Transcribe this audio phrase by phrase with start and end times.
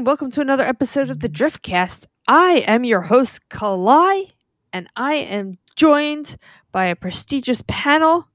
[0.00, 2.06] and welcome to another episode of the Driftcast.
[2.26, 4.30] I am your host, Kalai,
[4.72, 6.38] and I am joined
[6.72, 8.26] by a prestigious panel.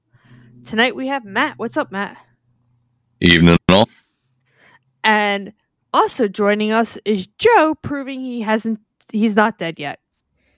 [0.64, 1.54] Tonight we have Matt.
[1.58, 2.18] What's up, Matt?
[3.20, 3.88] Evening all.
[5.02, 5.52] And
[5.92, 8.78] also joining us is Joe, proving he hasn't
[9.10, 9.98] he's not dead yet.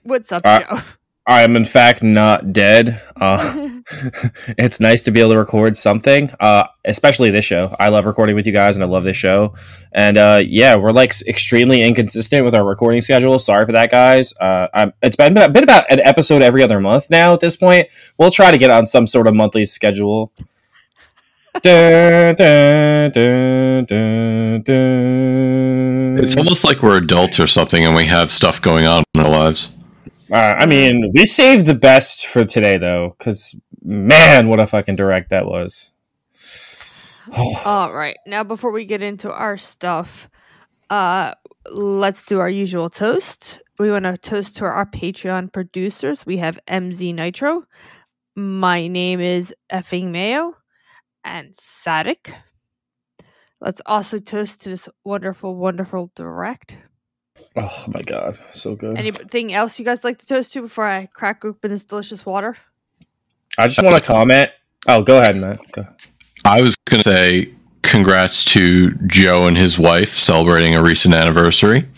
[0.03, 0.83] What's up, Uh, Joe?
[1.29, 3.01] I am in fact not dead.
[3.15, 3.69] Uh,
[4.59, 7.75] it's nice to be able to record something, uh, especially this show.
[7.79, 9.55] I love recording with you guys, and I love this show.
[9.93, 13.39] And uh, yeah, we're like extremely inconsistent with our recording schedule.
[13.39, 14.35] Sorry for that, guys.
[14.39, 17.33] Uh, I'm, it's been a bit about an episode every other month now.
[17.33, 20.33] At this point, we'll try to get on some sort of monthly schedule.
[21.63, 26.25] Dun, dun, dun, dun, dun.
[26.25, 29.31] It's almost like we're adults or something and we have stuff going on in our
[29.31, 29.71] lives.
[30.33, 35.31] I mean, we saved the best for today, though, because man, what a fucking direct
[35.31, 35.93] that was.
[37.65, 38.17] All right.
[38.27, 40.29] Now before we get into our stuff,
[40.91, 41.35] uh
[41.71, 43.61] let's do our usual toast.
[43.79, 46.27] We want to toast to our Patreon producers.
[46.27, 47.65] We have MZ Nitro.
[48.35, 50.57] My name is effing Mayo
[51.25, 52.33] and Sadik.
[53.61, 56.77] Let's also toast to this wonderful, wonderful direct.
[57.61, 58.97] Oh my god, so good.
[58.97, 62.57] Anything else you guys like to toast to before I crack open this delicious water?
[63.57, 64.51] I just want to comment.
[64.87, 65.59] Oh, go ahead, Matt.
[65.73, 65.87] Go.
[66.45, 71.89] I was going to say congrats to Joe and his wife celebrating a recent anniversary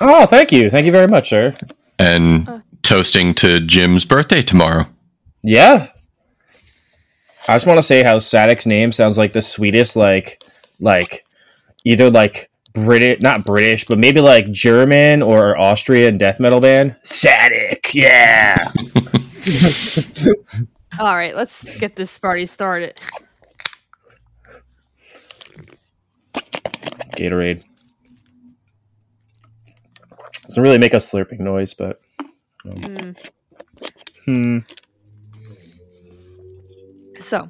[0.00, 1.54] Oh, thank you, thank you very much, sir.
[1.98, 2.60] and Uh.
[2.82, 4.86] toasting to Jim's birthday tomorrow.
[5.42, 5.88] Yeah.
[7.48, 10.38] I just want to say how Sadik's name sounds like the sweetest, like,
[10.78, 11.24] like,
[11.84, 16.96] either like British, not British, but maybe like German or Austrian death metal band.
[17.02, 18.68] Sadik, yeah.
[20.98, 23.00] All right, let's get this party started.
[27.16, 27.64] Gatorade.
[30.48, 32.00] Doesn't really make a slurping noise, but
[32.66, 33.16] Mm.
[34.26, 34.58] hmm.
[37.20, 37.48] So,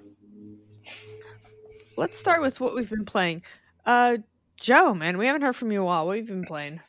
[1.96, 3.42] let's start with what we've been playing.
[3.84, 4.18] Uh,
[4.60, 6.06] Joe, man, we haven't heard from you in a while.
[6.06, 6.80] What have you been playing?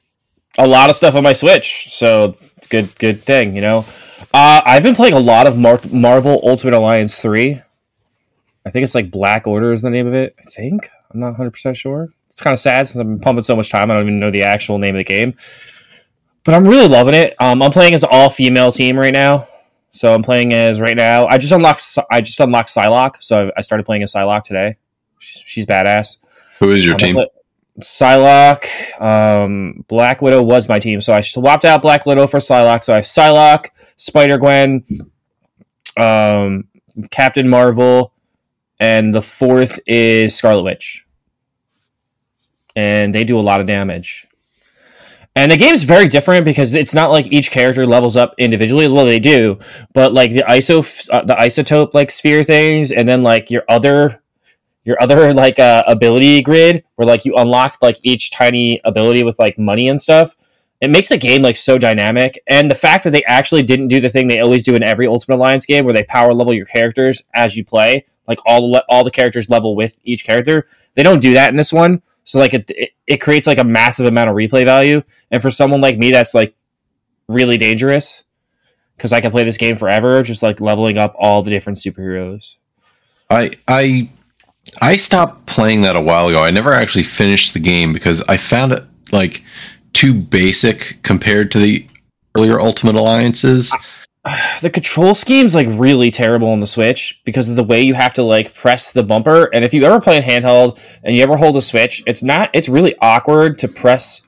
[0.57, 3.85] a lot of stuff on my Switch, so it's good good thing, you know.
[4.33, 7.61] Uh, I've been playing a lot of Mar- Marvel Ultimate Alliance three.
[8.65, 10.35] I think it's like Black Order is the name of it.
[10.37, 12.09] I think I'm not 100 percent sure.
[12.29, 13.89] It's kind of sad since I've been pumping so much time.
[13.89, 15.35] I don't even know the actual name of the game,
[16.43, 17.33] but I'm really loving it.
[17.39, 19.47] Um, I'm playing as an all female team right now,
[19.91, 21.27] so I'm playing as right now.
[21.27, 24.75] I just unlocked I just unlocked Psylocke, so I started playing as Psylocke today.
[25.19, 26.17] She's, she's badass.
[26.59, 27.15] Who is your Um, team?
[27.15, 27.27] Play-
[27.79, 32.83] Psylocke, um, Black Widow was my team, so I swapped out Black Widow for Psylocke.
[32.83, 34.83] So I have Psylocke, Spider Gwen,
[35.97, 36.67] um,
[37.09, 38.13] Captain Marvel,
[38.79, 41.05] and the fourth is Scarlet Witch,
[42.75, 44.27] and they do a lot of damage.
[45.33, 48.89] And the game's very different because it's not like each character levels up individually.
[48.89, 49.59] Well, they do,
[49.93, 54.21] but like the iso uh, the isotope like sphere things, and then like your other
[54.83, 59.37] your other like uh, ability grid where like you unlock like each tiny ability with
[59.39, 60.35] like money and stuff
[60.81, 62.41] it makes the game like so dynamic.
[62.47, 65.05] And the fact that they actually didn't do the thing they always do in every
[65.05, 68.83] ultimate alliance game where they power level your characters as you play like all the
[68.89, 72.01] all the characters level with each character they don't do that in this one.
[72.23, 75.03] So like it, it it creates like a massive amount of replay value.
[75.29, 76.55] And for someone like me that's like
[77.27, 78.25] really dangerous
[78.97, 82.55] because i can play this game forever just like leveling up all the different superheroes.
[83.29, 84.09] I I
[84.81, 86.43] I stopped playing that a while ago.
[86.43, 89.43] I never actually finished the game because I found it like
[89.93, 91.87] too basic compared to the
[92.35, 93.73] earlier Ultimate Alliances.
[94.61, 98.13] the control scheme's like really terrible on the Switch because of the way you have
[98.13, 99.49] to like press the bumper.
[99.53, 102.49] And if you ever play in handheld and you ever hold a Switch, it's not
[102.53, 104.21] it's really awkward to press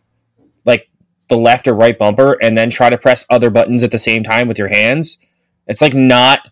[0.65, 0.89] like
[1.29, 4.23] the left or right bumper and then try to press other buttons at the same
[4.23, 5.19] time with your hands.
[5.67, 6.51] It's like not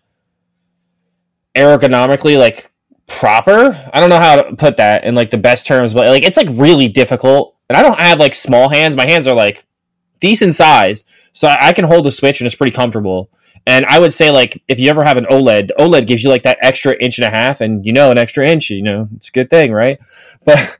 [1.54, 2.71] ergonomically like
[3.06, 3.90] proper.
[3.92, 6.36] I don't know how to put that in like the best terms, but like it's
[6.36, 7.56] like really difficult.
[7.68, 8.96] And I don't have like small hands.
[8.96, 9.64] My hands are like
[10.20, 11.04] decent size.
[11.32, 13.30] So I I can hold the Switch and it's pretty comfortable.
[13.66, 16.42] And I would say like if you ever have an OLED, OLED gives you like
[16.42, 19.28] that extra inch and a half, and you know an extra inch, you know it's
[19.28, 19.98] a good thing, right?
[20.44, 20.78] But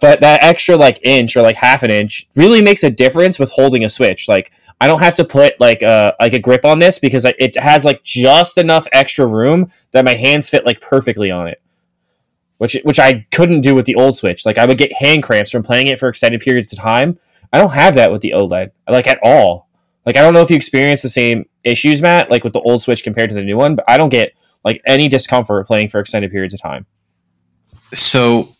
[0.00, 3.50] but that extra like inch or like half an inch really makes a difference with
[3.50, 4.28] holding a Switch.
[4.28, 7.34] Like I don't have to put like a like a grip on this because I-
[7.38, 11.60] it has like just enough extra room that my hands fit like perfectly on it.
[12.58, 14.44] Which which I couldn't do with the old Switch.
[14.44, 17.18] Like I would get hand cramps from playing it for extended periods of time.
[17.52, 19.68] I don't have that with the OLED, like at all.
[20.06, 22.82] Like I don't know if you experience the same issues, Matt, like with the old
[22.82, 24.32] Switch compared to the new one, but I don't get
[24.64, 26.86] like any discomfort playing for extended periods of time.
[27.92, 28.56] So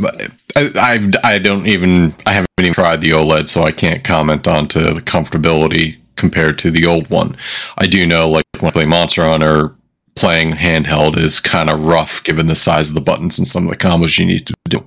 [0.00, 4.46] I, I, I don't even I haven't even tried the OLED, so I can't comment
[4.46, 7.36] on to the comfortability compared to the old one.
[7.76, 9.74] I do know, like when I play Monster Hunter,
[10.14, 13.70] playing handheld is kind of rough given the size of the buttons and some of
[13.70, 14.84] the combos you need to do.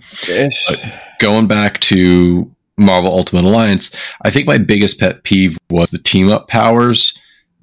[1.19, 6.29] Going back to Marvel Ultimate Alliance, I think my biggest pet peeve was the team
[6.29, 7.17] up powers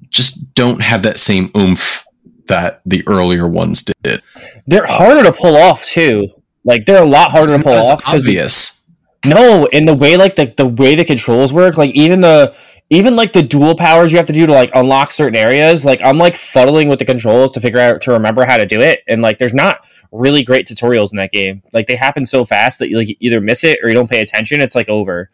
[0.09, 2.05] just don't have that same oomph
[2.47, 4.21] that the earlier ones did.
[4.65, 6.27] They're harder to pull off too.
[6.69, 8.03] Like they're a lot harder to pull off.
[8.03, 8.13] That's off.
[8.13, 8.81] obvious.
[9.25, 12.55] No, in the way like the the way the controls work, like even the
[12.91, 15.99] even like the dual powers you have to do to like unlock certain areas, like
[16.03, 19.01] I'm like fuddling with the controls to figure out to remember how to do it,
[19.07, 21.63] and like there's not really great tutorials in that game.
[21.73, 24.21] Like they happen so fast that you like either miss it or you don't pay
[24.21, 24.61] attention.
[24.61, 25.31] It's like over.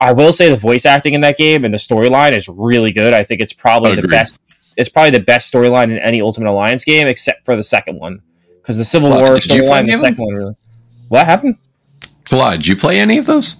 [0.00, 3.12] I will say the voice acting in that game and the storyline is really good.
[3.12, 4.38] I think it's probably the best.
[4.76, 8.22] It's probably the best storyline in any Ultimate Alliance game, except for the second one,
[8.70, 10.10] because the Civil Well, War did you play storyline, any the of them?
[10.12, 10.34] second one.
[10.34, 10.54] Really,
[11.08, 11.56] what happened?
[12.24, 13.56] Kalai, did you play any of those?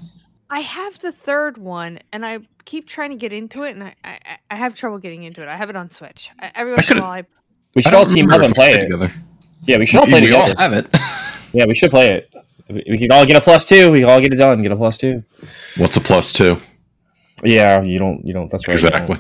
[0.49, 3.95] I have the third one, and I keep trying to get into it, and I,
[4.05, 4.19] I,
[4.53, 5.49] I have trouble getting into it.
[5.49, 6.31] I have it on Switch.
[6.39, 7.25] I, every once in a should've- while, I,
[7.75, 8.83] We should I all team up and play it.
[8.83, 9.13] together.
[9.67, 10.55] Yeah, we should all play we together.
[10.57, 10.97] all have it.
[11.53, 12.33] Yeah, we should play it.
[12.69, 13.91] We we can all get a plus two.
[13.91, 14.63] We can all get it done.
[14.63, 15.25] Get a plus two.
[15.77, 16.59] What's a plus two?
[17.43, 18.25] Yeah, you don't.
[18.25, 18.49] You don't.
[18.49, 18.75] That's right.
[18.75, 19.17] Exactly.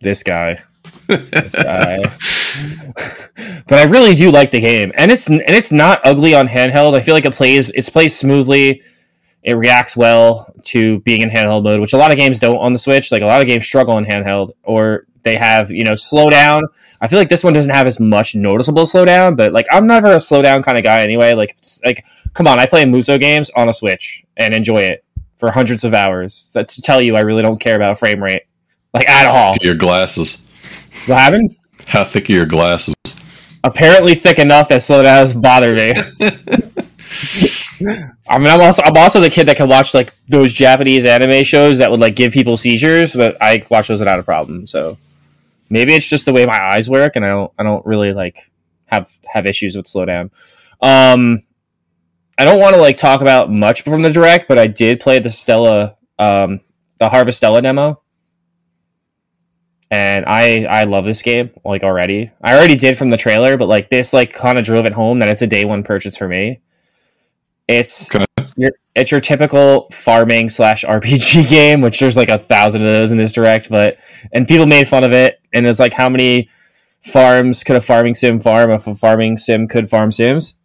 [0.00, 0.62] This guy.
[1.06, 2.02] This guy.
[3.66, 6.94] but I really do like the game, and it's and it's not ugly on handheld.
[6.94, 7.70] I feel like it plays.
[7.70, 8.82] It plays smoothly.
[9.42, 12.72] It reacts well to being in handheld mode, which a lot of games don't on
[12.72, 13.12] the Switch.
[13.12, 16.62] Like a lot of games struggle in handheld, or they have you know slowdown.
[17.00, 20.08] I feel like this one doesn't have as much noticeable slowdown, but like I'm never
[20.08, 21.34] a slowdown kind of guy anyway.
[21.34, 25.04] Like it's, like come on, I play Musou games on a Switch and enjoy it
[25.36, 26.50] for hundreds of hours.
[26.54, 28.42] That's to tell you I really don't care about frame rate,
[28.92, 29.56] like at all.
[29.60, 30.42] Your glasses.
[31.06, 31.56] What happened?
[31.86, 32.94] How thick are your glasses?
[33.62, 35.94] Apparently thick enough that slowdown doesn't bother me.
[38.28, 41.44] I mean, I'm also I'm also the kid that can watch like those Japanese anime
[41.44, 44.66] shows that would like give people seizures, but I watch those without a problem.
[44.66, 44.98] So
[45.70, 48.50] maybe it's just the way my eyes work, and I don't I don't really like
[48.86, 50.30] have have issues with slowdown.
[50.80, 51.42] Um,
[52.38, 55.18] I don't want to like talk about much from the direct, but I did play
[55.18, 56.60] the Stella, um,
[56.98, 58.00] the Harvestella demo,
[59.94, 62.32] and I I love this game like already.
[62.42, 65.20] I already did from the trailer, but like this like kind of drove it home
[65.20, 66.60] that it's a day one purchase for me.
[67.68, 68.24] It's Okay.
[68.56, 73.12] your it's your typical farming slash RPG game, which there's like a thousand of those
[73.12, 73.96] in this direct, but
[74.32, 76.48] and people made fun of it, and it's like how many
[77.04, 80.56] farms could a farming sim farm if a farming sim could farm sims?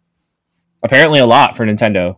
[0.82, 2.16] Apparently a lot for Nintendo.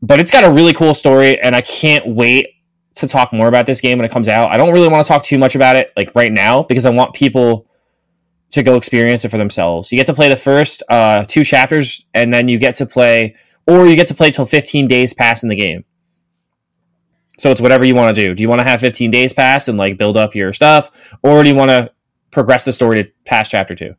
[0.00, 2.48] But it's got a really cool story, and I can't wait
[2.96, 4.50] to talk more about this game when it comes out.
[4.50, 6.90] I don't really want to talk too much about it like right now because I
[6.90, 7.66] want people
[8.52, 9.90] to go experience it for themselves.
[9.90, 13.34] You get to play the first uh, two chapters, and then you get to play,
[13.66, 15.84] or you get to play till 15 days pass in the game.
[17.38, 18.34] So it's whatever you want to do.
[18.34, 21.42] Do you want to have 15 days pass and like build up your stuff, or
[21.42, 21.90] do you want to
[22.30, 23.94] progress the story to past chapter two?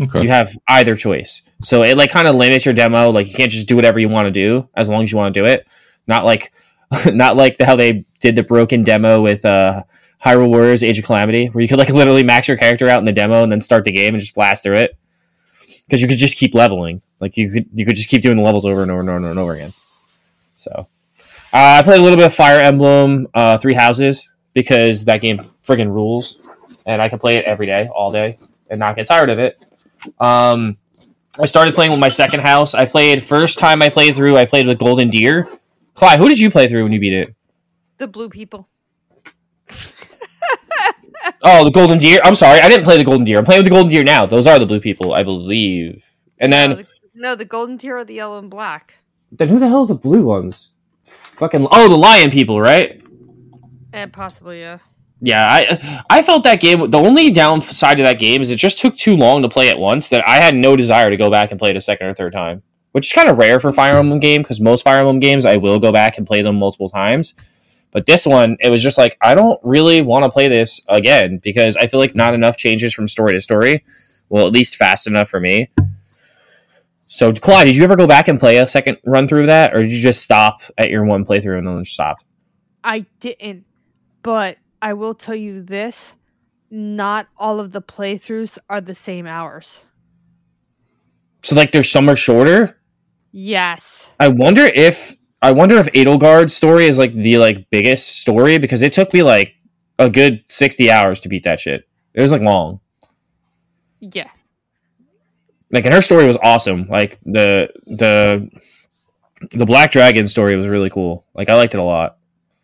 [0.00, 0.22] Okay.
[0.22, 1.40] You have either choice.
[1.62, 3.10] So it like kind of limits your demo.
[3.10, 5.34] Like you can't just do whatever you want to do as long as you want
[5.34, 5.66] to do it.
[6.06, 6.52] Not like
[7.06, 9.82] not like the, how they did the broken demo with uh
[10.24, 13.04] Hyrule Warriors Age of Calamity, where you could like literally max your character out in
[13.04, 14.96] the demo and then start the game and just blast through it.
[15.86, 17.02] Because you could just keep leveling.
[17.20, 19.30] Like you could you could just keep doing the levels over and over and over
[19.30, 19.72] and over again.
[20.56, 20.88] So
[21.52, 25.38] uh, I played a little bit of Fire Emblem uh, Three Houses because that game
[25.64, 26.36] friggin' rules.
[26.86, 28.38] And I can play it every day, all day,
[28.70, 29.64] and not get tired of it.
[30.20, 30.76] Um,
[31.38, 32.74] I started playing with my second house.
[32.74, 34.36] I played first time I played through.
[34.36, 35.48] I played with Golden Deer.
[35.96, 37.34] Kalai, who did you play through when you beat it?
[37.98, 38.68] the blue people.
[41.42, 42.20] Oh, the Golden Deer.
[42.24, 43.38] I'm sorry, I didn't play the Golden Deer.
[43.38, 44.26] I'm playing with the Golden Deer now.
[44.26, 46.02] Those are the blue people, I believe.
[46.38, 48.94] And no, then, the, no, the golden deer or the yellow and black.
[49.32, 50.72] then who the hell are the blue ones?
[51.04, 53.02] Fucking oh, the Lion people, right?
[53.92, 54.78] And possibly, yeah.
[55.20, 56.90] Yeah, I I felt that game.
[56.90, 59.78] The only downside to that game is it just took too long to play at
[59.78, 60.08] once.
[60.08, 62.32] That I had no desire to go back and play it a second or third
[62.32, 62.62] time,
[62.96, 65.58] which is kind of rare for Fire Emblem game because most Fire Emblem games I
[65.58, 67.34] will go back and play them multiple times.
[67.90, 71.36] But this one, it was just like I don't really want to play this again
[71.36, 73.84] because I feel like not enough changes from story to story.
[74.30, 75.68] Well, at least fast enough for me.
[77.06, 79.74] So, Kalai, did you ever go back and play a second run through of that,
[79.74, 82.24] or did you just stop at your one playthrough and then just stopped?
[82.82, 83.66] I didn't,
[84.22, 86.14] but I will tell you this:
[86.70, 89.80] not all of the playthroughs are the same hours.
[91.42, 92.78] So, like, there's some are shorter.
[93.38, 94.06] Yes.
[94.18, 98.80] I wonder if I wonder if Edelgard's story is like the like biggest story because
[98.80, 99.52] it took me like
[99.98, 101.86] a good sixty hours to beat that shit.
[102.14, 102.80] It was like long.
[104.00, 104.30] Yeah.
[105.70, 106.88] Like, and her story was awesome.
[106.88, 108.48] Like the the
[109.50, 111.26] the Black Dragon story was really cool.
[111.34, 112.16] Like, I liked it a lot.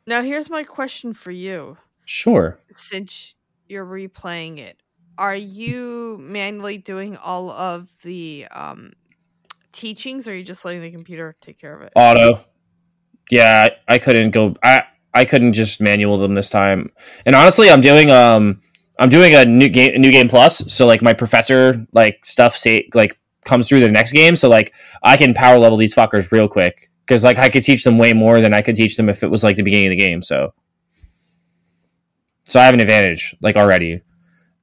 [0.07, 1.77] Now, here's my question for you.
[2.07, 2.59] Sure.
[2.75, 3.35] Since
[3.69, 4.79] you're replaying it,
[5.19, 8.95] are you manually doing all of the um,
[9.73, 11.93] teachings, or are you just letting the computer take care of it?
[11.97, 12.45] Auto.
[13.31, 14.55] Yeah, I, couldn't go.
[14.63, 14.83] I
[15.15, 16.91] I couldn't just manual them this time.
[17.25, 18.61] And honestly, I'm doing um
[18.99, 20.73] I'm doing a new game, new game plus.
[20.73, 24.37] So like my professor like stuff say like comes through the next game.
[24.37, 27.85] So like I can power level these fuckers real quick because like I could teach
[27.85, 29.99] them way more than I could teach them if it was like the beginning of
[29.99, 30.23] the game.
[30.23, 30.55] So
[32.45, 34.03] so I have an advantage like already.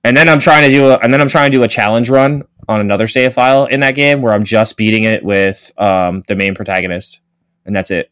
[0.04, 2.10] And then I'm trying to do a, and then I'm trying to do a challenge
[2.10, 6.24] run on another save file in that game where I'm just beating it with um,
[6.28, 7.20] the main protagonist,
[7.66, 8.12] and that's it.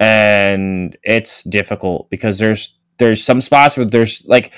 [0.00, 4.52] And it's difficult because there's there's some spots where there's like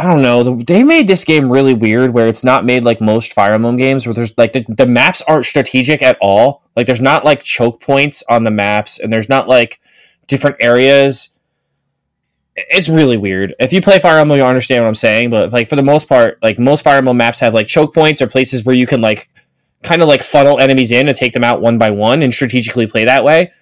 [0.00, 0.54] I don't know.
[0.54, 4.06] They made this game really weird where it's not made like most Fire Emblem games
[4.06, 6.62] where there's like the, the maps aren't strategic at all.
[6.74, 9.78] Like there's not like choke points on the maps and there's not like
[10.26, 11.28] different areas.
[12.56, 13.54] It's really weird.
[13.58, 15.30] If you play Fire Emblem, you understand what I'm saying.
[15.30, 18.20] But like for the most part, like most Fire Emblem maps have like choke points
[18.20, 19.30] or places where you can like
[19.82, 22.86] kind of like funnel enemies in and take them out one by one and strategically
[22.86, 23.52] play that way.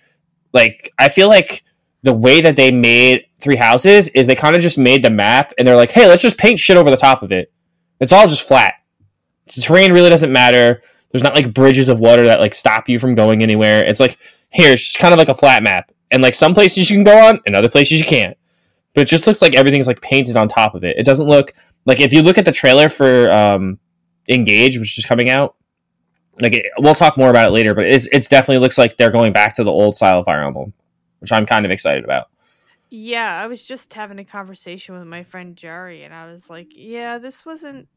[0.53, 1.65] Like I feel like
[2.03, 5.53] the way that they made Three Houses is they kind of just made the map
[5.59, 7.53] and they're like, hey, let's just paint shit over the top of it.
[8.01, 8.75] It's all just flat.
[9.55, 10.83] The terrain really doesn't matter.
[11.11, 13.85] There's not like bridges of water that like stop you from going anywhere.
[13.85, 14.19] It's like
[14.51, 15.91] here, it's just kind of like a flat map.
[16.11, 18.37] And like some places you can go on and other places you can't.
[18.99, 20.97] But it just looks like everything's like painted on top of it.
[20.99, 21.55] It doesn't look
[21.87, 23.79] like if you look at the trailer for um
[24.29, 25.57] Engage, which is coming out,
[26.41, 29.11] like it, we'll talk more about it later, but it's it's definitely looks like they're
[29.11, 30.75] going back to the old style of Fire Emblem
[31.21, 32.29] which I'm kind of excited about.
[32.91, 36.69] Yeah, I was just having a conversation with my friend Jerry, and I was like,
[36.75, 37.89] "Yeah, this wasn't.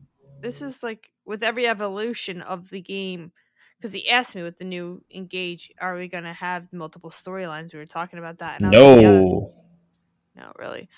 [0.41, 3.31] This is like with every evolution of the game."
[3.77, 7.73] Because he asked me with the new Engage, are we going to have multiple storylines?
[7.73, 8.61] We were talking about that.
[8.61, 9.21] And no, like, yeah.
[10.35, 10.89] No, really.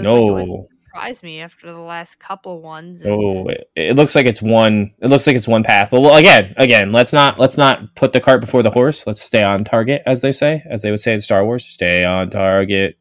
[0.00, 0.24] no.
[0.24, 3.00] Like, surprised me after the last couple ones.
[3.00, 3.10] And...
[3.10, 4.92] Oh, it, it, looks like it's one.
[5.00, 5.90] It looks like it's one path.
[5.90, 9.06] But well, again, again, let's not let's not put the cart before the horse.
[9.06, 11.64] Let's stay on target, as they say, as they would say in Star Wars.
[11.64, 12.98] Stay on target.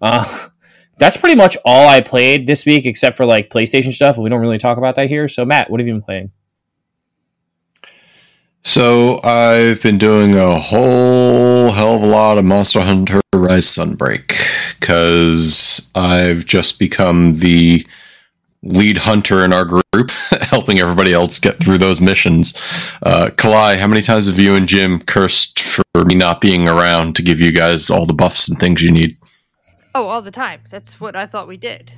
[0.00, 0.48] Uh,
[0.98, 4.16] that's pretty much all I played this week, except for like PlayStation stuff.
[4.16, 5.28] We don't really talk about that here.
[5.28, 6.32] So, Matt, what have you been playing?
[8.64, 14.36] So I've been doing a whole hell of a lot of Monster Hunter Rise Sunbreak
[14.78, 17.86] because I've just become the
[18.62, 20.10] lead hunter in our group,
[20.40, 22.54] helping everybody else get through those missions.
[23.02, 27.16] Uh, Kalai, how many times have you and Jim cursed for me not being around
[27.16, 29.16] to give you guys all the buffs and things you need?
[29.94, 30.60] Oh, all the time.
[30.70, 31.92] That's what I thought we did.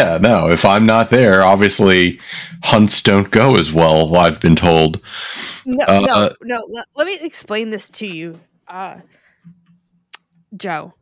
[0.00, 2.18] Yeah, no, if I'm not there, obviously
[2.62, 4.98] hunts don't go as well, I've been told.
[5.66, 6.64] No, uh, no, no.
[6.68, 9.00] Let, let, me explain this to you, uh,
[10.56, 10.94] Joe.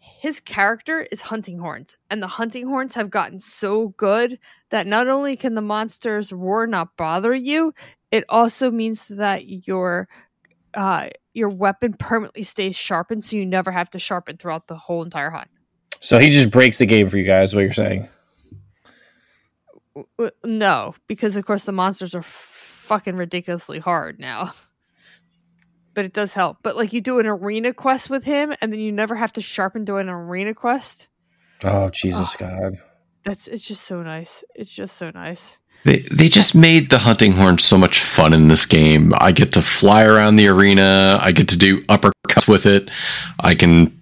[0.00, 5.06] His character is hunting horns, and the hunting horns have gotten so good that not
[5.06, 7.72] only can the monster's roar not bother you,
[8.10, 10.08] it also means that your
[10.74, 15.04] uh, your weapon permanently stays sharpened, so you never have to sharpen throughout the whole
[15.04, 15.48] entire hunt.
[16.00, 17.54] So he just breaks the game for you guys.
[17.54, 18.08] What you're saying?
[20.44, 24.54] No, because of course the monsters are fucking ridiculously hard now.
[25.94, 26.56] But it does help.
[26.62, 29.42] But like you do an arena quest with him, and then you never have to
[29.42, 31.06] sharpen to an arena quest.
[31.64, 32.78] Oh Jesus oh, God!
[33.26, 34.42] That's it's just so nice.
[34.54, 35.58] It's just so nice.
[35.84, 39.12] They they just made the hunting horn so much fun in this game.
[39.18, 41.18] I get to fly around the arena.
[41.20, 42.90] I get to do uppercuts with it.
[43.40, 43.94] I can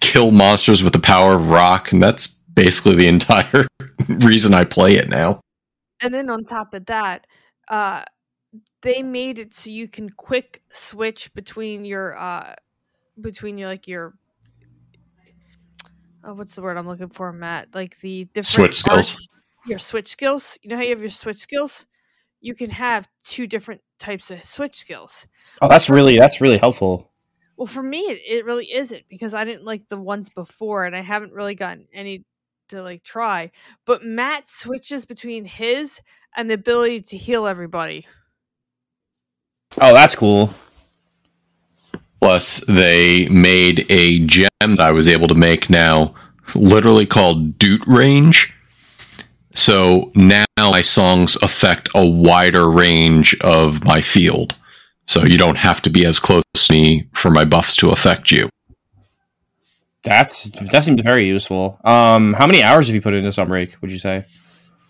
[0.00, 3.68] kill monsters with the power of rock, and that's basically the entire
[4.08, 5.40] reason I play it now.
[6.02, 7.26] And then on top of that,
[7.68, 8.04] uh,
[8.82, 12.54] they made it so you can quick switch between your uh,
[13.20, 14.14] between your like your
[16.24, 17.68] oh, what's the word I'm looking for, Matt?
[17.74, 19.28] Like the different switch skills.
[19.66, 20.58] Your switch skills.
[20.62, 21.86] You know how you have your switch skills.
[22.40, 25.26] You can have two different types of switch skills.
[25.62, 27.10] Oh, that's really that's really helpful.
[27.56, 30.94] Well, for me, it, it really isn't because I didn't like the ones before, and
[30.94, 32.24] I haven't really gotten any
[32.68, 33.50] to like try.
[33.84, 36.00] But Matt switches between his
[36.36, 38.06] and the ability to heal everybody.
[39.80, 40.50] Oh, that's cool.
[42.20, 46.14] Plus, they made a gem that I was able to make now,
[46.54, 48.52] literally called Doot Range.
[49.54, 54.54] So now my songs affect a wider range of my field.
[55.06, 58.30] So you don't have to be as close to me for my buffs to affect
[58.30, 58.48] you.
[60.06, 61.78] That's that seems very useful.
[61.84, 63.80] Um, how many hours have you put into Sunbreak?
[63.82, 64.24] Would you say?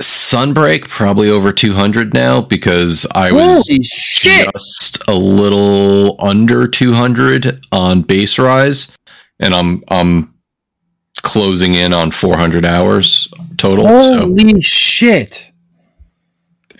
[0.00, 4.46] Sunbreak probably over 200 now because I was shit!
[4.52, 8.94] just a little under 200 on base rise
[9.40, 10.34] and I'm I'm
[11.22, 13.86] closing in on 400 hours total.
[13.86, 15.50] Holy shit!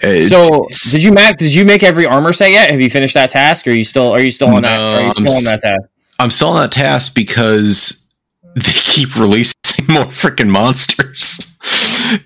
[0.03, 2.71] so So did you make did you make every armor set yet?
[2.71, 3.67] Have you finished that task?
[3.67, 4.77] Or are you still are you still on that?
[4.77, 5.83] No, Are you I'm still on st- that task?
[6.19, 8.06] I'm still on that task because
[8.57, 9.55] they keep releasing
[9.89, 11.41] more freaking monsters.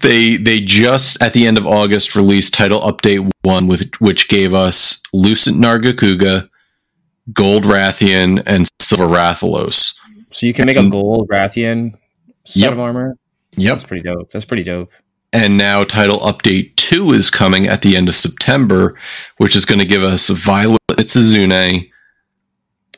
[0.03, 4.55] they they just at the end of August released title update one with which gave
[4.55, 6.49] us Lucent Nargacuga,
[7.33, 9.95] Gold Rathian, and Silver Rathalos.
[10.31, 11.95] So you can make a gold Rathian
[12.45, 12.73] set Yep.
[12.73, 13.17] of armor.
[13.57, 13.73] Yep.
[13.75, 14.31] That's pretty dope.
[14.31, 14.91] That's pretty dope.
[15.33, 18.97] And now title update two is coming at the end of September,
[19.39, 21.89] which is going to give us Violet Mizutsune,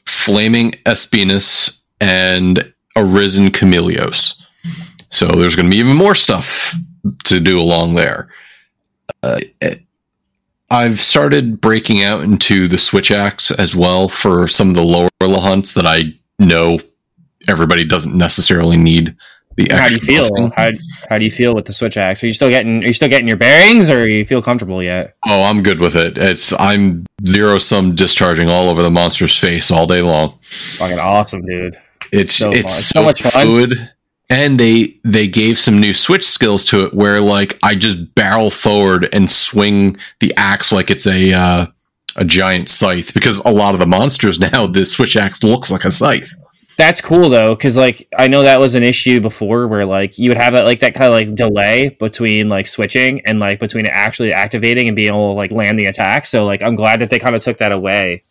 [0.07, 4.41] Flaming Espinas, and Arisen Chameleos.
[5.11, 6.75] So there's going to be even more stuff
[7.25, 8.29] to do along there.
[9.23, 9.41] Uh,
[10.71, 15.11] I've started breaking out into the switch axe as well for some of the lower
[15.21, 16.79] hunts that I know
[17.49, 19.15] everybody doesn't necessarily need.
[19.57, 20.31] The How do you feel?
[20.31, 20.53] buffing.
[20.57, 20.71] How,
[21.11, 22.25] how do you feel with the switch axe?
[22.25, 25.15] Are you still getting are you still getting your bearings or you feel comfortable yet?
[25.27, 26.17] Oh, I'm good with it.
[26.17, 30.39] It's I'm zero sum discharging all over the monster's face all day long.
[30.79, 31.77] Fucking awesome, dude.
[32.13, 33.47] It's So it's so, So much fun.
[33.47, 33.91] fluid.
[34.31, 38.51] And they they gave some new switch skills to it where like I just barrel
[38.51, 41.67] forward and swing the axe like it's a uh,
[42.17, 45.85] a giant scythe because a lot of the monsters now the switch axe looks like
[45.85, 46.31] a scythe.
[46.79, 50.31] That's cool though, because like I know that was an issue before where like you
[50.31, 53.87] would have that like that kind of like delay between like switching and like between
[53.87, 56.25] actually activating and being able to like land the attack.
[56.27, 58.23] So like I'm glad that they kind of took that away.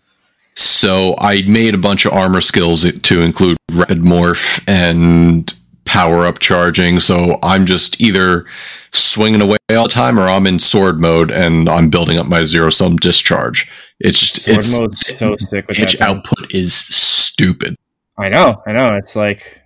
[0.55, 5.53] So I made a bunch of armor skills to include rapid morph and
[5.85, 6.99] power up charging.
[6.99, 8.45] So I'm just either
[8.93, 12.43] swinging away all the time or I'm in sword mode and I'm building up my
[12.43, 13.69] zero sum discharge.
[13.99, 16.01] It's just Sword it's mode's so sick with that.
[16.01, 17.75] output is stupid.
[18.17, 18.95] I know, I know.
[18.95, 19.61] It's like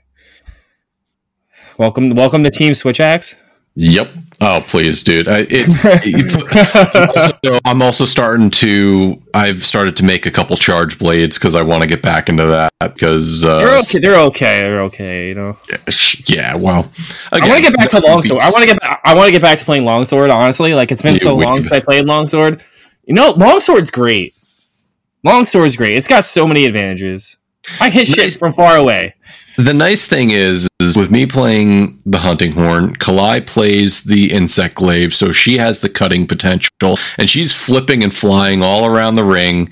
[1.78, 3.36] welcome, welcome to Team Switch Axe.
[3.76, 4.10] Yep.
[4.42, 5.28] Oh please, dude.
[5.28, 5.86] I, it's
[7.46, 9.22] also, I'm also starting to.
[9.34, 12.46] I've started to make a couple charge blades because I want to get back into
[12.46, 14.00] that because uh, they're okay.
[14.00, 14.62] They're okay.
[14.62, 15.28] They're okay.
[15.30, 15.58] You know.
[16.28, 16.56] yeah.
[16.56, 16.92] Well,
[17.32, 18.42] I want to get back to longsword.
[18.44, 18.82] I want to get.
[18.82, 20.30] Back, I want to get back to playing longsword.
[20.30, 22.64] Honestly, like it's been You so long since I played longsword.
[23.06, 24.34] You know, longsword's great.
[25.24, 25.96] Longsword's great.
[25.96, 27.38] It's got so many advantages.
[27.80, 29.16] I hit shit from far away.
[29.58, 34.76] The nice thing is, is with me playing the hunting horn, Kalai plays the insect
[34.76, 39.24] glaive, so she has the cutting potential, and she's flipping and flying all around the
[39.24, 39.70] ring,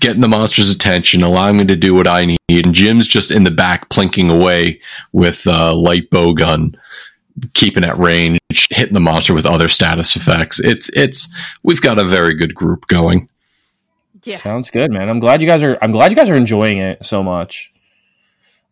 [0.00, 2.38] getting the monster's attention, allowing me to do what I need.
[2.48, 4.80] And Jim's just in the back plinking away
[5.12, 6.74] with a light bow gun,
[7.54, 8.38] keeping at range,
[8.70, 10.60] hitting the monster with other status effects.
[10.60, 11.28] It's it's
[11.62, 13.28] we've got a very good group going.
[14.22, 14.38] Yeah.
[14.38, 15.08] Sounds good, man.
[15.08, 15.78] I'm glad you guys are.
[15.80, 17.72] I'm glad you guys are enjoying it so much.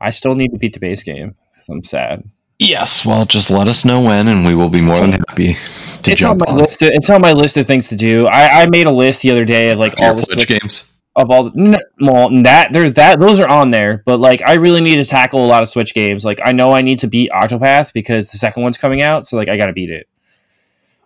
[0.00, 1.36] I still need to beat the base game.
[1.66, 2.24] 'Cause I'm sad.
[2.58, 5.56] Yes, well, just let us know when, and we will be more than happy
[6.04, 6.56] to it's on my on.
[6.56, 6.82] list.
[6.82, 8.26] Of, it's on my list of things to do.
[8.28, 10.92] I, I made a list the other day of like Your all the Switch- games.
[11.16, 14.80] of all the, well that there's that those are on there but like i really
[14.80, 17.30] need to tackle a lot of switch games like i know i need to beat
[17.30, 20.08] octopath because the second one's coming out so like i gotta beat it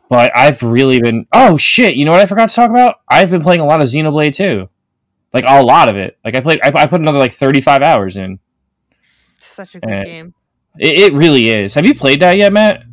[0.08, 3.28] but i've really been oh shit you know what i forgot to talk about i've
[3.28, 4.66] been playing a lot of xenoblade too
[5.34, 8.16] like a lot of it like i played i, I put another like 35 hours
[8.16, 8.38] in
[9.40, 10.34] Such a good Uh, game.
[10.78, 12.84] It, it really is have you played that yet matt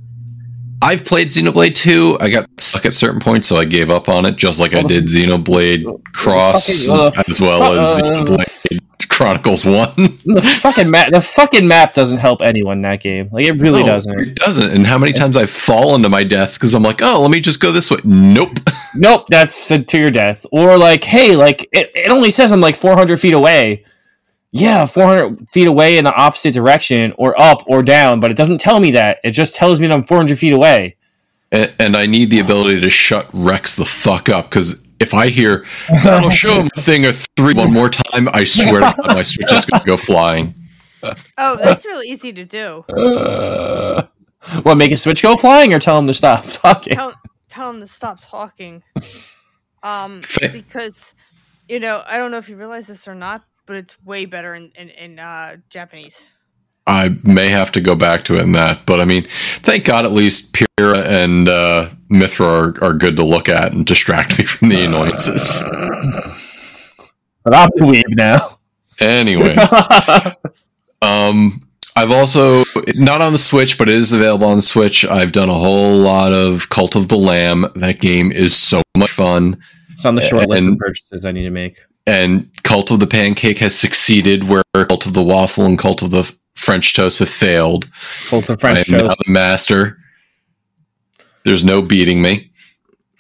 [0.82, 2.18] I've played Xenoblade 2.
[2.20, 4.84] I got stuck at certain points, so I gave up on it, just like I
[4.84, 9.94] did Xenoblade Cross, fucking- uh, as well as uh, Xenoblade Chronicles 1.
[10.26, 13.82] the fucking map the fucking map doesn't help anyone in that game like it really
[13.82, 14.72] No, doesn't It doesn't.
[14.72, 17.40] And how many times I've fallen to my death because I'm like, oh, let me
[17.40, 17.98] just go this way.
[18.04, 18.60] Nope.
[18.98, 20.46] Nope, that's to your death.
[20.54, 23.84] Or like, hey, like it, it only says I'm like 400 feet away.
[24.58, 28.60] Yeah, 400 feet away in the opposite direction, or up or down, but it doesn't
[28.60, 29.20] tell me that.
[29.22, 30.96] It just tells me that I'm 400 feet away.
[31.52, 35.28] And, and I need the ability to shut Rex the fuck up because if I
[35.28, 35.66] hear
[36.06, 39.24] that'll show him a thing of three one more time, I swear to God, my
[39.24, 40.56] switch is going to go flying.
[41.38, 42.86] Oh, that's really easy to do.
[44.64, 46.96] what, make a switch go flying or tell him to stop talking?
[46.96, 47.14] Tell
[47.50, 48.84] tell him to stop talking.
[49.84, 51.14] Um, because
[51.68, 54.56] you know, I don't know if you realize this or not, but it's way better
[54.56, 56.26] in in, in uh, Japanese.
[56.88, 59.28] I may have to go back to it in that, but I mean,
[59.60, 63.86] thank God at least Pyra and uh, Mythra are, are good to look at and
[63.88, 65.64] distract me from the annoyances.
[67.44, 68.60] But I'll weave now.
[69.00, 69.58] Anyways,
[71.02, 72.64] um, I've also
[72.96, 75.06] not on the Switch, but it is available on the Switch.
[75.06, 77.66] I've done a whole lot of Cult of the Lamb.
[77.76, 79.62] That game is so much fun.
[79.94, 81.80] It's on the short list of purchases I need to make.
[82.08, 86.12] And Cult of the Pancake has succeeded where Cult of the Waffle and Cult of
[86.12, 87.88] the French Toast have failed.
[88.30, 89.18] The I French am now toast.
[89.26, 89.98] the master.
[91.44, 92.52] There's no beating me.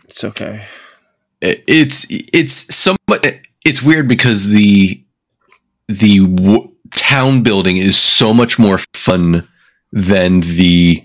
[0.05, 0.65] It's okay.
[1.41, 3.25] It- It's it's somewhat
[3.65, 5.03] it's weird because the
[5.87, 9.47] the w- town building is so much more fun
[9.91, 11.03] than the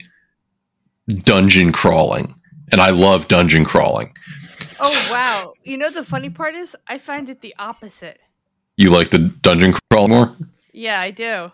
[1.24, 2.34] dungeon crawling,
[2.72, 4.14] and I love dungeon crawling.
[4.80, 5.52] Oh wow!
[5.62, 8.18] You know the funny part is, I find it the opposite.
[8.76, 10.36] You like the dungeon crawl more?
[10.72, 11.52] Yeah, I do.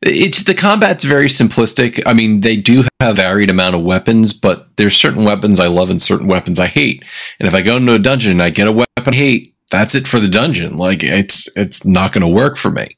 [0.00, 2.00] It's the combat's very simplistic.
[2.06, 5.90] I mean, they do have varied amount of weapons, but there's certain weapons I love
[5.90, 7.04] and certain weapons I hate.
[7.40, 9.94] And if I go into a dungeon and I get a weapon I hate, that's
[9.94, 10.76] it for the dungeon.
[10.76, 12.96] Like it's it's not going to work for me.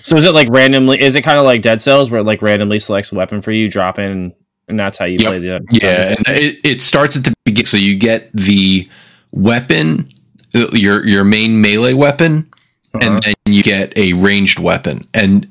[0.00, 1.00] So is it like randomly?
[1.00, 3.52] Is it kind of like Dead Cells, where it like randomly selects a weapon for
[3.52, 4.32] you, drop in,
[4.68, 5.28] and that's how you Yep.
[5.28, 5.66] play the?
[5.70, 7.66] Yeah, and it, it starts at the beginning.
[7.66, 8.88] So you get the
[9.32, 10.08] weapon,
[10.54, 12.46] uh, your your main melee weapon,
[12.94, 13.00] Uh-huh.
[13.14, 15.46] and then you get a ranged weapon, and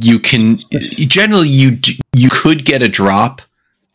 [0.00, 0.58] you can
[0.96, 1.78] generally you
[2.14, 3.42] you could get a drop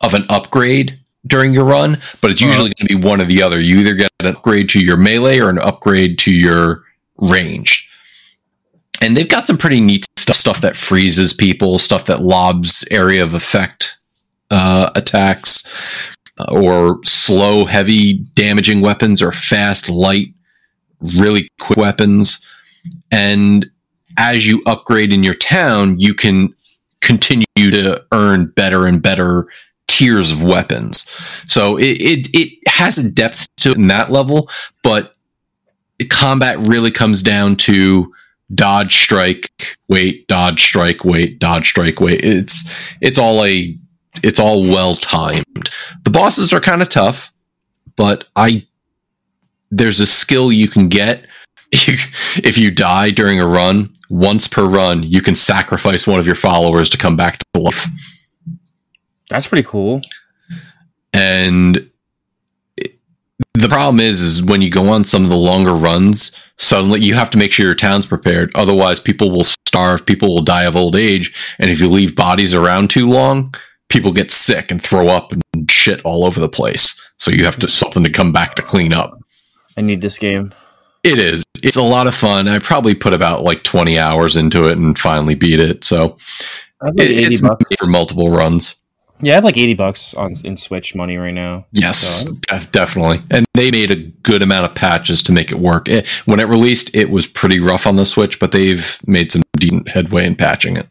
[0.01, 2.49] of an upgrade during your run, but it's Uh-huh.
[2.51, 3.59] usually going to be one or the other.
[3.59, 6.83] You either get an upgrade to your melee or an upgrade to your
[7.17, 7.85] ranged.
[9.01, 13.23] And they've got some pretty neat stuff, stuff that freezes people, stuff that lobs area
[13.23, 13.95] of effect
[14.51, 15.67] uh, attacks,
[16.38, 20.33] uh, or slow, heavy, damaging weapons, or fast, light,
[21.01, 22.45] really quick weapons.
[23.12, 23.69] And
[24.17, 26.53] as you upgrade in your town, you can
[27.01, 29.47] continue to earn better and better
[29.88, 31.05] tiers of weapons.
[31.45, 34.49] So it, it, it has a depth to it in that level,
[34.83, 35.15] but
[36.09, 38.13] combat really comes down to
[38.53, 42.23] dodge, strike, wait, dodge, strike, wait, dodge, strike, wait.
[42.23, 42.69] It's
[43.01, 43.77] it's all a
[44.23, 45.69] it's all well timed.
[46.03, 47.33] The bosses are kind of tough,
[47.95, 48.65] but I
[49.71, 51.27] there's a skill you can get
[51.71, 53.93] if you die during a run.
[54.09, 57.85] Once per run, you can sacrifice one of your followers to come back to life.
[59.29, 60.01] That's pretty cool.
[61.13, 61.89] And
[63.61, 67.15] the problem is, is when you go on some of the longer runs, suddenly you
[67.15, 68.51] have to make sure your town's prepared.
[68.55, 72.53] Otherwise, people will starve, people will die of old age, and if you leave bodies
[72.53, 73.53] around too long,
[73.89, 76.99] people get sick and throw up and shit all over the place.
[77.17, 79.19] So you have to something to come back to clean up.
[79.77, 80.53] I need this game.
[81.03, 81.43] It is.
[81.63, 82.47] It's a lot of fun.
[82.47, 85.83] I probably put about like 20 hours into it and finally beat it.
[85.83, 86.17] So
[86.81, 87.75] I have like it, it's bucks.
[87.77, 88.75] for multiple runs.
[89.21, 91.65] Yeah, I have like eighty bucks on in Switch money right now.
[91.71, 93.21] Yes, So- def- definitely.
[93.32, 95.89] And they made a good amount of patches to make it work.
[95.89, 99.41] It, when it released, it was pretty rough on the Switch, but they've made some
[99.58, 100.88] decent headway in patching it.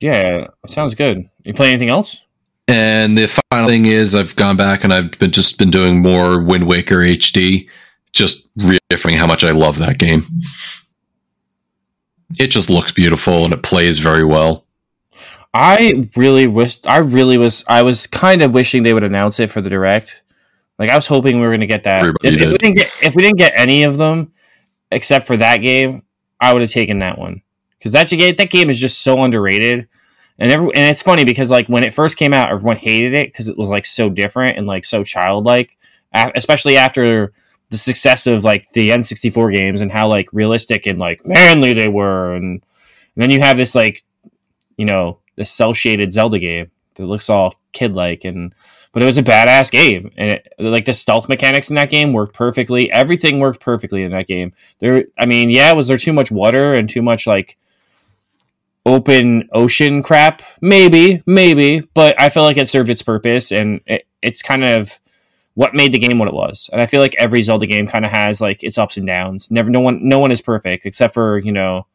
[0.00, 1.28] Yeah, it sounds good.
[1.44, 2.20] You play anything else?
[2.68, 6.40] And the final thing is, I've gone back and I've been just been doing more
[6.40, 7.68] Wind Waker HD,
[8.12, 10.24] just reaffirming how much I love that game.
[12.38, 14.64] It just looks beautiful and it plays very well.
[15.54, 16.78] I really wish.
[16.86, 17.64] I really was.
[17.68, 20.22] I was kind of wishing they would announce it for the direct.
[20.78, 22.04] Like I was hoping we were going to get that.
[22.04, 22.58] If, if we did.
[22.58, 24.32] didn't get, if we didn't get any of them,
[24.90, 26.02] except for that game,
[26.40, 27.42] I would have taken that one
[27.78, 29.88] because that that game is just so underrated.
[30.38, 33.28] And every, and it's funny because like when it first came out, everyone hated it
[33.28, 35.76] because it was like so different and like so childlike,
[36.14, 37.32] a- especially after
[37.70, 41.88] the success of like the N64 games and how like realistic and like manly they
[41.88, 42.62] were, and,
[43.14, 44.02] and then you have this like,
[44.76, 48.54] you know, this cell shaded Zelda game that looks all kid like and
[48.92, 50.12] but it was a badass game.
[50.18, 52.92] And it, like the stealth mechanics in that game worked perfectly.
[52.92, 54.52] Everything worked perfectly in that game.
[54.78, 57.56] There i mean yeah was there too much water and too much like
[58.84, 60.42] open ocean crap?
[60.60, 64.98] Maybe maybe but i feel like it served its purpose and it, it's kind of
[65.54, 66.68] what made the game what it was.
[66.72, 69.50] And i feel like every zelda game kind of has like its ups and downs.
[69.50, 71.86] Never no one no one is perfect except for you know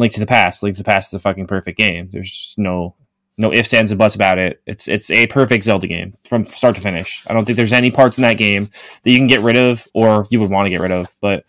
[0.00, 0.62] link to the past.
[0.62, 2.08] Link to the past is a fucking perfect game.
[2.12, 2.94] There's no
[3.38, 4.60] no ifs ands and buts about it.
[4.66, 7.24] It's it's a perfect zelda game from start to finish.
[7.28, 8.68] I don't think there's any parts in that game
[9.02, 11.44] that you can get rid of or you would want to get rid of but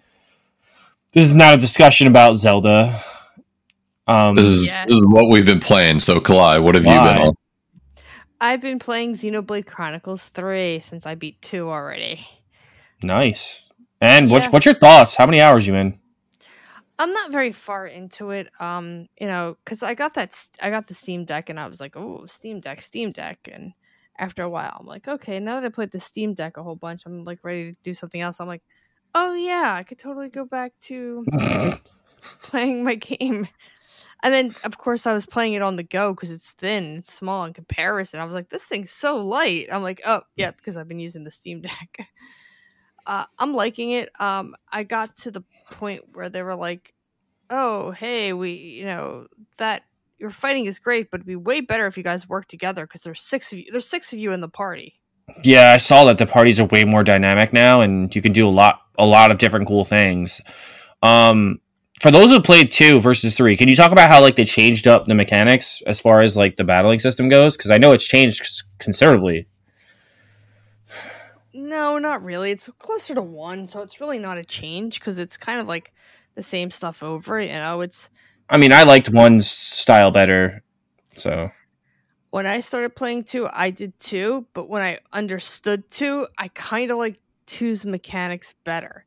[1.13, 3.03] this is not a discussion about zelda.
[4.07, 4.85] Um This is Yeah.
[4.85, 5.99] this is what we've been playing.
[5.99, 7.33] So, Kalai, what have you been on?
[8.39, 12.25] I've been playing Xenoblade Chronicles 3 since I beat 2 already.
[13.03, 13.63] nice.
[14.03, 15.15] And what's what's your thoughts?
[15.15, 15.99] How many hours you in
[17.01, 20.69] I'm not very far into it, um, you know, because I got that, st- I
[20.69, 23.73] got the Steam Deck, and I was like, oh, Steam Deck, Steam Deck, and
[24.19, 26.75] after a while, I'm like, okay, now that I played the Steam Deck a whole
[26.75, 28.39] bunch, I'm like ready to do something else.
[28.39, 28.61] I'm like,
[29.15, 31.25] oh yeah, I could totally go back to
[32.43, 33.47] playing my game.
[34.21, 37.11] And then, of course, I was playing it on the go because it's thin, it's
[37.11, 38.19] small in comparison.
[38.19, 39.69] I was like, this thing's so light.
[39.71, 41.97] I'm like, oh, yeah, because I've been using the Steam Deck.
[43.05, 44.09] Uh, I'm liking it.
[44.19, 46.93] Um, I got to the point where they were like,
[47.49, 49.83] oh, hey, we, you know, that
[50.17, 53.01] your fighting is great, but it'd be way better if you guys work together because
[53.01, 53.65] there's six of you.
[53.71, 54.99] There's six of you in the party.
[55.43, 58.47] Yeah, I saw that the parties are way more dynamic now, and you can do
[58.47, 60.41] a lot, a lot of different cool things.
[61.03, 61.59] Um,
[61.99, 64.87] for those who played two versus three, can you talk about how like they changed
[64.87, 67.55] up the mechanics as far as like the battling system goes?
[67.55, 69.47] Because I know it's changed considerably.
[71.53, 72.51] No, not really.
[72.51, 75.93] It's closer to one, so it's really not a change because it's kind of like
[76.35, 77.39] the same stuff over.
[77.39, 78.09] You know, it's.
[78.49, 80.63] I mean, I liked one's style better,
[81.15, 81.49] so.
[82.31, 86.89] When I started playing two, I did two, but when I understood two, I kind
[86.89, 89.05] of like two's mechanics better.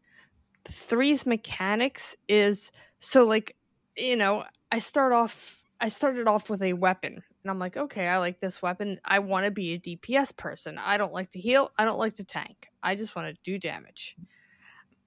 [0.71, 3.57] Three's mechanics is so like,
[3.97, 8.09] you know, I start off I started off with a weapon and I'm like, okay,
[8.09, 8.99] I like this weapon.
[9.05, 10.79] I want to be a DPS person.
[10.79, 11.73] I don't like to heal.
[11.77, 12.69] I don't like to tank.
[12.83, 14.17] I just want to do damage.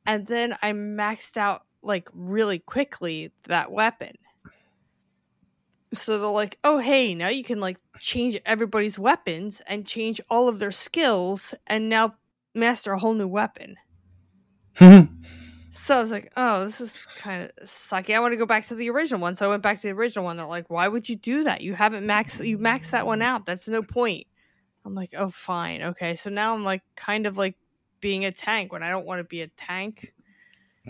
[0.05, 4.17] And then I maxed out like really quickly that weapon.
[5.93, 10.47] So they're like, oh, hey, now you can like change everybody's weapons and change all
[10.47, 12.15] of their skills and now
[12.53, 13.77] master a whole new weapon.
[15.87, 18.13] So I was like, oh, this is kind of sucky.
[18.13, 19.35] I want to go back to the original one.
[19.35, 20.35] So I went back to the original one.
[20.35, 21.61] They're like, why would you do that?
[21.61, 23.45] You haven't maxed you maxed that one out.
[23.45, 24.27] That's no point.
[24.83, 25.81] I'm like, oh fine.
[25.81, 26.17] Okay.
[26.17, 27.55] So now I'm like kind of like
[28.01, 30.11] being a tank when I don't want to be a tank.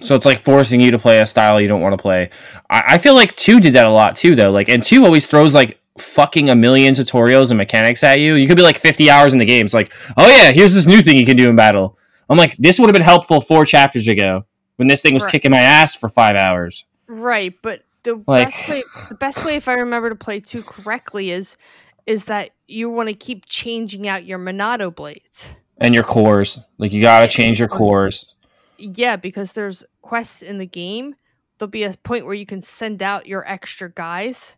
[0.01, 2.31] So it's like forcing you to play a style you don't want to play.
[2.67, 4.49] I, I feel like two did that a lot too though.
[4.49, 8.33] Like and two always throws like fucking a million tutorials and mechanics at you.
[8.33, 9.67] You could be like 50 hours in the game.
[9.67, 11.99] It's like, oh yeah, here's this new thing you can do in battle.
[12.31, 14.45] I'm like, this would have been helpful four chapters ago
[14.77, 15.31] when this thing was right.
[15.33, 16.85] kicking my ass for five hours.
[17.07, 20.63] Right, but the like, best way, the best way, if I remember to play two
[20.63, 21.57] correctly, is
[22.05, 26.59] is that you want to keep changing out your Monado blades and your cores.
[26.77, 28.33] Like you got to change your cores.
[28.77, 31.15] Yeah, because there's quests in the game.
[31.57, 34.53] There'll be a point where you can send out your extra guys.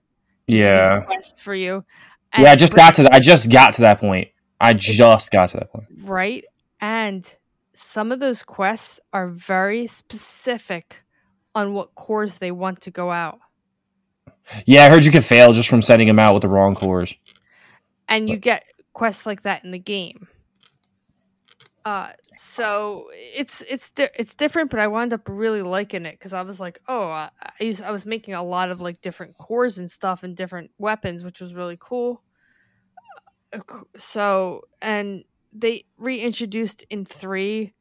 [0.47, 1.83] yeah, quest for you.
[2.33, 3.03] And yeah, I just got to.
[3.03, 3.13] That.
[3.13, 4.29] I just got to that point.
[4.61, 5.87] I just got to that point.
[6.03, 6.43] Right,
[6.81, 7.27] and
[7.81, 10.97] some of those quests are very specific
[11.55, 13.39] on what cores they want to go out.
[14.65, 17.15] Yeah, I heard you can fail just from sending them out with the wrong cores.
[18.09, 20.27] And you get quests like that in the game.
[21.85, 26.33] Uh, so it's it's di- it's different, but I wound up really liking it because
[26.33, 29.37] I was like, oh, I, I, used, I was making a lot of like different
[29.37, 32.23] cores and stuff and different weapons, which was really cool.
[33.53, 33.59] Uh,
[33.95, 37.73] so and they reintroduced in three,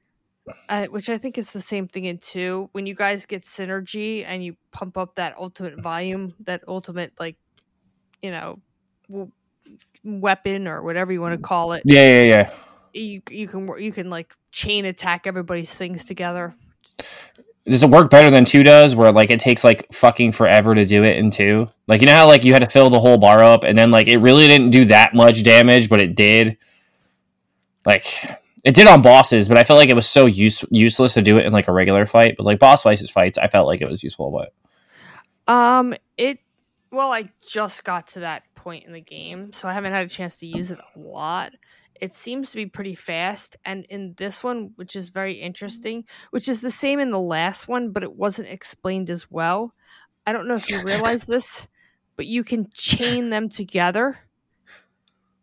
[0.69, 2.69] uh, which I think is the same thing in two.
[2.73, 7.37] When you guys get synergy and you pump up that ultimate volume, that ultimate like,
[8.23, 8.61] you know,
[9.09, 9.33] w-
[10.05, 11.83] weapon or whatever you want to call it.
[11.85, 12.51] Yeah, yeah, yeah.
[12.95, 16.55] You you can you can like chain attack everybody's things together.
[17.67, 18.97] Does it work better than two does?
[18.97, 21.69] Where like it takes like fucking forever to do it in two?
[21.87, 23.91] Like you know how like you had to fill the whole bar up and then
[23.91, 26.57] like it really didn't do that much damage, but it did
[27.89, 28.05] like
[28.65, 31.39] it did on bosses, but I felt like it was so use- useless to do
[31.39, 32.37] it in like a regular fight.
[32.37, 34.31] But like boss fights, fights, I felt like it was useful.
[34.31, 36.39] But um, it
[36.91, 40.09] well, I just got to that point in the game, so I haven't had a
[40.09, 41.53] chance to use it a lot.
[42.01, 46.49] It seems to be pretty fast, and in this one, which is very interesting, which
[46.49, 49.75] is the same in the last one, but it wasn't explained as well.
[50.27, 51.67] I don't know if you realize this,
[52.17, 54.19] but you can chain them together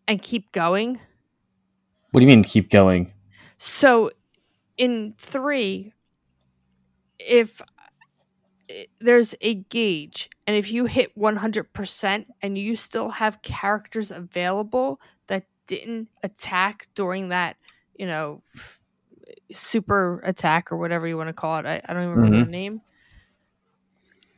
[0.07, 0.99] and keep going
[2.15, 3.11] what do you mean keep going?
[3.57, 4.09] So
[4.77, 5.91] in three,
[7.19, 7.61] if
[9.01, 15.43] there's a gauge, and if you hit 100% and you still have characters available that
[15.67, 17.57] didn't attack during that,
[17.97, 18.41] you know,
[19.51, 22.45] super attack or whatever you want to call it, I, I don't even remember mm-hmm.
[22.45, 22.81] the name,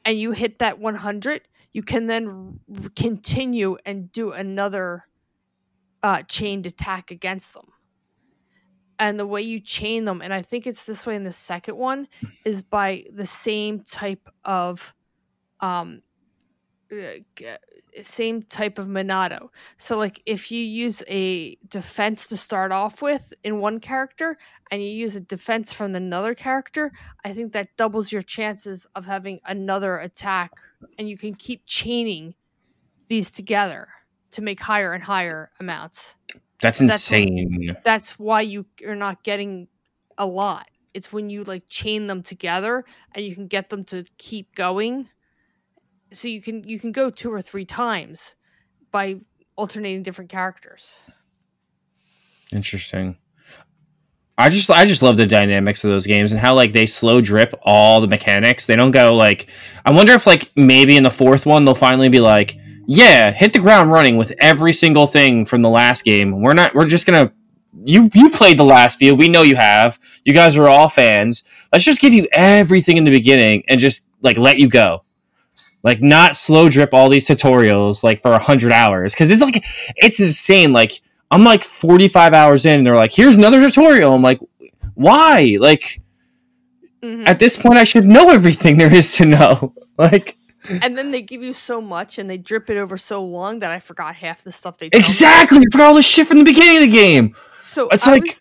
[0.03, 2.59] and you hit that 100, you can then
[2.95, 5.03] continue and do another
[6.07, 7.65] uh, chained attack against them.
[8.97, 11.75] And the way you chain them, and I think it's this way in the second
[11.75, 12.07] one,
[12.45, 14.93] is by the same type of
[15.59, 16.01] um
[16.89, 17.57] uh,
[18.03, 19.49] same type of monado.
[19.77, 24.37] So like if you use a defense to start off with in one character
[24.71, 26.93] and you use a defense from another character,
[27.25, 30.51] I think that doubles your chances of having another attack
[30.97, 32.35] and you can keep chaining
[33.07, 33.89] these together
[34.31, 36.15] to make higher and higher amounts.
[36.61, 37.67] That's insane.
[37.67, 39.67] That's, that's why you are not getting
[40.17, 40.67] a lot.
[40.93, 45.09] It's when you like chain them together and you can get them to keep going
[46.11, 48.35] so you can you can go two or three times
[48.91, 49.17] by
[49.55, 50.95] alternating different characters.
[52.51, 53.17] Interesting.
[54.37, 57.21] I just I just love the dynamics of those games and how like they slow
[57.21, 58.65] drip all the mechanics.
[58.65, 59.47] They don't go like
[59.85, 62.57] I wonder if like maybe in the fourth one they'll finally be like,
[62.87, 66.41] yeah, hit the ground running with every single thing from the last game.
[66.41, 67.31] We're not we're just gonna
[67.83, 69.13] you you played the last few.
[69.13, 69.99] We know you have.
[70.25, 71.43] You guys are all fans.
[71.71, 75.03] Let's just give you everything in the beginning and just like let you go.
[75.83, 79.63] Like not slow drip all these tutorials like for a hundred hours because it's like
[79.97, 80.71] it's insane.
[80.73, 84.39] Like I'm like 45 hours in, and they're like, "Here's another tutorial." I'm like,
[84.95, 86.01] "Why?" Like
[87.03, 87.27] Mhm.
[87.27, 89.73] at this point, I should know everything there is to know.
[89.99, 90.36] Like
[90.69, 93.71] and then they give you so much and they drip it over so long that
[93.71, 96.81] I forgot half the stuff they exactly for all the shit from the beginning of
[96.81, 97.35] the game.
[97.59, 98.35] So It's I like- was,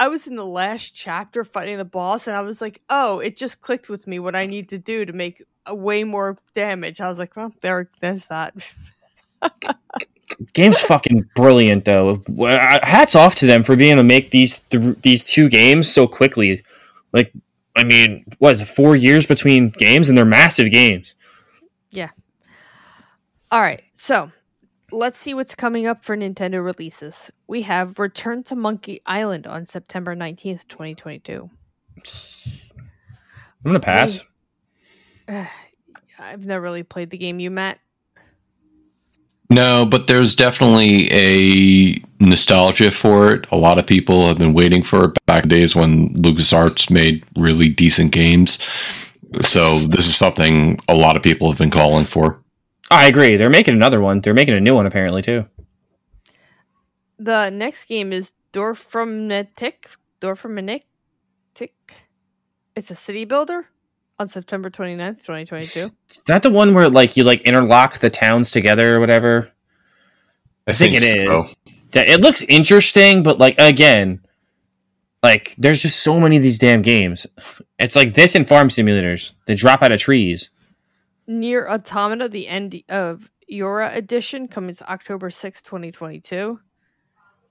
[0.00, 3.36] I was in the last chapter fighting the boss, and I was like, "Oh, it
[3.36, 7.08] just clicked with me what I need to do to make way more damage." I
[7.08, 8.54] was like, "Well, there, there's that."
[10.52, 12.22] Game's fucking brilliant, though.
[12.38, 16.06] Hats off to them for being able to make these th- these two games so
[16.06, 16.62] quickly.
[17.12, 17.32] Like,
[17.76, 18.68] I mean, what is it?
[18.68, 21.14] Four years between games, and they're massive games.
[23.50, 24.30] All right, so
[24.92, 27.30] let's see what's coming up for Nintendo releases.
[27.46, 31.50] We have Return to Monkey Island on September nineteenth, twenty twenty two.
[31.96, 34.22] I'm gonna pass.
[35.28, 37.40] I've never really played the game.
[37.40, 37.78] You, Matt?
[39.50, 43.46] No, but there's definitely a nostalgia for it.
[43.50, 47.24] A lot of people have been waiting for it back in days when LucasArts made
[47.36, 48.58] really decent games.
[49.42, 52.42] So this is something a lot of people have been calling for.
[52.90, 53.36] I agree.
[53.36, 54.20] They're making another one.
[54.20, 55.46] They're making a new one apparently too.
[57.18, 59.86] The next game is Dorfromantik.
[60.20, 60.82] Dorfromantik.
[62.76, 63.66] It's a city builder
[64.20, 65.80] on September 29th, 2022.
[65.80, 65.92] Is
[66.26, 69.50] that the one where like you like interlock the towns together or whatever?
[70.66, 71.40] I, think it so.
[71.40, 71.56] is.
[71.92, 74.20] That it looks interesting, but like again,
[75.24, 77.26] like there's just so many of these damn games.
[77.78, 79.32] It's like this in farm simulators.
[79.46, 80.50] They drop out of trees.
[81.26, 86.58] Nier Automata, the end of YoRHa edition comes October 6th, 2022.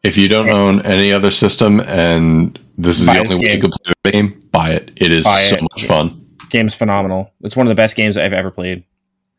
[0.03, 3.61] If you don't own any other system and this is Buy the only way you
[3.61, 4.91] can play the game, buy it.
[4.95, 5.61] It is Buy so it.
[5.61, 6.23] much fun.
[6.49, 7.31] Game's phenomenal.
[7.41, 8.83] It's one of the best games I've ever played.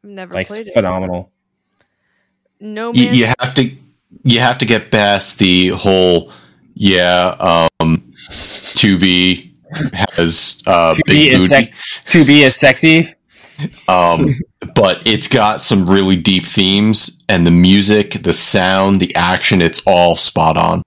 [0.04, 0.72] I've never Like played it.
[0.74, 1.30] phenomenal.
[2.60, 3.70] No You, you have to
[4.24, 6.32] you have to get past the whole
[6.74, 7.36] yeah
[7.78, 9.47] um 2B
[9.92, 11.46] has uh 2B big booty.
[11.46, 11.72] sec-
[12.06, 13.14] To be as sexy.
[13.88, 14.30] um
[14.74, 19.80] but it's got some really deep themes and the music the sound the action it's
[19.86, 20.82] all spot on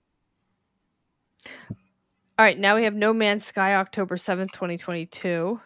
[2.39, 5.59] All right, now we have No Man's Sky, October 7th, 2022.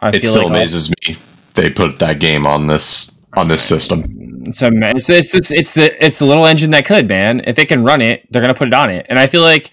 [0.00, 1.16] I it feel still like amazes me
[1.54, 4.02] they put that game on this on this system
[4.46, 7.40] It's, a, it's, it's, it's, it's the it's the little engine that could, man.
[7.46, 9.06] If they can run it, they're gonna put it on it.
[9.08, 9.70] And I feel like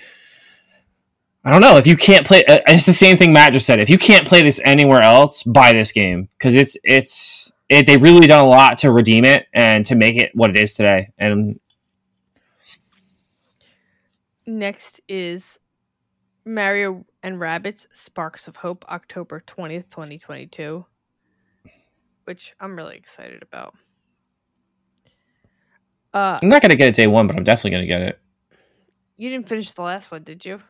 [1.44, 2.46] I don't know if you can't play.
[2.46, 3.80] uh, It's the same thing Matt just said.
[3.82, 7.98] If you can't play this anywhere else, buy this game because it's it's it, they
[7.98, 11.10] really done a lot to redeem it and to make it what it is today.
[11.18, 11.60] And
[14.46, 15.58] Next is
[16.46, 20.86] Mario and Rabbids Sparks of Hope, October 20th, 2022,
[22.26, 23.76] which I'm really excited about.
[26.14, 28.20] Uh, I'm not gonna get it day one, but I'm definitely gonna get it.
[29.18, 30.62] you didn't finish the last one, did you?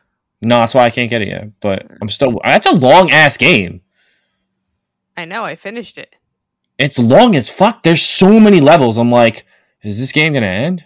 [0.42, 1.48] No, that's why I can't get it yet.
[1.60, 2.40] But I'm still.
[2.44, 3.80] That's a long ass game.
[5.16, 6.14] I know, I finished it.
[6.78, 7.82] It's long as fuck.
[7.82, 8.98] There's so many levels.
[8.98, 9.46] I'm like,
[9.82, 10.84] is this game gonna end?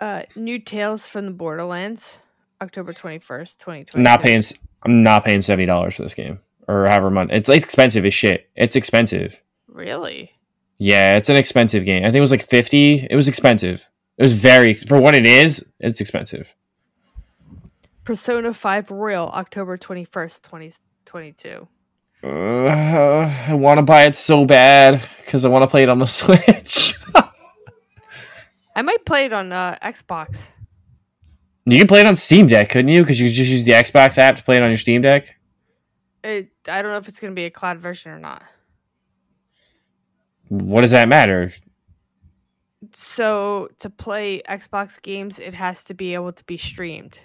[0.00, 2.12] Uh, New Tales from the Borderlands,
[2.60, 4.00] October twenty first, twenty twenty.
[4.00, 4.42] I'm not paying.
[4.82, 7.28] I'm not paying seventy dollars for this game or however much.
[7.30, 8.48] It's expensive as shit.
[8.54, 9.42] It's expensive.
[9.66, 10.32] Really?
[10.78, 12.04] Yeah, it's an expensive game.
[12.04, 13.06] I think it was like fifty.
[13.10, 13.88] It was expensive.
[14.18, 15.64] It was very for what it is.
[15.80, 16.54] It's expensive.
[18.08, 21.68] Persona 5 Royal, October 21st, 2022.
[22.24, 25.98] Uh, I want to buy it so bad because I want to play it on
[25.98, 26.94] the Switch.
[28.74, 30.38] I might play it on uh, Xbox.
[31.66, 33.02] you can play it on Steam Deck, couldn't you?
[33.02, 35.36] Because you could just use the Xbox app to play it on your Steam Deck.
[36.24, 38.42] It, I don't know if it's going to be a cloud version or not.
[40.48, 41.52] What does that matter?
[42.94, 47.18] So to play Xbox games, it has to be able to be streamed.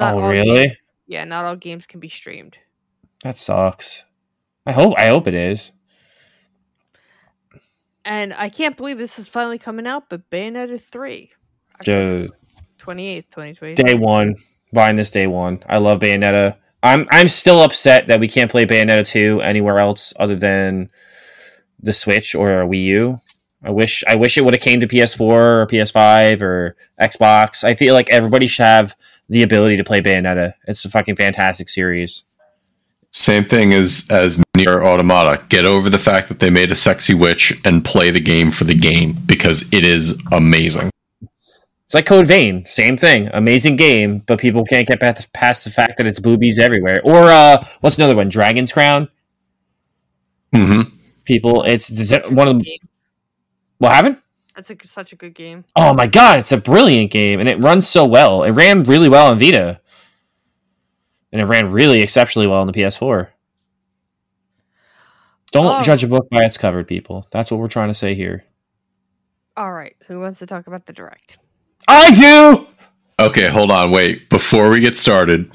[0.00, 0.68] Oh, all really?
[0.68, 0.76] games-
[1.06, 2.56] yeah, not all games can be streamed.
[3.22, 4.04] That sucks.
[4.66, 4.94] I hope.
[4.96, 5.72] I hope it is.
[8.04, 11.30] And I can't believe this is finally coming out, but Bayonetta 3,
[11.84, 12.30] Dude,
[12.78, 13.74] 28th, 2020.
[13.74, 14.36] day one.
[14.72, 15.62] Buying this day one.
[15.68, 16.56] I love Bayonetta.
[16.82, 20.88] I'm I'm still upset that we can't play Bayonetta 2 anywhere else other than
[21.78, 23.18] the Switch or Wii U.
[23.62, 27.62] I wish I wish it would have came to PS4 or PS5 or Xbox.
[27.62, 28.96] I feel like everybody should have
[29.28, 30.54] the ability to play Bayonetta.
[30.66, 32.22] It's a fucking fantastic series.
[33.10, 35.42] Same thing as as Nier Automata.
[35.48, 38.64] Get over the fact that they made a sexy witch and play the game for
[38.64, 40.90] the game because it is amazing.
[41.92, 45.98] It's like Code Vein, same thing, amazing game, but people can't get past the fact
[45.98, 47.02] that it's boobies everywhere.
[47.04, 48.30] Or uh, what's another one?
[48.30, 49.10] Dragon's Crown.
[50.54, 50.96] Mm-hmm.
[51.26, 52.80] People, it's, it's one of the.
[53.76, 54.21] What happened?
[54.54, 55.64] That's a, such a good game.
[55.76, 58.42] Oh my god, it's a brilliant game, and it runs so well.
[58.42, 59.80] It ran really well on Vita,
[61.32, 63.28] and it ran really exceptionally well on the PS4.
[65.52, 65.82] Don't oh.
[65.82, 67.26] judge a book by its cover, people.
[67.30, 68.44] That's what we're trying to say here.
[69.56, 71.36] All right, who wants to talk about the direct?
[71.88, 72.66] I do.
[73.24, 74.28] Okay, hold on, wait.
[74.30, 75.50] Before we get started,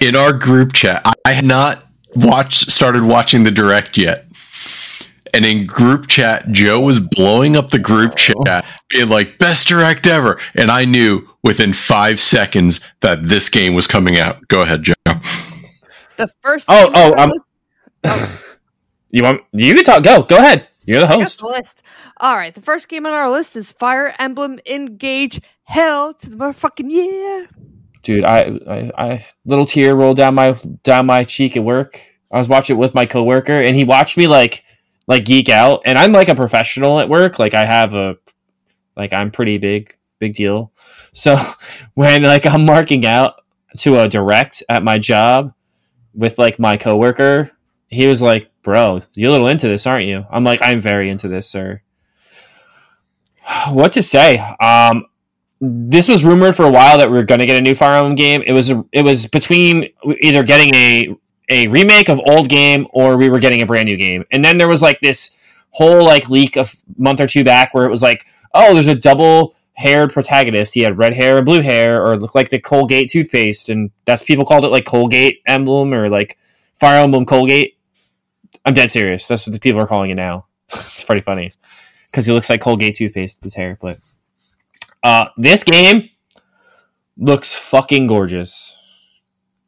[0.00, 4.25] in our group chat, I had not watched started watching the direct yet.
[5.36, 8.42] And in group chat, Joe was blowing up the group oh.
[8.42, 10.40] chat, being like, best direct ever.
[10.54, 14.48] And I knew within five seconds that this game was coming out.
[14.48, 14.94] Go ahead, Joe.
[16.16, 17.32] The first Oh, oh, um,
[18.04, 18.42] oh.
[19.10, 20.22] you want you can talk go.
[20.22, 20.68] Go ahead.
[20.86, 21.40] You're the host.
[21.40, 21.82] The list.
[22.16, 26.36] All right, the first game on our list is Fire Emblem Engage Hell to the
[26.36, 27.44] motherfucking yeah.
[28.02, 32.00] Dude, I, I, I little tear rolled down my down my cheek at work.
[32.32, 34.64] I was watching it with my coworker, and he watched me like
[35.06, 35.82] like geek out.
[35.84, 37.38] And I'm like a professional at work.
[37.38, 38.16] Like I have a
[38.96, 40.72] like I'm pretty big big deal.
[41.12, 41.36] So
[41.94, 43.42] when like I'm marking out
[43.78, 45.52] to a direct at my job
[46.14, 47.50] with like my coworker,
[47.88, 51.08] he was like, "Bro, you're a little into this, aren't you?" I'm like, "I'm very
[51.08, 51.82] into this, sir."
[53.70, 54.38] what to say?
[54.60, 55.06] Um,
[55.60, 57.96] this was rumored for a while that we are going to get a new Fire
[57.96, 58.42] Emblem game.
[58.46, 59.88] It was it was between
[60.20, 61.16] either getting a
[61.48, 64.24] a remake of old game or we were getting a brand new game.
[64.32, 65.36] And then there was like this
[65.70, 66.66] whole like leak a
[66.96, 70.74] month or two back where it was like, oh, there's a double haired protagonist.
[70.74, 74.22] He had red hair and blue hair, or looked like the Colgate toothpaste, and that's
[74.22, 76.38] people called it like Colgate emblem or like
[76.80, 77.78] Fire Emblem Colgate.
[78.64, 79.28] I'm dead serious.
[79.28, 80.46] That's what the people are calling it now.
[80.72, 81.52] it's pretty funny
[82.10, 83.78] because he looks like Colgate toothpaste with his hair.
[83.80, 83.98] But
[85.02, 86.08] uh, this game
[87.16, 88.78] looks fucking gorgeous,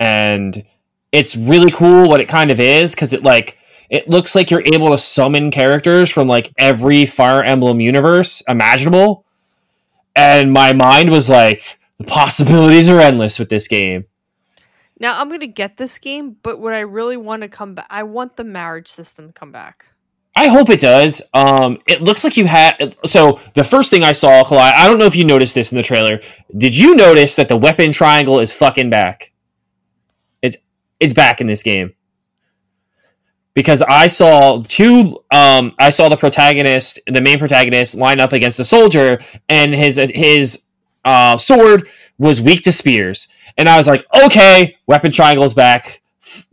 [0.01, 0.65] and
[1.13, 3.59] it's really cool what it kind of is because it like
[3.91, 9.25] it looks like you're able to summon characters from like every Fire Emblem universe imaginable,
[10.15, 14.05] and my mind was like the possibilities are endless with this game.
[15.01, 18.03] Now I'm gonna get this game, but what I really want to come back, I
[18.03, 19.87] want the marriage system to come back.
[20.39, 21.21] I hope it does.
[21.35, 22.97] Um, it looks like you had.
[23.05, 25.77] So the first thing I saw, Kalai, I don't know if you noticed this in
[25.77, 26.21] the trailer.
[26.57, 29.33] Did you notice that the weapon triangle is fucking back?
[31.01, 31.95] It's back in this game
[33.59, 35.19] because I saw two.
[35.33, 39.19] Um, I saw the protagonist, the main protagonist, line up against a soldier,
[39.49, 40.63] and his his
[41.05, 41.89] uh, sword
[42.19, 43.27] was weak to spears,
[43.57, 46.03] and I was like, okay, weapon triangle is back.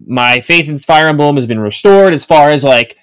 [0.03, 2.97] My faith in Fire Emblem has been restored as far as like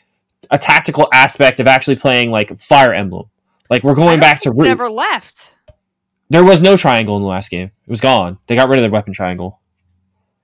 [0.50, 3.30] a tactical aspect of actually playing like Fire Emblem.
[3.70, 4.64] Like we're going back to root.
[4.64, 5.48] Never left.
[6.28, 7.70] There was no triangle in the last game.
[7.86, 8.38] It was gone.
[8.48, 9.60] They got rid of the weapon triangle,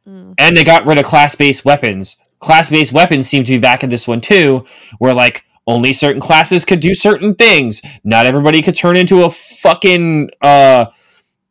[0.08, 0.34] mm.
[0.38, 2.16] and they got rid of class-based weapons.
[2.40, 4.64] Class-based weapons seem to be back in this one too,
[4.98, 7.82] where like only certain classes could do certain things.
[8.02, 10.86] Not everybody could turn into a fucking uh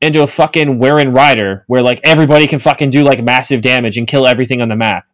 [0.02, 4.08] into a fucking wyvern rider where like everybody can fucking do like massive damage and
[4.08, 5.06] kill everything on the map.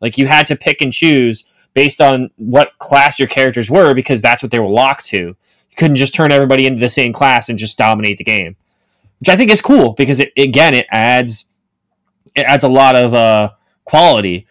[0.00, 1.44] Like you had to pick and choose
[1.74, 5.18] based on what class your characters were because that's what they were locked to.
[5.18, 8.56] You couldn't just turn everybody into the same class and just dominate the game,
[9.20, 11.46] which I think is cool because it again it adds
[12.34, 13.50] it adds a lot of uh,
[13.84, 14.46] quality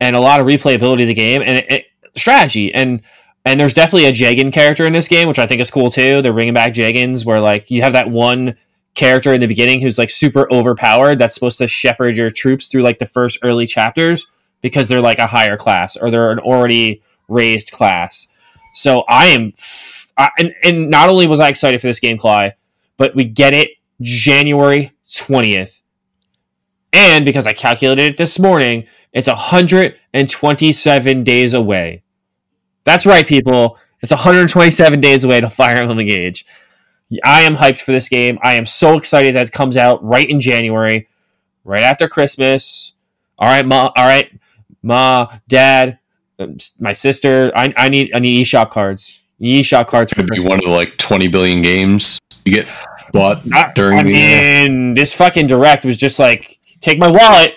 [0.00, 1.84] and a lot of replayability to the game and it, it,
[2.16, 3.02] strategy and
[3.46, 6.20] and there's definitely a Jagen character in this game, which I think is cool too.
[6.20, 8.56] They're bringing back Jagens, where like you have that one
[8.96, 12.82] character in the beginning who's like super overpowered that's supposed to shepherd your troops through
[12.82, 14.26] like the first early chapters
[14.62, 18.26] because they're like a higher class or they're an already raised class.
[18.74, 22.18] So I am, f- I, and and not only was I excited for this game,
[22.18, 22.54] Kalai,
[22.96, 23.70] but we get it
[24.00, 25.82] January twentieth,
[26.96, 32.02] and because I calculated it this morning, it's hundred and twenty-seven days away.
[32.84, 33.78] That's right, people.
[34.00, 36.46] It's 127 days away to Fire Emblem Engage.
[37.24, 38.38] I am hyped for this game.
[38.42, 41.08] I am so excited that it comes out right in January,
[41.64, 42.94] right after Christmas.
[43.38, 43.90] All right, ma.
[43.96, 44.30] All right,
[44.82, 45.98] ma, dad,
[46.38, 47.52] um, my sister.
[47.54, 49.20] I, I need I need eShop cards.
[49.40, 52.68] eShop cards for be one of the like twenty billion games you get
[53.12, 53.42] bought
[53.74, 54.14] during I the.
[54.14, 57.54] Uh, mean, this fucking direct was just like take my wallet.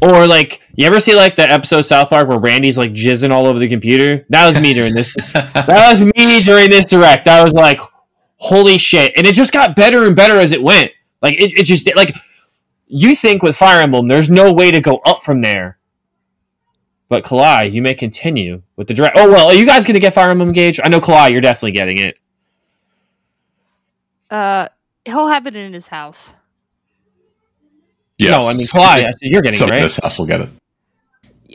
[0.00, 3.30] Or like, you ever see like the episode of South Park where Randy's like jizzing
[3.30, 4.24] all over the computer?
[4.28, 5.12] That was me during this.
[5.32, 7.26] that was me during this direct.
[7.26, 7.80] I was like,
[8.36, 9.12] holy shit!
[9.16, 10.92] And it just got better and better as it went.
[11.20, 12.14] Like it, it just like
[12.86, 15.78] you think with Fire Emblem, there's no way to go up from there.
[17.08, 19.16] But Kalai, you may continue with the direct.
[19.18, 20.78] Oh well, are you guys gonna get Fire Emblem Gage?
[20.82, 22.18] I know Kalai, you're definitely getting it.
[24.30, 24.68] Uh,
[25.04, 26.32] he'll have it in his house.
[28.18, 28.30] Yes.
[28.30, 29.86] No, I mean Kalai, I said you're getting it, Somebody in right?
[29.86, 30.50] this house will get it.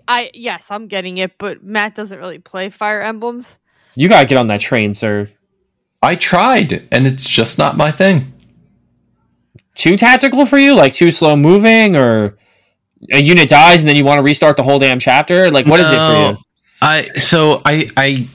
[0.07, 3.47] I yes, I'm getting it, but Matt doesn't really play Fire Emblems.
[3.95, 5.29] You gotta get on that train, sir.
[6.01, 8.33] I tried, and it's just not my thing.
[9.75, 10.75] Too tactical for you?
[10.75, 12.37] Like too slow moving, or
[13.11, 15.49] a unit dies and then you want to restart the whole damn chapter?
[15.49, 16.37] Like what is it for you?
[16.81, 18.29] I so I I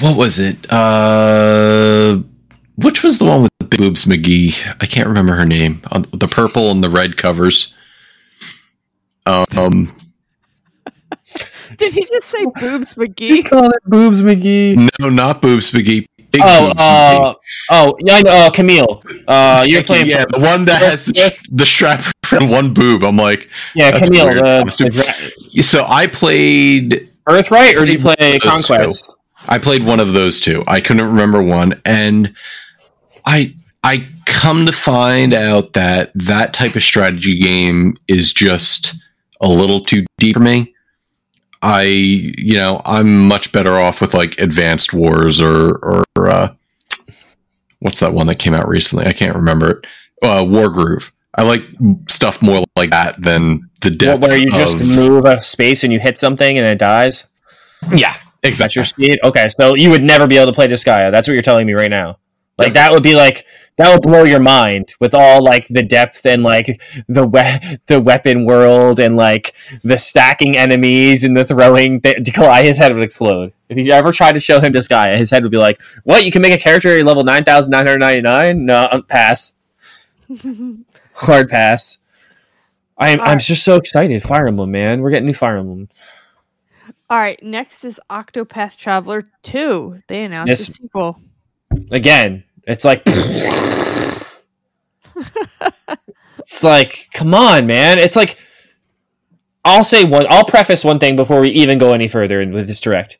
[0.00, 0.70] what was it?
[0.70, 2.18] Uh
[2.76, 4.76] which was the one with the big boobs McGee?
[4.80, 5.82] I can't remember her name.
[6.12, 7.74] The purple and the red covers.
[9.26, 9.94] Um
[11.78, 13.48] Did he just say boobs McGee?
[13.48, 14.88] call it Boobs McGee.
[15.00, 16.06] no, not boobs McGee.
[16.30, 17.34] Big Oh, boobs uh,
[17.70, 19.02] oh, yeah, I know, uh, Camille.
[19.28, 23.04] Uh, you're playing, yeah, the one that has the, the strap around one boob.
[23.04, 24.26] I'm like, yeah, Camille.
[24.26, 28.48] The, the so I played Birthright, or did you play Those two.
[28.74, 29.14] Conquest?
[29.48, 30.64] I played one of those two.
[30.66, 32.34] I couldn't remember one, and
[33.26, 38.94] I I come to find out that that type of strategy game is just
[39.40, 40.74] a little too deep for me.
[41.62, 46.54] I you know I'm much better off with like Advanced Wars or or uh,
[47.80, 49.06] what's that one that came out recently?
[49.06, 49.86] I can't remember it.
[50.22, 51.10] Uh, Wargroove.
[51.34, 51.64] I like
[52.08, 56.00] stuff more like that than the depth Where you just move a space and you
[56.00, 57.26] hit something and it dies.
[57.94, 58.64] yeah exactly.
[58.64, 59.18] That's your speed.
[59.22, 61.10] Okay, so you would never be able to play Disgaea.
[61.10, 62.18] That's what you're telling me right now.
[62.58, 63.44] Like that would be like
[63.76, 68.00] that would blow your mind with all like the depth and like the we- the
[68.00, 69.54] weapon world and like
[69.84, 72.00] the stacking enemies and the throwing.
[72.00, 75.14] Th- his head would explode if you ever tried to show him this guy.
[75.16, 76.24] His head would be like, "What?
[76.24, 78.64] You can make a character level nine thousand nine hundred ninety nine?
[78.64, 79.52] No, uh, pass.
[81.14, 81.98] Hard pass."
[82.98, 83.42] I'm I'm Alright.
[83.42, 84.22] just so excited.
[84.22, 85.02] Fire Emblem, man.
[85.02, 85.90] We're getting new Fire Emblem.
[87.10, 90.02] All right, next is Octopath Traveler 2.
[90.08, 90.68] They announced Yes.
[90.68, 91.20] a sequel.
[91.90, 93.02] again it's like
[96.38, 97.98] it's like come on man.
[97.98, 98.38] It's like
[99.64, 102.80] i'll say one i'll preface one thing before we even go any further with this
[102.80, 103.18] direct.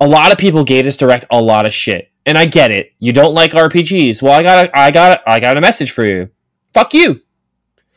[0.00, 2.92] A lot of people gave this direct a lot of shit and i get it.
[2.98, 5.90] You don't like rpgs well i got a, i got a, i got a message
[5.90, 6.30] for you.
[6.74, 7.22] Fuck you.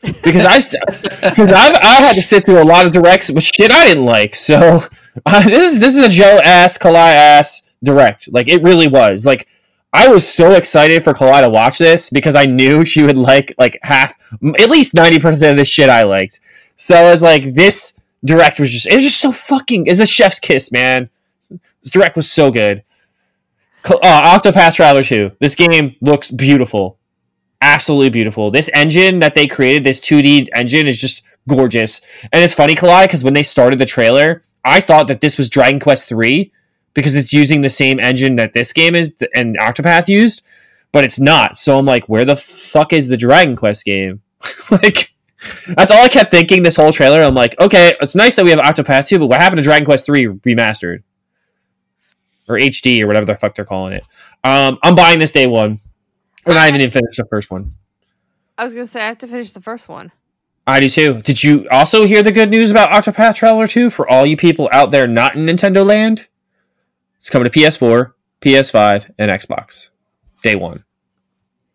[0.02, 3.70] Because i because I've, i had to sit through a lot of directs with shit
[3.70, 4.34] i didn't like.
[4.34, 4.82] So
[5.24, 8.28] uh, this is this is a joe ass kalai ass direct.
[8.30, 9.24] Like it really was.
[9.24, 9.48] Like
[9.96, 13.54] I was so excited for Kalai to watch this because I knew she would like
[13.56, 14.14] like half,
[14.58, 16.38] at least ninety percent of the shit I liked.
[16.76, 20.04] So I was like, this direct was just it was just so fucking it's a
[20.04, 21.08] chef's kiss, man.
[21.82, 22.82] This direct was so good.
[23.86, 25.32] Uh, Octopath Traveler two.
[25.40, 26.98] This game looks beautiful,
[27.62, 28.50] absolutely beautiful.
[28.50, 32.02] This engine that they created, this two D engine, is just gorgeous.
[32.32, 35.48] And it's funny, Kalai, because when they started the trailer, I thought that this was
[35.48, 36.52] Dragon Quest three
[36.96, 40.42] because it's using the same engine that this game is and Octopath used,
[40.92, 41.58] but it's not.
[41.58, 44.22] So I'm like, where the fuck is the Dragon Quest game?
[44.70, 45.12] like,
[45.76, 47.20] that's all I kept thinking this whole trailer.
[47.20, 49.84] I'm like, okay, it's nice that we have Octopath 2, but what happened to Dragon
[49.84, 51.02] Quest 3 remastered?
[52.48, 54.04] Or HD or whatever the fuck they're calling it.
[54.42, 55.78] Um, I'm buying this day one.
[56.46, 57.72] We're not even finished the first one.
[58.56, 60.12] I was going to say, I have to finish the first one.
[60.66, 61.20] I do too.
[61.20, 64.70] Did you also hear the good news about Octopath Traveler 2 for all you people
[64.72, 66.26] out there not in Nintendo land?
[67.26, 69.88] It's coming to PS4, PS5, and Xbox.
[70.44, 70.84] Day one.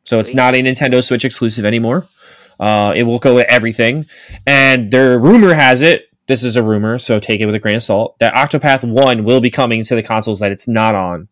[0.06, 2.08] So it's not a Nintendo Switch exclusive anymore.
[2.58, 4.06] Uh, it will go with everything.
[4.48, 7.76] And their rumor has it, this is a rumor, so take it with a grain
[7.76, 11.28] of salt, that Octopath 1 will be coming to the consoles that it's not on,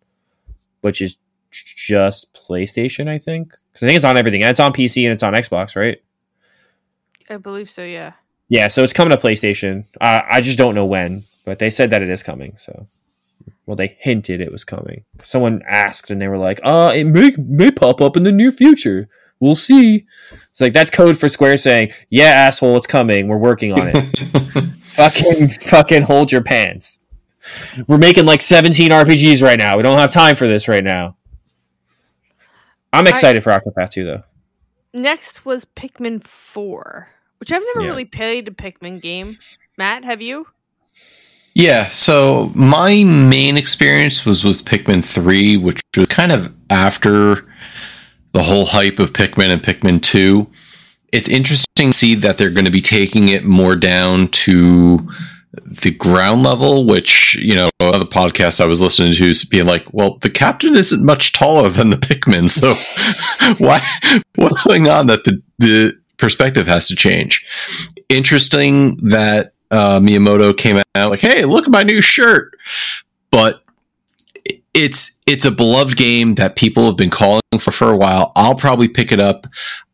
[0.82, 1.16] which is
[1.50, 3.56] just PlayStation, I think.
[3.72, 4.44] Because I think it's on everything.
[4.44, 6.04] And it's on PC and it's on Xbox, right?
[7.30, 8.12] I believe so, yeah.
[8.50, 9.86] Yeah, so it's coming to PlayStation.
[10.02, 12.58] Uh, I just don't know when, but they said that it is coming.
[12.60, 12.86] So,
[13.70, 15.04] well, they hinted it was coming.
[15.22, 18.52] Someone asked, and they were like, "Uh, it may may pop up in the near
[18.52, 19.08] future.
[19.40, 20.08] We'll see."
[20.50, 23.28] It's like that's code for Square saying, "Yeah, asshole, it's coming.
[23.28, 24.74] We're working on it.
[24.94, 26.98] fucking, fucking hold your pants.
[27.88, 29.78] We're making like 17 RPGs right now.
[29.78, 31.16] We don't have time for this right now."
[32.92, 34.24] I'm I- excited for Octopath 2, though.
[34.96, 37.08] Next was Pikmin 4,
[37.38, 37.92] which I've never Yeah.
[37.92, 39.38] really played a Pikmin game.
[39.78, 40.48] Matt, have you?
[41.54, 47.46] Yeah, so my main experience was with Pikmin 3, which was kind of after
[48.34, 50.48] the whole hype of Pikmin and Pikmin 2.
[51.12, 55.10] it's interesting to see that they're going to be taking it more down to
[55.66, 59.86] the ground level, which, you know, other podcasts I was listening to is being like,
[59.92, 62.50] well, the captain isn't much taller than the Pikmin.
[62.50, 62.76] So
[63.66, 63.82] why,
[64.36, 67.46] what's going on that the, the perspective has to change?
[68.10, 72.58] Interesting that uh, Miyamoto came out like, hey, look at my new shirt.
[73.32, 73.64] But
[74.74, 78.32] it's it's a beloved game that people have been calling for for a while.
[78.36, 79.48] I'll probably pick it up.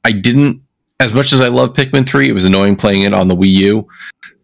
[0.04, 0.62] I didn't
[1.00, 3.52] as much as I love Pikmin 3, it was annoying playing it on the Wii
[3.52, 3.88] U.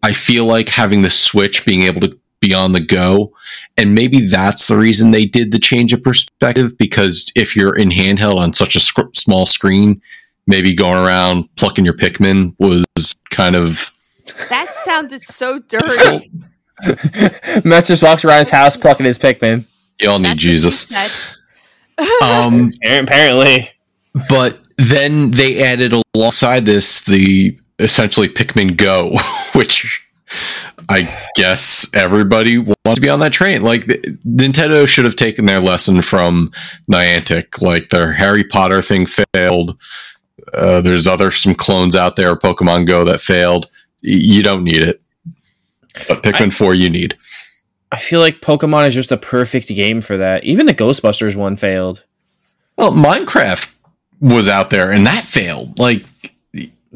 [0.03, 3.31] I feel like having the Switch being able to be on the go,
[3.77, 7.89] and maybe that's the reason they did the change of perspective because if you're in
[7.89, 10.01] handheld on such a sc- small screen,
[10.47, 12.83] maybe going around plucking your Pikmin was
[13.29, 13.95] kind of
[14.49, 16.31] That sounded so dirty.
[17.63, 19.67] Matt just walks around his house plucking his Pikmin.
[19.99, 20.91] y'all need That's Jesus.
[22.23, 23.69] Um, Apparently.
[24.27, 29.17] but then they added alongside this the essentially Pikmin Go,
[29.53, 30.01] which
[30.89, 33.61] I guess everybody wants to be on that train.
[33.61, 36.51] Like the, Nintendo should have taken their lesson from
[36.91, 37.61] Niantic.
[37.61, 39.77] Like their Harry Potter thing failed.
[40.53, 43.67] Uh, there's other some clones out there, Pokemon Go that failed.
[44.01, 45.01] You don't need it,
[46.07, 47.17] but Pikmin Four you need.
[47.91, 50.43] I feel like Pokemon is just a perfect game for that.
[50.43, 52.05] Even the Ghostbusters one failed.
[52.77, 53.69] Well, Minecraft
[54.21, 55.77] was out there and that failed.
[55.77, 56.05] Like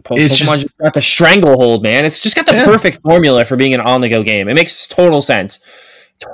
[0.04, 2.06] Po- It's Pokemon just- just, got the stranglehold, man.
[2.06, 2.66] It's just got the Yeah.
[2.66, 4.48] perfect formula for being an on the go game.
[4.50, 5.60] It makes total sense.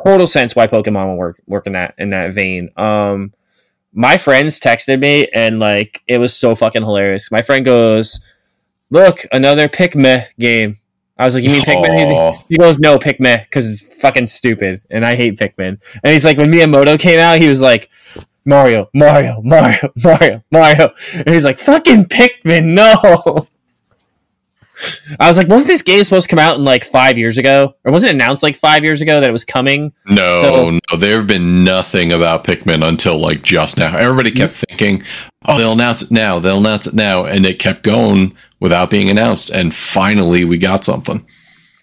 [0.04, 2.70] Total sense why Pokemon will work work in that in that vein.
[2.78, 3.34] Um
[3.94, 7.32] my friends texted me and like it was so fucking hilarious.
[7.32, 8.20] My friend goes,
[8.92, 10.78] Look, another Pikmin game.
[11.18, 12.12] I was like, You mean Pikmin?
[12.14, 12.44] Aw.
[12.50, 14.82] He goes, No, Pikmin, because it's fucking stupid.
[14.92, 15.80] And I hate Pikmin.
[16.04, 17.90] And he's like, when Miyamoto came out, he was like,
[18.46, 20.94] Mario, Mario, Mario, Mario, Mario.
[21.14, 23.48] And he's like, fucking Pikmin, no.
[25.20, 27.76] I was like, wasn't this game supposed to come out in like five years ago?
[27.84, 29.94] Or wasn't it announced like five years ago that it was coming?
[30.08, 33.96] No, So- no, there have been nothing about Pikmin until like just now.
[33.96, 35.04] Everybody kept thinking,
[35.46, 36.40] "Oh, they'll announce it now.
[36.40, 39.50] They'll announce it now," and it kept going without being announced.
[39.50, 41.26] And finally, we got something.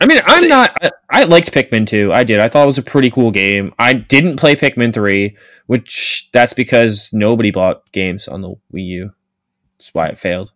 [0.00, 0.76] I mean, I'm not.
[0.80, 2.12] I, I liked Pikmin 2.
[2.12, 2.40] I did.
[2.40, 3.74] I thought it was a pretty cool game.
[3.78, 9.12] I didn't play Pikmin 3, which that's because nobody bought games on the Wii U.
[9.76, 10.52] That's why it failed.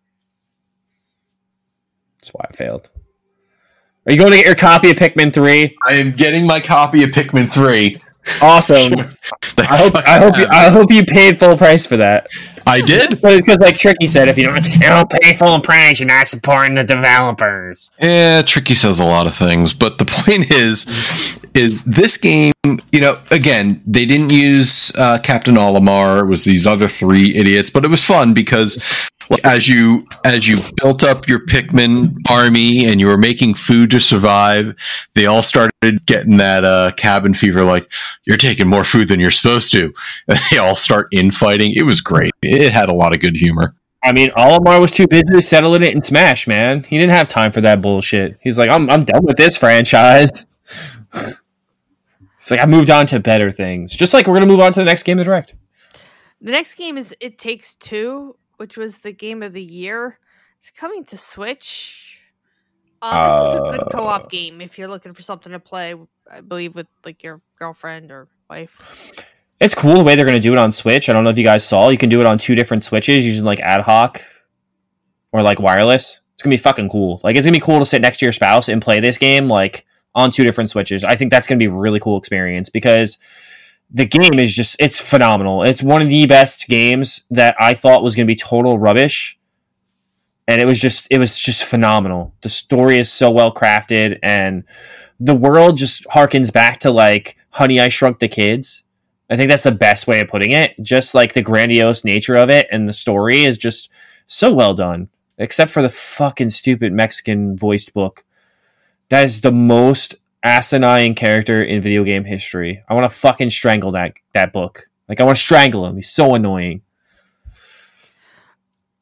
[2.20, 2.88] That's why it failed.
[4.06, 5.76] Are you going to get your copy of Pikmin 3?
[5.86, 8.00] I am getting my copy of Pikmin Three.
[8.40, 8.92] Awesome.
[9.58, 12.28] I hope I hope you I hope you paid full price for that.
[12.66, 13.20] I did.
[13.22, 16.84] But Because like Tricky said, if you don't pay full price, you're not supporting the
[16.84, 17.90] developers.
[18.00, 20.86] Yeah, Tricky says a lot of things, but the point is,
[21.54, 22.52] is this game?
[22.64, 26.20] You know, again, they didn't use uh, Captain Olimar.
[26.20, 28.82] It was these other three idiots, but it was fun because
[29.44, 34.00] as you as you built up your Pikmin army and you were making food to
[34.00, 34.74] survive,
[35.14, 37.64] they all started getting that uh, cabin fever.
[37.64, 37.88] Like
[38.24, 39.92] you're taking more food than you're supposed to.
[40.28, 41.72] And they all start infighting.
[41.74, 42.32] It was great.
[42.42, 43.74] It had a lot of good humor.
[44.04, 46.82] I mean, Olimar was too busy settling it in Smash, man.
[46.82, 48.38] He didn't have time for that bullshit.
[48.40, 50.46] He's like, I'm I'm done with this franchise.
[52.42, 53.94] It's like I moved on to better things.
[53.94, 55.54] Just like we're gonna move on to the next game of direct.
[56.40, 60.20] The next game is It Takes Two, which was the game of the year.
[60.60, 62.20] It's coming to Switch.
[63.02, 65.96] Um, this is a good Uh, co-op game if you're looking for something to play.
[66.30, 69.24] I believe with like your girlfriend or wife.
[69.58, 71.08] It's cool the way they're gonna do it on Switch.
[71.08, 71.88] I don't know if you guys saw.
[71.88, 74.22] You can do it on two different switches using like ad hoc
[75.32, 76.20] or like wireless.
[76.34, 77.20] It's gonna be fucking cool.
[77.24, 79.48] Like it's gonna be cool to sit next to your spouse and play this game
[79.48, 79.84] like
[80.14, 81.02] on two different switches.
[81.02, 83.18] I think that's gonna be a really cool experience because
[83.93, 85.62] the game is just it's phenomenal.
[85.62, 89.38] It's one of the best games that I thought was gonna be total rubbish.
[90.49, 92.34] And it was just it was just phenomenal.
[92.40, 94.64] The story is so well crafted and
[95.20, 98.82] the world just harkens back to like Honey I Shrunk the Kids.
[99.30, 100.74] I think that's the best way of putting it.
[100.82, 103.90] Just like the grandiose nature of it and the story is just
[104.26, 105.09] so well done.
[105.38, 108.24] Except for the fucking stupid Mexican voiced book.
[109.11, 112.82] That is the most asinine character in video game history.
[112.88, 114.88] I want to fucking strangle that that book.
[115.09, 115.97] Like I want to strangle him.
[115.97, 116.82] He's so annoying.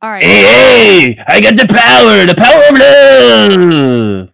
[0.02, 0.22] All right.
[0.22, 4.32] Hey, hey, I got the power, the power of love.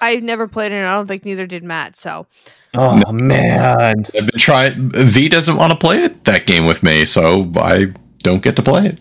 [0.00, 0.76] I've never played it.
[0.76, 1.96] and I don't think neither did Matt.
[1.96, 2.26] So
[2.74, 3.94] Oh man.
[3.98, 4.90] I've been trying.
[4.90, 8.62] V doesn't want to play it, that game with me, so I don't get to
[8.62, 8.98] play it.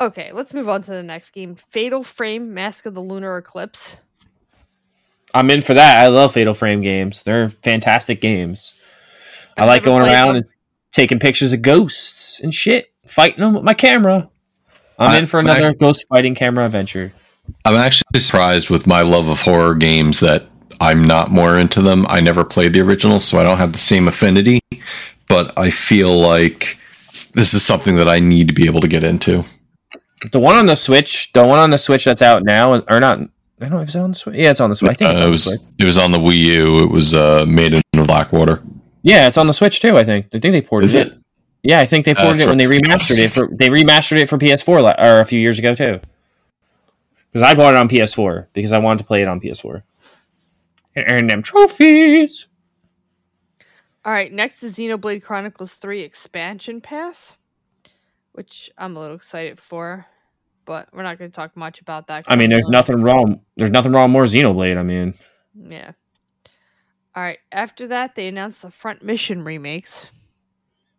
[0.00, 1.56] Okay, let's move on to the next game.
[1.70, 3.92] Fatal Frame: Mask of the Lunar Eclipse.
[5.34, 6.02] I'm in for that.
[6.02, 7.22] I love Fatal Frame games.
[7.22, 8.72] They're fantastic games.
[9.56, 10.36] I I've like going around one.
[10.36, 10.46] and
[10.92, 14.28] taking pictures of ghosts and shit, fighting them with my camera.
[14.98, 17.12] I'm I- in for another ghost fighting camera adventure.
[17.64, 20.46] I'm actually surprised with my love of horror games that
[20.80, 22.04] I'm not more into them.
[22.08, 24.60] I never played the original, so I don't have the same affinity.
[25.28, 26.78] But I feel like
[27.32, 29.44] this is something that I need to be able to get into.
[30.32, 33.18] The one on the Switch, the one on the Switch that's out now, or not?
[33.20, 34.36] I don't know if it's on the Switch.
[34.36, 34.90] Yeah, it's on the Switch.
[34.92, 35.60] I think it's Uh, on it was Switch.
[35.78, 36.82] it was on the Wii U.
[36.84, 38.62] It was uh, made in Blackwater.
[39.02, 39.96] Yeah, it's on the Switch too.
[39.96, 40.26] I think.
[40.34, 41.12] I think they ported Is it?
[41.62, 44.28] Yeah, I think they ported That's it when they remastered it for they remastered it
[44.28, 46.00] for PS4 la- or a few years ago too.
[47.32, 49.82] Because I bought it on PS4 because I wanted to play it on PS4
[50.96, 52.46] and earn them trophies.
[54.04, 57.32] All right, next is Xenoblade Chronicles 3 Expansion Pass,
[58.38, 60.06] which I'm a little excited for,
[60.64, 62.24] but we're not going to talk much about that.
[62.28, 63.40] I mean, there's not- nothing wrong.
[63.56, 64.78] There's nothing wrong more Xenoblade.
[64.78, 65.14] I mean,
[65.60, 65.90] Yeah.
[67.16, 70.06] All right, after that, they announced the Front Mission remakes.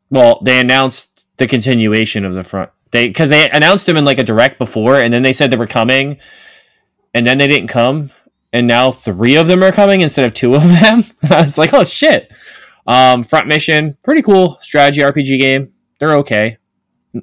[0.10, 2.72] well, they announced the continuation of the front.
[2.92, 5.56] They because they announced them in like a direct before, and then they said they
[5.56, 6.18] were coming,
[7.14, 8.12] and then they didn't come,
[8.52, 11.06] and now three of them are coming instead of two of them.
[11.32, 12.30] I was like, oh shit.
[12.86, 15.72] Um, front mission, pretty cool strategy RPG game.
[16.00, 16.58] They're okay.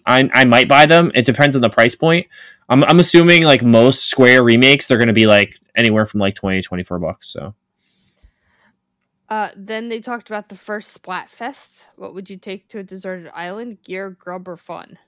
[0.04, 1.10] I I might buy them.
[1.14, 2.26] It depends on the price point.
[2.68, 6.34] I'm I'm assuming like most Square remakes, they're going to be like anywhere from like
[6.34, 7.28] 20 to 24 bucks.
[7.28, 7.54] So
[9.28, 11.84] Uh, then they talked about the first Splatfest.
[11.96, 13.78] What would you take to a deserted island?
[13.82, 14.98] Gear, grub, or fun?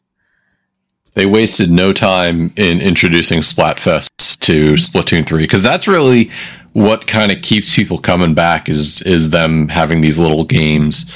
[1.15, 4.09] They wasted no time in introducing Splatfest
[4.41, 6.31] to Splatoon 3 because that's really
[6.75, 11.11] what kind of keeps people coming back is is them having these little games.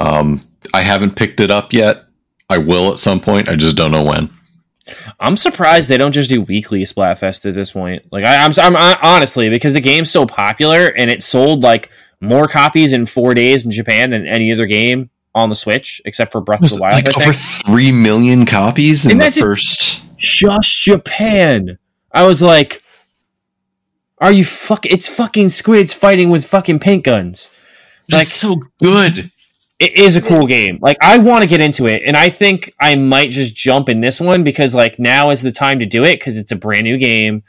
[0.00, 2.04] Um, I haven't picked it up yet.
[2.52, 3.48] I will at some point.
[3.48, 4.30] I just don't know when.
[5.20, 8.04] I'm surprised they don't just do weekly Splatfest at this point.
[8.12, 11.90] Like I, I'm, I'm I- honestly because the game's so popular and it sold like
[12.20, 16.30] more copies in four days in Japan than any other game on the Switch, except
[16.32, 16.94] for Breath of the Wild.
[17.06, 20.02] like I over three million copies in And the first.
[20.16, 21.78] Just Japan.
[22.12, 22.82] I was like,
[24.18, 24.84] "Are you fuck?
[24.86, 27.48] It's fucking squids fighting with fucking paint guns."
[28.10, 29.31] Like- That's so good.
[29.82, 30.78] It is a cool game.
[30.80, 34.00] Like I want to get into it, and I think I might just jump in
[34.00, 36.84] this one because like now is the time to do it because it's a brand
[36.84, 37.42] new game.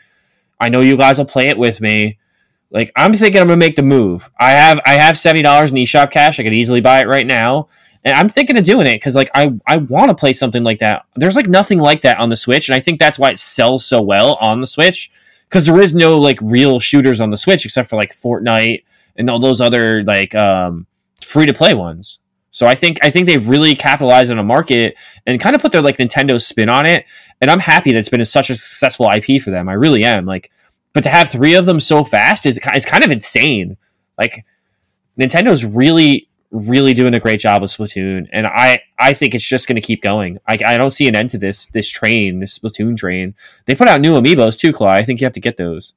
[0.59, 2.17] I know you guys will play it with me.
[2.71, 4.31] Like I'm thinking I'm gonna make the move.
[4.39, 6.39] I have I have seventy dollars in eShop cash.
[6.39, 7.67] I could easily buy it right now,
[8.03, 10.79] and I'm thinking of doing it because like I I want to play something like
[10.79, 11.05] that.
[11.15, 13.86] There's like nothing like that on the Switch, and I think that's why it sells
[13.86, 15.11] so well on the Switch
[15.47, 18.84] because there is no like real shooters on the Switch except for like Fortnite
[19.17, 20.88] and all those other like um
[21.21, 22.17] free to play ones.
[22.54, 24.95] So I think I think they've really capitalized on a market
[25.26, 27.06] and kind of put their like Nintendo spin on it.
[27.41, 29.68] And I'm happy that it's been such a successful IP for them.
[29.68, 30.28] I really am.
[30.28, 30.51] Like,
[30.93, 33.76] but to have three of them so fast is is kind of insane.
[34.20, 34.45] Like,
[35.20, 39.68] Nintendo's really really doing a great job with Splatoon, and I I think it's just
[39.68, 40.38] going to keep going.
[40.47, 43.34] I, I don't see an end to this this train, this Splatoon train.
[43.66, 44.89] They put out new amiibos too, Claw.
[44.91, 45.95] I think you have to get those.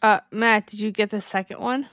[0.00, 1.88] Uh, Matt, did you get the second one?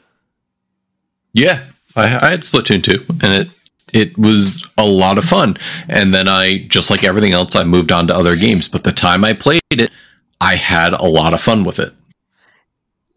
[1.33, 1.63] Yeah,
[1.95, 3.49] I, I had Splatoon 2, and it
[3.93, 5.57] it was a lot of fun.
[5.89, 8.67] And then I, just like everything else, I moved on to other games.
[8.67, 9.91] But the time I played it,
[10.39, 11.93] I had a lot of fun with it.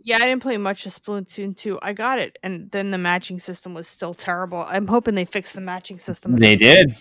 [0.00, 1.78] Yeah, I didn't play much of Splatoon 2.
[1.80, 4.66] I got it, and then the matching system was still terrible.
[4.68, 6.36] I'm hoping they fix the matching system.
[6.36, 6.94] They did.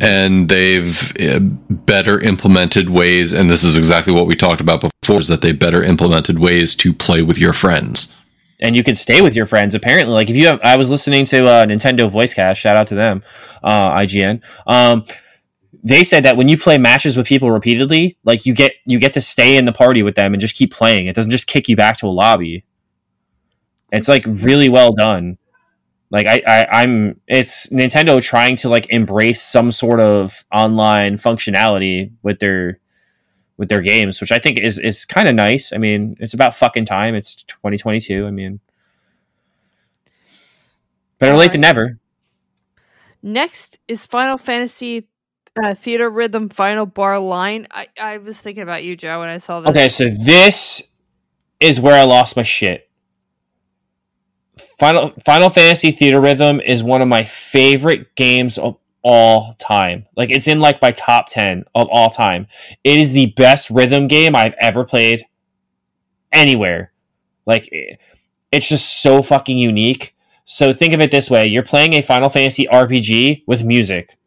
[0.00, 5.20] and they've uh, better implemented ways and this is exactly what we talked about before
[5.20, 8.14] is that they better implemented ways to play with your friends
[8.62, 10.14] and you can stay with your friends apparently.
[10.14, 12.94] Like if you have i was listening to uh, nintendo Voice Chat shout out to
[12.94, 13.22] them
[13.62, 15.04] uh, ign um,
[15.82, 19.12] they said that when you play matches with people repeatedly like you get you get
[19.14, 21.06] to stay in the party with them and just keep playing.
[21.06, 22.64] It doesn't just kick you back to a lobby.
[23.90, 25.38] It's like really well done.
[26.10, 32.12] Like I, I i'm it's nintendo trying to like embrace some sort of online functionality
[32.22, 32.78] with their
[33.56, 36.54] with their games which i think is is kind of nice i mean it's about
[36.54, 38.60] fucking time it's 2022 i mean
[41.18, 41.98] better late than never
[43.22, 45.08] Next is Final Fantasy
[45.56, 47.68] uh, Theatrhythm Final Bar Line.
[47.70, 49.70] I, I was thinking about you, Joe, when I saw this.
[49.70, 50.90] Okay, so this
[51.60, 52.88] is where I lost my shit.
[54.78, 60.06] Final Final Fantasy Theatrhythm is one of my favorite games of all time.
[60.16, 62.46] Like it's in like my top 10 of all time.
[62.84, 65.26] It is the best rhythm game I've ever played
[66.30, 66.92] anywhere.
[67.46, 67.68] Like
[68.52, 70.14] it's just so fucking unique.
[70.44, 74.18] So think of it this way, you're playing a Final Fantasy RPG with music.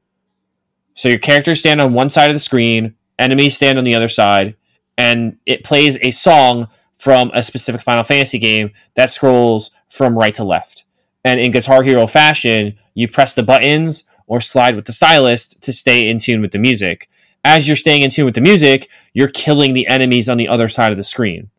[0.94, 4.08] So your characters stand on one side of the screen, enemies stand on the other
[4.08, 4.56] side,
[4.98, 10.34] and it plays a song from a specific Final Fantasy game that scrolls from right
[10.36, 10.86] to left.
[11.24, 15.72] And in Guitar Hero fashion, you press the buttons or slide with the stylus to
[15.72, 17.10] stay in tune with the music.
[17.44, 20.68] as you're staying in tune with the music, you're killing the enemies on the other
[20.68, 21.52] side of the screen.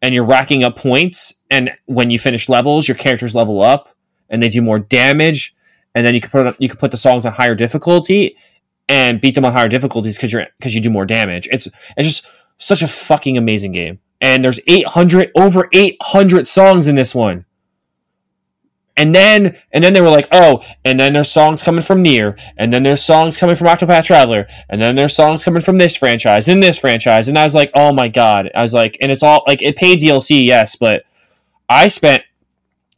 [0.00, 1.34] And you're racking up points.
[1.50, 3.94] And when you finish levels, your characters level up
[4.30, 5.54] and they do more damage.
[5.94, 8.34] And then you can put you can put the songs on higher difficulty
[8.88, 11.46] and beat them on higher difficulties because you're because you do more damage.
[11.52, 12.26] It's it's just
[12.58, 14.00] such a fucking amazing game.
[14.20, 17.44] And there's 800 over 800 songs in this one.
[18.96, 22.36] And then and then they were like, oh, and then there's songs coming from Near,
[22.58, 25.96] and then there's songs coming from Octopath Traveler, and then there's songs coming from this
[25.96, 29.10] franchise, and this franchise, and I was like, oh my god, I was like, and
[29.10, 31.04] it's all like it paid DLC, yes, but
[31.70, 32.22] I spent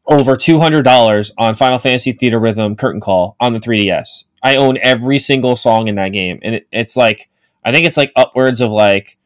[0.07, 4.25] over two hundred dollars on Final Fantasy Theatrhythm Curtain Call on the 3DS.
[4.43, 7.31] I own every single song in that game, and it, it's like
[7.65, 9.17] I think it's like upwards of like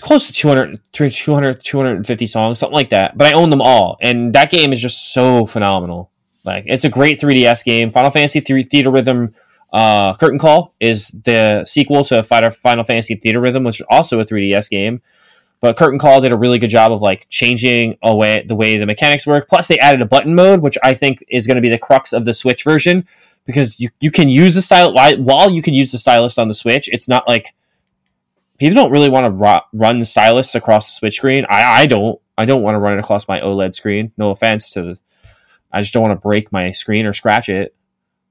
[0.00, 3.16] close to 200, 200, 250 songs, something like that.
[3.16, 6.10] But I own them all, and that game is just so phenomenal.
[6.44, 7.90] Like it's a great 3DS game.
[7.90, 9.34] Final Fantasy 3 Theatrhythm
[9.72, 14.68] uh, Curtain Call is the sequel to Final Fantasy Theatrhythm, which is also a 3DS
[14.68, 15.00] game.
[15.60, 18.86] But Curtain Call did a really good job of like changing away the way the
[18.86, 19.48] mechanics work.
[19.48, 22.12] Plus, they added a button mode, which I think is going to be the crux
[22.12, 23.06] of the Switch version
[23.46, 26.54] because you, you can use the style while you can use the stylus on the
[26.54, 26.88] Switch.
[26.92, 27.54] It's not like
[28.62, 31.44] people don't really want to ru- run stylus across the Switch screen.
[31.48, 32.20] I, I don't.
[32.38, 34.12] I don't want to run it across my OLED screen.
[34.16, 34.98] No offense to the,
[35.70, 37.74] I just don't want to break my screen or scratch it.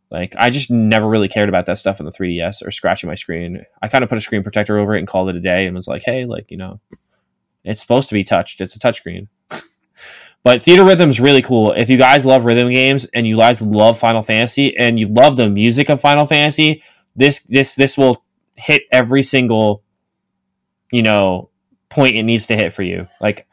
[0.09, 3.15] Like I just never really cared about that stuff in the 3DS or scratching my
[3.15, 3.63] screen.
[3.82, 5.75] I kind of put a screen protector over it and called it a day and
[5.75, 6.79] was like, hey, like you know,
[7.63, 8.59] it's supposed to be touched.
[8.59, 9.27] It's a touchscreen.
[10.43, 11.71] but Theatrhythm is really cool.
[11.73, 15.36] If you guys love rhythm games and you guys love Final Fantasy and you love
[15.36, 16.84] the music of Final Fantasy,
[17.15, 18.23] this this this will
[18.55, 19.84] hit every single
[20.91, 21.49] you know
[21.89, 23.07] point it needs to hit for you.
[23.19, 23.47] Like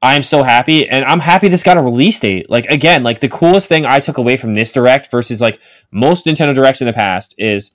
[0.00, 2.48] I'm so happy and I'm happy this got a release date.
[2.48, 5.60] Like again, like the coolest thing I took away from this direct versus like
[5.90, 7.72] most Nintendo directs in the past is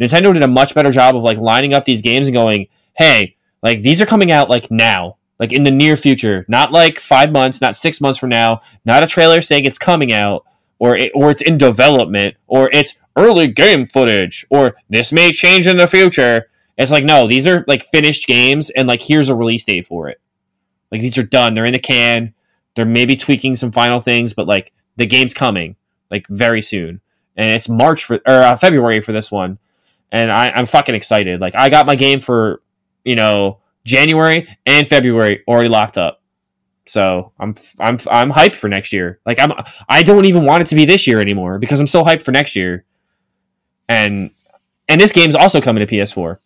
[0.00, 2.66] Nintendo did a much better job of like lining up these games and going,
[2.96, 7.00] "Hey, like these are coming out like now, like in the near future, not like
[7.00, 10.44] five months, not six months from now, not a trailer saying it's coming out,
[10.78, 15.66] or it, or it's in development, or it's early game footage, or this may change
[15.66, 16.48] in the future.
[16.76, 20.08] It's like no, these are like finished games, and like here's a release date for
[20.08, 20.20] it.
[20.92, 22.34] Like these are done, they're in the can.
[22.74, 25.76] They're maybe tweaking some final things, but like the game's coming
[26.10, 27.00] like very soon,
[27.36, 29.58] and it's March for or uh, February for this one,
[30.12, 31.40] and I, I'm fucking excited.
[31.40, 32.60] Like I got my game for
[33.06, 36.20] you know, January and February already locked up.
[36.86, 39.20] So I'm I'm I'm hyped for next year.
[39.24, 39.52] Like I'm
[39.88, 42.32] I don't even want it to be this year anymore because I'm so hyped for
[42.32, 42.84] next year.
[43.88, 44.30] And
[44.88, 46.38] and this game's also coming to PS4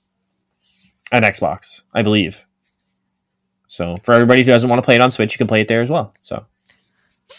[1.12, 2.46] and Xbox, I believe.
[3.68, 5.68] So for everybody who doesn't want to play it on Switch, you can play it
[5.68, 6.14] there as well.
[6.22, 6.44] So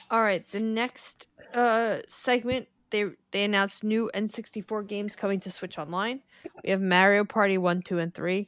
[0.10, 5.78] All right, the next uh segment they they announced new N64 games coming to Switch
[5.78, 6.22] Online.
[6.64, 8.48] We have Mario Party 1, 2 and 3,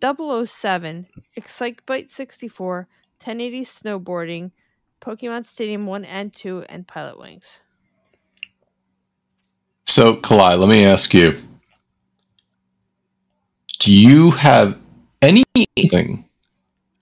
[0.00, 1.06] 007,
[1.38, 2.88] Excitebike 64,
[3.22, 4.50] 1080 Snowboarding,
[5.00, 7.44] Pokemon Stadium 1 and 2, and Pilotwings.
[9.86, 11.36] So, Kalai, let me ask you
[13.84, 14.78] Do you have
[15.20, 16.24] anything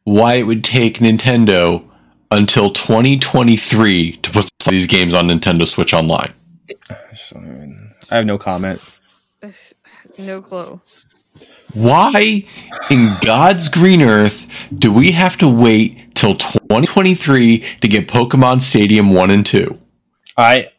[0.02, 1.88] why it would take Nintendo
[2.32, 6.34] until 2023 to put these games on Nintendo Switch Online?
[8.10, 8.80] I have no comment.
[10.18, 10.78] No clue.
[11.72, 12.44] Why
[12.90, 19.14] in God's green earth do we have to wait till 2023 to get Pokemon Stadium
[19.14, 19.78] 1 and 2?
[20.36, 20.70] I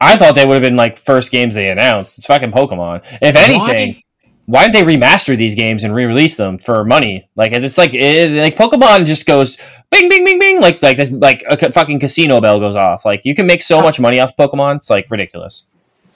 [0.00, 2.18] I thought they would have been like first games they announced.
[2.18, 3.02] It's fucking Pokemon.
[3.20, 4.02] If anything, why,
[4.50, 7.28] why didn't they remaster these games and re-release them for money?
[7.36, 9.56] Like it's like it, like Pokemon just goes
[9.90, 13.04] bing bing bing bing like like like a fucking casino bell goes off.
[13.04, 14.78] Like you can make so much money off Pokemon.
[14.78, 15.66] It's like ridiculous.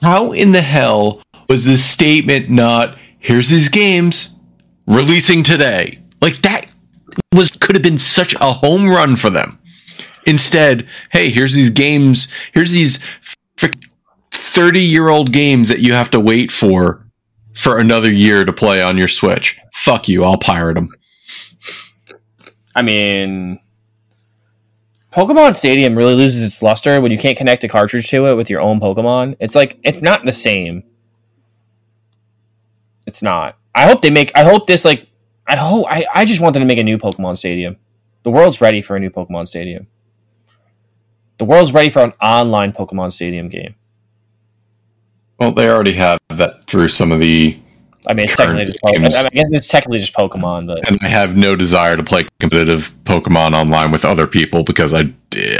[0.02, 4.36] How in the hell was this statement not here's his games
[4.88, 6.00] releasing today.
[6.20, 6.72] Like that
[7.32, 9.60] was could have been such a home run for them.
[10.26, 12.98] Instead, hey, here's these games, here's these
[14.32, 17.03] 30 year old games that you have to wait for
[17.54, 19.58] for another year to play on your Switch.
[19.72, 20.94] Fuck you, I'll pirate them.
[22.74, 23.60] I mean,
[25.12, 28.50] Pokemon Stadium really loses its luster when you can't connect a cartridge to it with
[28.50, 29.36] your own Pokemon.
[29.38, 30.82] It's like, it's not the same.
[33.06, 33.56] It's not.
[33.74, 34.32] I hope they make.
[34.34, 35.08] I hope this like.
[35.46, 35.86] I hope.
[35.88, 37.76] I, I just want them to make a new Pokemon Stadium.
[38.22, 39.86] The world's ready for a new Pokemon Stadium.
[41.38, 43.74] The world's ready for an online Pokemon Stadium game.
[45.38, 47.58] Well, they already have that through some of the.
[48.06, 49.26] I mean, it's technically just Pokemon.
[49.26, 52.94] I guess it's technically just Pokemon, but and I have no desire to play competitive
[53.04, 55.12] Pokemon online with other people because I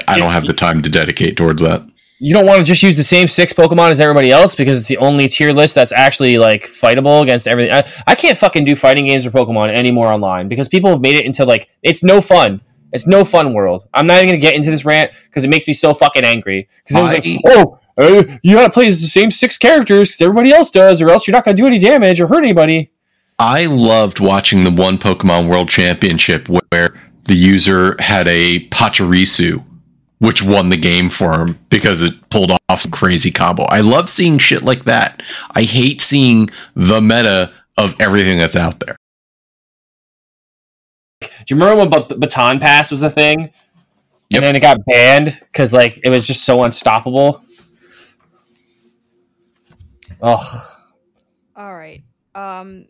[0.07, 1.83] I don't have the time to dedicate towards that.
[2.21, 4.89] you don't want to just use the same six Pokemon as everybody else because it's
[4.89, 7.73] the only tier list that's actually like fightable against everything.
[7.73, 11.17] I, I can't fucking do fighting games or Pokemon anymore online because people have made
[11.17, 12.61] it into like it's no fun.
[12.93, 13.89] It's no fun world.
[13.93, 16.69] I'm not even gonna get into this rant because it makes me so fucking angry.
[16.85, 20.21] Because it was like, oh, uh, you gotta play as the same six characters because
[20.21, 22.91] everybody else does, or else you're not gonna do any damage or hurt anybody.
[23.39, 29.65] I loved watching the one Pokemon World Championship where the user had a Pachirisu,
[30.19, 33.65] which won the game for him because it pulled off some crazy combo.
[33.65, 35.23] I love seeing shit like that.
[35.51, 38.97] I hate seeing the meta of everything that's out there.
[41.21, 43.51] Do you remember when Bat- Baton Pass was a thing?
[44.31, 44.39] Yep.
[44.39, 47.43] And then it got banned because like it was just so unstoppable.
[50.25, 50.77] Oh,
[51.57, 52.03] All right.
[52.35, 52.87] Um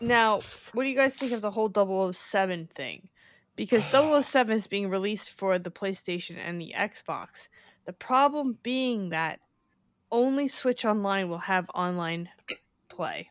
[0.00, 0.40] now,
[0.72, 1.72] what do you guys think of the whole
[2.12, 3.08] 007 thing?
[3.56, 7.48] Because 007 is being released for the PlayStation and the Xbox.
[7.86, 9.40] The problem being that
[10.12, 12.28] only Switch Online will have online
[12.88, 13.30] play.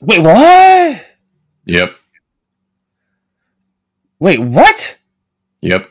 [0.00, 1.06] wait, what?
[1.66, 1.96] Yep.
[4.20, 4.98] Wait, what?
[5.62, 5.90] Yep.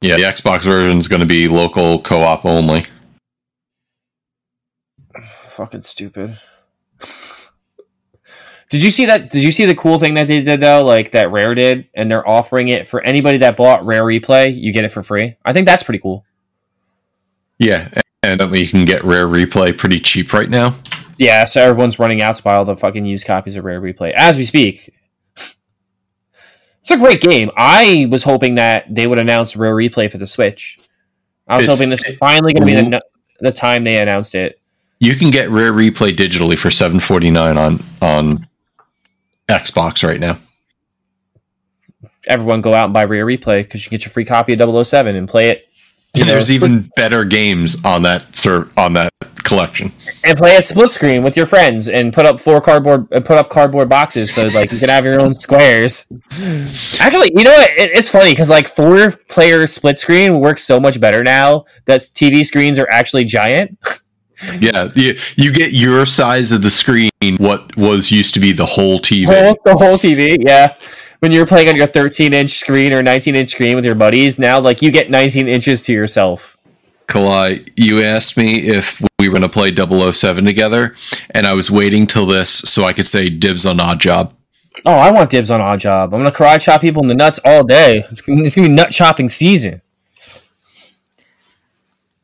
[0.00, 2.86] Yeah, the Xbox version is going to be local co-op only.
[5.22, 6.38] Fucking stupid.
[8.70, 9.30] Did you see that?
[9.30, 10.84] Did you see the cool thing that they did though?
[10.84, 14.54] Like that Rare did, and they're offering it for anybody that bought Rare Replay.
[14.60, 15.36] You get it for free.
[15.44, 16.24] I think that's pretty cool.
[17.58, 17.88] Yeah,
[18.22, 20.76] and you can get Rare Replay pretty cheap right now.
[21.16, 24.12] Yeah, so everyone's running out to buy all the fucking used copies of Rare Replay
[24.14, 24.94] as we speak.
[26.88, 27.50] It's a great game.
[27.54, 30.78] I was hoping that they would announce Rare Replay for the Switch.
[31.46, 33.02] I was It's- hoping this was finally going to be the,
[33.40, 34.58] the time they announced it.
[34.98, 38.48] You can get Rare Replay digitally for seven forty nine on on
[39.50, 40.38] Xbox right now.
[42.26, 44.86] Everyone go out and buy Rare Replay because you can get your free copy of
[44.86, 45.67] 007 and play it.
[46.14, 49.12] You know, there's even better games on that ser- on that
[49.44, 49.92] collection.
[50.24, 53.38] and play a split screen with your friends and put up four cardboard uh, put
[53.38, 56.10] up cardboard boxes so like you can have your own squares.
[56.98, 57.70] Actually, you know what?
[57.70, 62.00] It, it's funny because like four player split screen works so much better now that
[62.00, 63.78] TV screens are actually giant.
[64.60, 67.10] Yeah, you, you get your size of the screen.
[67.38, 69.26] What was used to be the whole TV.
[69.26, 70.76] Whole, the whole TV, yeah.
[71.20, 74.38] When you're playing on your 13 inch screen or 19 inch screen with your buddies,
[74.38, 76.56] now like you get 19 inches to yourself.
[77.08, 80.94] Kalai, you asked me if we were going to play 007 together,
[81.30, 84.34] and I was waiting till this so I could say dibs on Odd Job.
[84.84, 86.14] Oh, I want dibs on Odd Job.
[86.14, 88.04] I'm gonna karate chop people in the nuts all day.
[88.10, 89.82] It's gonna, it's gonna be nut chopping season.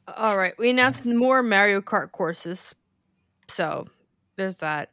[0.06, 2.74] All right, we announced more Mario Kart courses.
[3.48, 3.88] So,
[4.36, 4.90] there's that.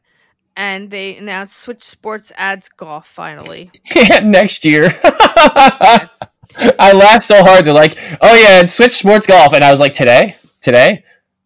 [0.56, 3.70] And they announced Switch Sports adds golf finally.
[4.22, 4.90] next year.
[5.04, 7.64] I laughed so hard.
[7.64, 11.04] They're like, "Oh yeah, and Switch Sports Golf," and I was like, "Today, today,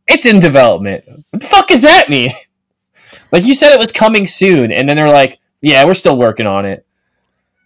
[0.09, 1.05] it's in development.
[1.31, 2.31] What the fuck does that mean?"
[3.33, 6.47] Like you said, it was coming soon, and then they're like, "Yeah, we're still working
[6.47, 6.87] on it."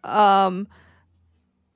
[0.05, 0.69] Um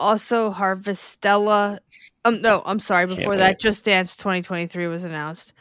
[0.01, 1.79] also Harvestella
[2.25, 3.39] um no, I'm sorry, Can't before wait.
[3.39, 5.53] that Just Dance 2023 was announced.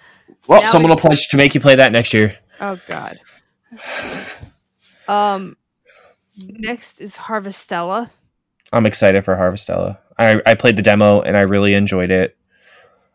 [0.47, 2.37] Well, Now someone we- will pledge to make you play that next year.
[2.61, 3.17] Oh god.
[5.07, 5.57] Um
[6.37, 8.09] next is Harvestella.
[8.71, 9.99] I'm excited for Harvestella.
[10.17, 12.37] I, I played the demo and I really enjoyed it.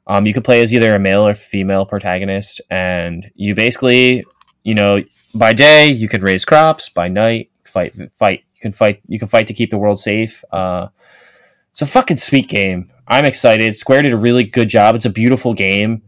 [0.06, 4.24] Um, you can play as either a male or female protagonist, and you basically,
[4.62, 4.98] you know,
[5.34, 8.44] by day you can raise crops, by night fight fight.
[8.54, 9.02] You can fight.
[9.06, 10.42] You can fight to keep the world safe.
[10.50, 10.88] Uh,
[11.70, 12.90] it's a fucking sweet game.
[13.06, 13.76] I'm excited.
[13.76, 14.94] Square did a really good job.
[14.94, 16.02] It's a beautiful game.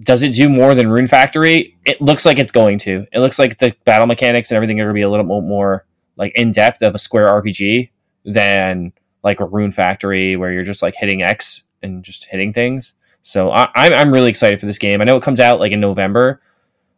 [0.00, 1.76] Does it do more than Rune Factory?
[1.84, 3.06] It looks like it's going to.
[3.12, 5.84] It looks like the battle mechanics and everything are going to be a little more
[6.16, 7.90] like in depth of a Square RPG
[8.24, 12.94] than like a Rune Factory where you're just like hitting X and just hitting things.
[13.22, 15.00] So I, I'm I'm really excited for this game.
[15.00, 16.40] I know it comes out like in November,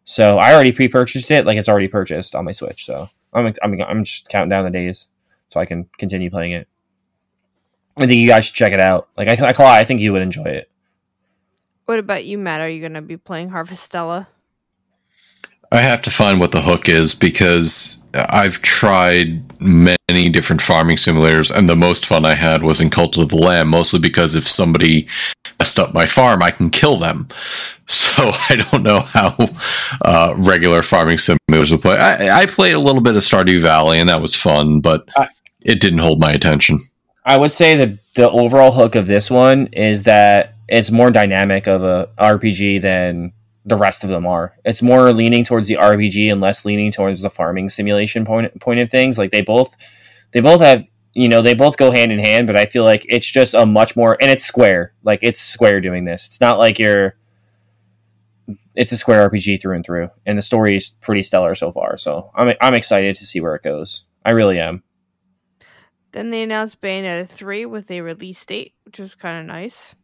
[0.05, 1.45] so I already pre-purchased it.
[1.47, 2.84] Like it's already purchased on my Switch.
[2.86, 5.09] So I'm I'm I'm just counting down the days
[5.51, 6.68] so I can continue playing it.
[7.97, 9.09] I think you guys should check it out.
[9.16, 10.70] Like I I, I think you would enjoy it.
[11.87, 12.61] What about you, Matt?
[12.61, 14.26] Are you gonna be playing Harvestella?
[15.70, 21.51] I have to find what the hook is because I've tried many different farming simulators,
[21.51, 24.47] and the most fun I had was in Cult of the Lamb, mostly because if
[24.49, 25.09] somebody
[25.59, 27.28] messed up my farm, I can kill them.
[27.87, 28.09] So
[28.49, 29.37] I don't know how
[30.07, 31.97] uh, regular farming simulators will play.
[31.99, 35.28] I, I played a little bit of Stardew Valley, and that was fun, but I-
[35.61, 36.78] it didn't hold my attention.
[37.26, 41.66] I would say that the overall hook of this one is that it's more dynamic
[41.66, 43.32] of a RPG than
[43.64, 44.56] the rest of them are.
[44.64, 48.80] It's more leaning towards the RPG and less leaning towards the farming simulation point point
[48.80, 49.18] of things.
[49.18, 49.76] Like they both
[50.32, 50.84] they both have
[51.14, 53.64] you know they both go hand in hand, but I feel like it's just a
[53.66, 54.92] much more and it's Square.
[55.02, 56.26] Like it's Square doing this.
[56.26, 57.16] It's not like you're.
[58.74, 61.96] It's a Square RPG through and through, and the story is pretty stellar so far.
[61.96, 64.04] So I'm I'm excited to see where it goes.
[64.26, 64.82] I really am.
[66.12, 69.94] Then they announced Bayonetta 3 with a release date, which was kind of nice.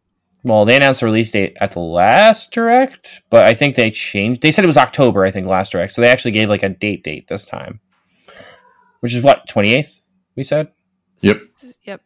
[0.43, 4.41] Well, they announced the release date at the last direct, but I think they changed.
[4.41, 5.93] They said it was October, I think, last direct.
[5.93, 7.81] So they actually gave like a date date this time,
[9.01, 10.03] which is what twenty eighth.
[10.37, 10.69] We said.
[11.21, 11.43] Yep.
[11.85, 12.01] Yep.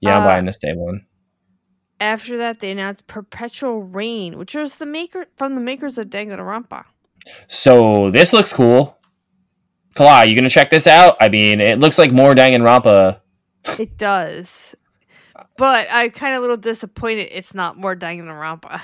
[0.00, 1.06] Yeah, I'm Uh, buying this day one.
[1.98, 6.84] After that, they announced Perpetual Rain, which was the maker from the makers of Danganronpa.
[7.48, 8.98] So this looks cool.
[9.94, 11.16] Kala, you gonna check this out?
[11.20, 13.20] I mean, it looks like more Danganronpa.
[13.80, 14.76] It does.
[15.56, 18.80] But I'm kind of a little disappointed it's not more Danganronpa.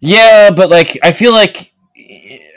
[0.00, 1.72] Yeah, but like, I feel like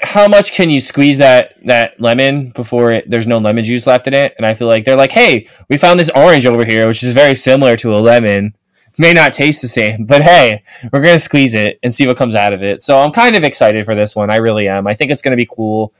[0.01, 4.07] how much can you squeeze that that lemon before it, there's no lemon juice left
[4.07, 4.33] in it?
[4.37, 7.13] And I feel like they're like, hey, we found this orange over here, which is
[7.13, 8.55] very similar to a lemon.
[8.97, 12.35] May not taste the same, but hey, we're gonna squeeze it and see what comes
[12.35, 12.83] out of it.
[12.83, 14.29] So I'm kind of excited for this one.
[14.29, 14.87] I really am.
[14.87, 15.93] I think it's gonna be cool.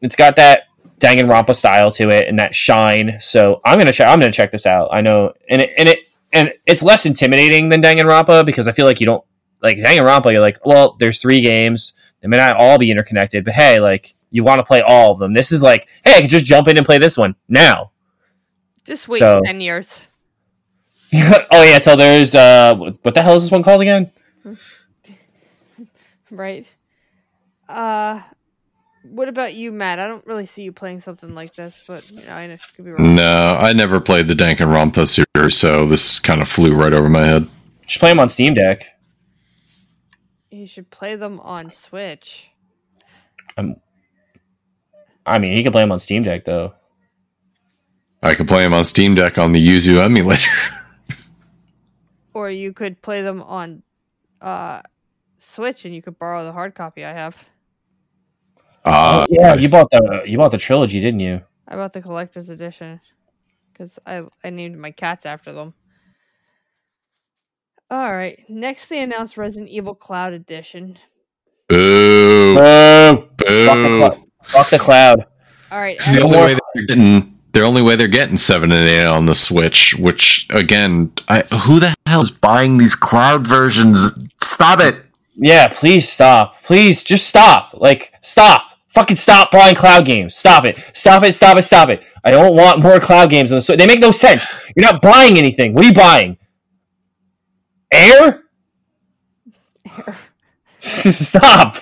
[0.00, 0.64] It's got that
[0.98, 3.18] Danganronpa style to it and that shine.
[3.20, 4.08] So I'm gonna check.
[4.08, 4.88] I'm gonna check this out.
[4.92, 6.00] I know, and it and it
[6.32, 9.24] and it's less intimidating than Danganronpa because I feel like you don't
[9.62, 10.32] like Danganronpa.
[10.32, 11.92] You're like, well, there's three games.
[12.20, 15.18] They may not all be interconnected, but hey, like you want to play all of
[15.18, 15.32] them.
[15.32, 17.92] This is like, hey, I can just jump in and play this one now.
[18.84, 20.00] Just wait So- 10 years.
[21.52, 24.10] oh yeah, so there's uh, what the hell is this one called again?
[26.30, 26.66] Right.
[27.68, 28.22] Uh
[29.14, 30.00] what about you, Matt?
[30.00, 32.84] I don't really see you playing something like this, but you know, I know could
[32.84, 33.14] be wrong.
[33.14, 37.24] No, I never played the Danganronpa series, so this kind of flew right over my
[37.24, 37.46] head.
[37.86, 38.86] Just play them on Steam Deck.
[40.50, 42.48] You should play them on Switch.
[43.56, 46.74] I mean, you can play them on Steam Deck though.
[48.20, 50.50] I could play them on Steam Deck on the Yuzu emulator.
[52.36, 53.84] Or you could play them on
[54.42, 54.82] uh
[55.38, 57.36] Switch and you could borrow the hard copy I have.
[58.84, 61.42] Uh, yeah, you bought the you bought the trilogy, didn't you?
[61.66, 63.00] I bought the collector's edition
[63.72, 65.74] because I I named my cats after them.
[67.90, 68.38] All right.
[68.48, 70.98] Next, they announced Resident Evil Cloud Edition.
[71.68, 73.16] boo, Boo!
[73.16, 73.98] Fuck the, boo.
[74.00, 75.26] cl- fuck the cloud.
[75.70, 75.98] All right.
[75.98, 77.30] The only way they're getting.
[77.52, 79.94] The only way they're getting seven and eight on the Switch.
[79.94, 84.18] Which again, I, who the hell is buying these cloud versions?
[84.42, 84.96] Stop it!
[85.36, 86.62] Yeah, please stop.
[86.64, 87.70] Please just stop.
[87.74, 88.62] Like, stop.
[88.94, 90.36] Fucking stop buying cloud games.
[90.36, 90.76] Stop it.
[90.94, 91.34] Stop it.
[91.34, 91.62] Stop it.
[91.62, 92.06] Stop it.
[92.22, 93.78] I don't want more cloud games on the Switch.
[93.78, 94.54] They make no sense.
[94.76, 95.74] You're not buying anything.
[95.74, 96.38] What are you buying?
[97.92, 98.44] Air?
[99.84, 100.18] Air.
[100.78, 101.76] stop.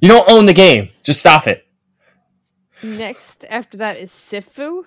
[0.00, 0.88] You don't own the game.
[1.02, 1.66] Just stop it.
[2.82, 4.84] Next, after that is Sifu.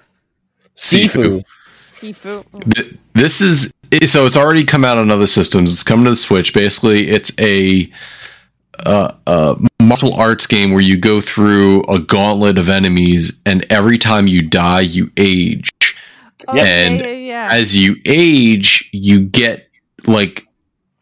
[0.76, 1.44] Sifu.
[1.74, 2.98] Sifu.
[3.14, 3.74] This is
[4.06, 5.74] so it's already come out on other systems.
[5.74, 6.54] It's coming to the Switch.
[6.54, 7.92] Basically, it's a
[8.86, 13.98] uh, uh, martial arts game where you go through a gauntlet of enemies, and every
[13.98, 15.70] time you die, you age.
[16.48, 17.48] Oh, yeah, And yeah, yeah.
[17.52, 19.70] As you age, you get
[20.06, 20.46] like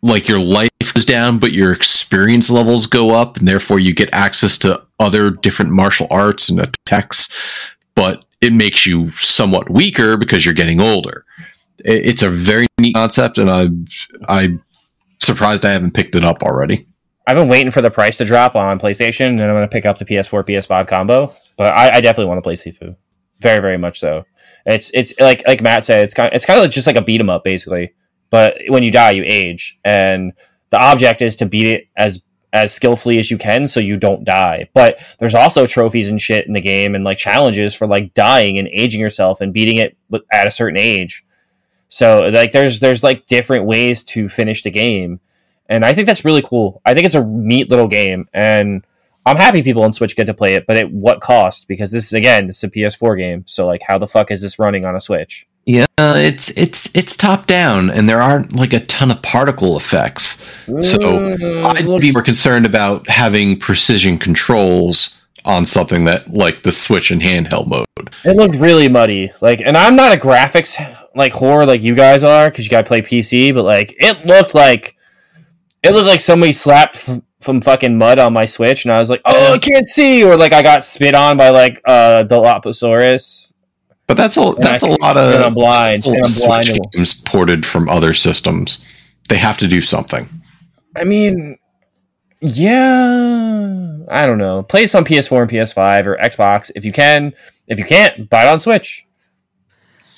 [0.02, 4.10] like your life goes down, but your experience levels go up, and therefore you get
[4.14, 7.32] access to other different martial arts and attacks.
[7.96, 11.26] But it makes you somewhat weaker because you're getting older.
[11.80, 13.68] It's a very neat concept, and I
[14.28, 14.64] I'm
[15.20, 16.88] surprised I haven't picked it up already.
[17.28, 19.86] I've been waiting for the price to drop on PlayStation, and I'm going to pick
[19.86, 21.36] up the PS4 PS5 combo.
[21.58, 22.96] But I, I definitely want to play Sifu,
[23.40, 24.24] very very much so.
[24.66, 27.20] It's it's like like Matt said, it's kind it's kind of just like a beat
[27.20, 27.94] 'em up basically.
[28.30, 30.34] But when you die, you age, and
[30.70, 32.24] the object is to beat it as
[32.54, 34.70] as skillfully as you can, so you don't die.
[34.74, 38.58] But there's also trophies and shit in the game, and like challenges for like dying
[38.58, 39.98] and aging yourself and beating it
[40.32, 41.26] at a certain age.
[41.90, 45.20] So like there's there's like different ways to finish the game
[45.70, 46.82] and I think that's really cool.
[46.86, 48.84] I think it's a neat little game, and
[49.26, 50.66] I'm happy people on Switch get to play it.
[50.68, 51.68] But at what cost?
[51.68, 54.42] Because this is again, this is a PS4 game, so like, how the fuck is
[54.42, 55.48] this running on a Switch?
[55.66, 60.42] Yeah, it's it's it's top down, and there aren't like a ton of particle effects.
[60.66, 66.64] So Mm, I'd looks- be more concerned about having precision controls on something that like
[66.64, 67.86] the Switch and handheld mode.
[68.26, 69.32] it looked really muddy.
[69.42, 70.78] Like, and I'm not a graphics
[71.16, 74.54] like whore like you guys are because you gotta play PC, but like, it looked
[74.54, 74.96] like
[75.84, 79.10] it looked like somebody slapped f- some fucking mud on my Switch, and I was
[79.10, 83.54] like, oh, I can't see, or like I got spit on by like uh Dilophosaurus,
[84.08, 86.66] But that's a that's a lot and I'm of blind, and I'm blind.
[86.66, 88.80] Switch games ported from other systems.
[89.30, 90.30] They have to do something.
[90.96, 91.58] I mean,
[92.42, 94.64] yeah, I don't know.
[94.64, 97.34] Play this on PS4 and PS5 or Xbox if you can.
[97.68, 99.06] If you can't, buy it on Switch.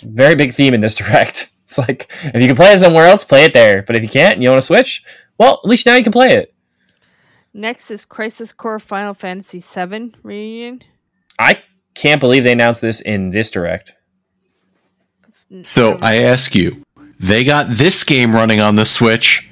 [0.03, 1.51] very big theme in this direct.
[1.63, 3.83] It's like if you can play it somewhere else, play it there.
[3.83, 5.03] But if you can't and you want to switch,
[5.39, 6.53] well, at least now you can play it.
[7.53, 10.83] Next is Crisis Core Final Fantasy VII reunion.
[11.39, 11.63] I
[11.95, 13.93] can't believe they announced this in this direct.
[15.63, 16.83] So I ask you,
[17.19, 19.49] they got this game running on the Switch.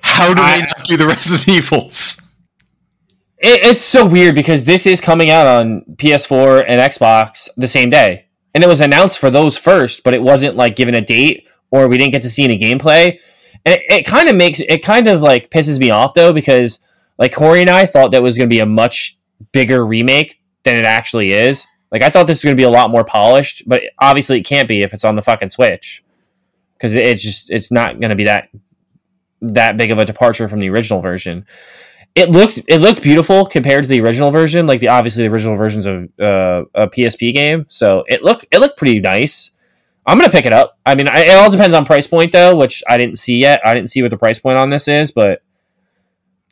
[0.00, 2.20] How do I- they not do the Resident Evils?
[3.38, 7.88] It, it's so weird because this is coming out on PS4 and Xbox the same
[7.90, 11.46] day, and it was announced for those first, but it wasn't like given a date
[11.70, 13.18] or we didn't get to see any gameplay.
[13.64, 16.78] And it, it kind of makes it kind of like pisses me off though because
[17.18, 19.18] like Corey and I thought that was going to be a much
[19.52, 21.66] bigger remake than it actually is.
[21.90, 24.44] Like I thought this was going to be a lot more polished, but obviously it
[24.44, 26.02] can't be if it's on the fucking Switch
[26.74, 28.48] because it's just it's not going to be that
[29.40, 31.44] that big of a departure from the original version
[32.14, 34.66] it looked it looked beautiful compared to the original version.
[34.66, 38.58] Like the obviously the original versions of uh, a PSP game, so it looked it
[38.58, 39.50] looked pretty nice.
[40.06, 40.78] I'm gonna pick it up.
[40.84, 43.60] I mean, I, it all depends on price point though, which I didn't see yet.
[43.64, 45.42] I didn't see what the price point on this is, but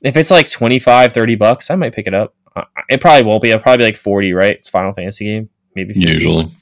[0.03, 2.35] if it's like 25, 30 bucks, I might pick it up.
[2.55, 3.51] Uh, It probably won't be.
[3.51, 4.55] It'll probably be like 40, right?
[4.57, 6.11] It's Final Fantasy game, maybe 50.
[6.13, 6.53] Usually.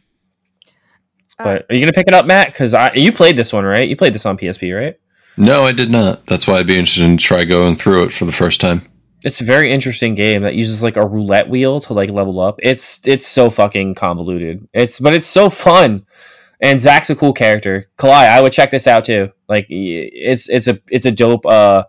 [1.38, 2.48] But are you gonna pick it up, Matt?
[2.48, 3.88] Because I you played this one, right?
[3.88, 4.98] You played this on PSP, right?
[5.36, 6.26] No, I did not.
[6.26, 8.82] That's why I'd be interested in try going through it for the first time.
[9.22, 12.58] it's a very interesting game that uses like a roulette wheel to like level up.
[12.62, 14.68] It's it's so fucking convoluted.
[14.72, 16.04] It's but it's so fun.
[16.60, 17.84] And Zack's a cool character.
[17.98, 19.30] Kalai, I would check this out too.
[19.48, 21.84] Like it's it's a it's a dope uh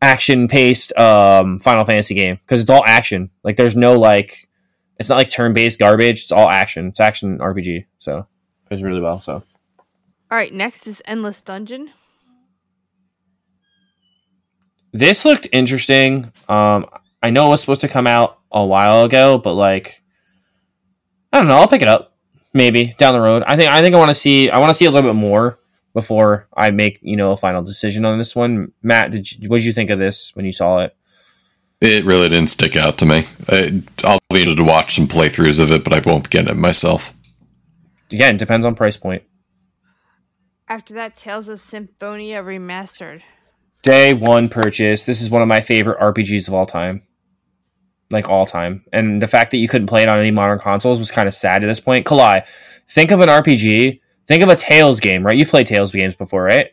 [0.00, 3.30] action paced um Final Fantasy game because it's all action.
[3.44, 4.48] Like there's no like
[4.98, 6.22] it's not like turn based garbage.
[6.22, 6.88] It's all action.
[6.88, 7.86] It's action RPG.
[7.98, 9.18] So it does really well.
[9.20, 9.42] So All
[10.38, 11.90] right, next is Endless Dungeon.
[14.92, 16.32] this looked interesting.
[16.48, 16.86] Um,
[17.22, 20.02] I know it was supposed to come out a while ago, but like,
[21.32, 21.56] I don't know.
[21.56, 22.11] I'll pick it up
[22.52, 23.42] maybe down the road.
[23.46, 25.18] I think I think I want to see I want to see a little bit
[25.18, 25.58] more
[25.94, 28.72] before I make you know a final decision on this one.
[28.82, 30.96] Matt, did you, what did you think of this when you saw it?
[31.80, 33.26] It really didn't stick out to me.
[33.48, 36.54] I, I'll be able to watch some playthroughs of it, but I won't get it
[36.54, 37.12] myself.
[38.12, 39.24] Again, depends on price point.
[40.68, 43.22] After that, Tales of Symphonia Remastered.
[43.82, 45.02] Day one purchase.
[45.02, 47.02] This is one of my favorite RPGs of all time.
[48.12, 48.84] Like all time.
[48.92, 51.34] And the fact that you couldn't play it on any modern consoles was kind of
[51.34, 52.06] sad at this point.
[52.06, 52.46] Kalai,
[52.88, 54.00] think of an RPG.
[54.26, 55.36] Think of a Tales game, right?
[55.36, 56.68] You've played Tales games before, right?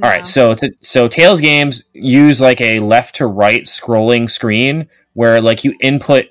[0.00, 4.88] All right, so t- so Tales games use like a left to right scrolling screen
[5.14, 6.26] where like you input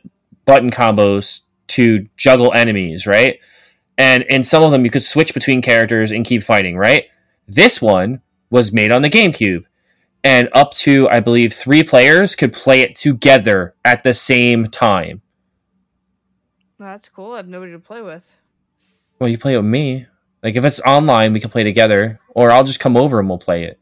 [0.45, 3.39] button combos to juggle enemies, right?
[3.97, 7.05] And in some of them you could switch between characters and keep fighting, right?
[7.45, 9.65] This one was made on the GameCube,
[10.27, 15.21] and up to I believe three players could play it together at the same time.
[16.77, 17.31] Well, that's cool.
[17.31, 18.29] I have nobody to play with.
[19.19, 20.05] Well, you play with me.
[20.43, 23.37] Like if it's online, we can play together, or I'll just come over and we'll
[23.37, 23.79] play it.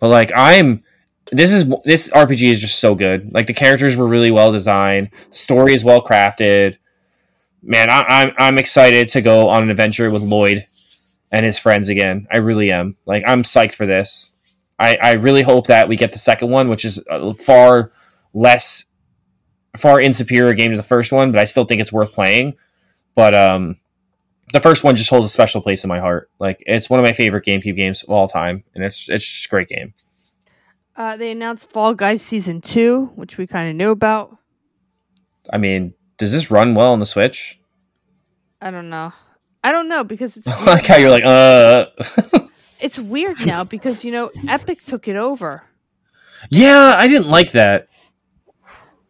[0.00, 0.82] But like I'm,
[1.30, 3.32] this is this RPG is just so good.
[3.32, 6.78] Like the characters were really well designed, the story is well crafted.
[7.62, 10.64] Man, I, I'm I'm excited to go on an adventure with Lloyd
[11.30, 12.26] and his friends again.
[12.32, 12.96] I really am.
[13.06, 14.32] Like I'm psyched for this.
[14.78, 17.92] I I really hope that we get the second one, which is a far
[18.34, 18.84] less,
[19.76, 22.54] far insuperior game to the first one, but I still think it's worth playing.
[23.14, 23.76] But um,
[24.52, 26.30] the first one just holds a special place in my heart.
[26.38, 29.46] Like it's one of my favorite GameCube games of all time, and it's it's just
[29.46, 29.94] a great game.
[30.96, 34.38] Uh, they announced Fall Guys Season 2, which we kind of knew about.
[35.52, 37.60] I mean, does this run well on the Switch?
[38.62, 39.12] I don't know.
[39.62, 41.86] I don't know because it's like how you're like, uh.
[42.80, 45.62] it's weird now because you know Epic took it over.
[46.50, 47.88] yeah, I didn't like that.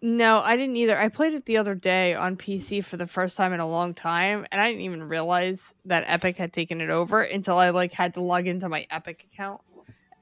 [0.02, 0.96] No, I didn't either.
[0.96, 3.94] I played it the other day on PC for the first time in a long
[3.94, 7.92] time, and I didn't even realize that Epic had taken it over until I like
[7.92, 9.62] had to log into my Epic account.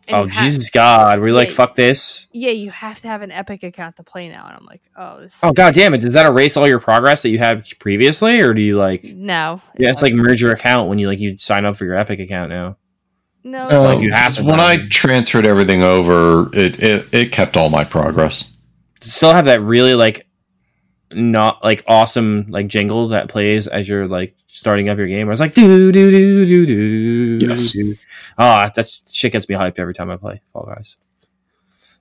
[0.06, 2.28] And oh you Jesus God, we're like, fuck this.
[2.30, 5.20] Yeah, you have to have an Epic account to play now, and I'm like, oh,
[5.22, 5.34] this.
[5.42, 6.02] Oh God damn it!
[6.02, 9.02] Does that erase all your progress that you had previously, or do you like?
[9.04, 9.60] no.
[9.76, 12.20] Yeah, it's like merge your account when you like you sign up for your Epic
[12.20, 12.76] account now.
[13.44, 13.68] No.
[13.68, 17.84] Uh, Like you have when I transferred everything over, it, it it kept all my
[17.84, 18.50] progress.
[19.00, 20.26] still have that really like
[21.12, 25.28] not like awesome like jingle that plays as you're like starting up your game.
[25.28, 26.66] I was like do do do do
[27.38, 27.46] do.
[27.46, 27.70] Yes.
[27.72, 27.96] do.
[28.38, 30.96] Ah, that shit gets me hyped every time I play Fall Guys.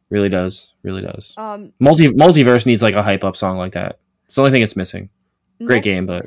[0.09, 1.33] Really does, really does.
[1.37, 3.99] Um, Multi multiverse needs like a hype up song like that.
[4.25, 5.09] It's the only thing it's missing.
[5.59, 6.25] Great next- game, but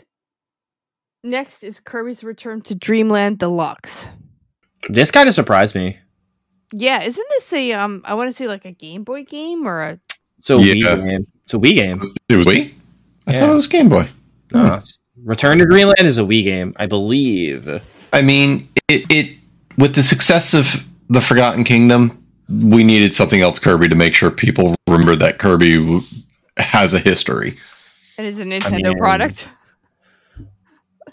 [1.25, 4.07] Next is Kirby's Return to Dreamland Deluxe.
[4.89, 5.99] This kind of surprised me.
[6.73, 8.03] Yeah, isn't this a um?
[8.05, 10.01] I want to say like a Game Boy game or a
[10.41, 10.97] So a Yeah.
[10.97, 11.27] Wii game.
[11.45, 12.01] It's a Wii game.
[12.29, 12.73] It was Wii.
[13.27, 13.41] I Yeah.
[13.41, 14.09] thought it was Game Boy.
[14.53, 17.69] No, it's Return to Dreamland is a Wii game, I believe.
[18.13, 19.37] I mean, it, it
[19.79, 24.31] with the success of the Forgotten Kingdom, we needed something else Kirby to make sure
[24.31, 26.01] people remember that Kirby
[26.59, 27.57] has a history.
[28.19, 29.47] It is a Nintendo mean- product.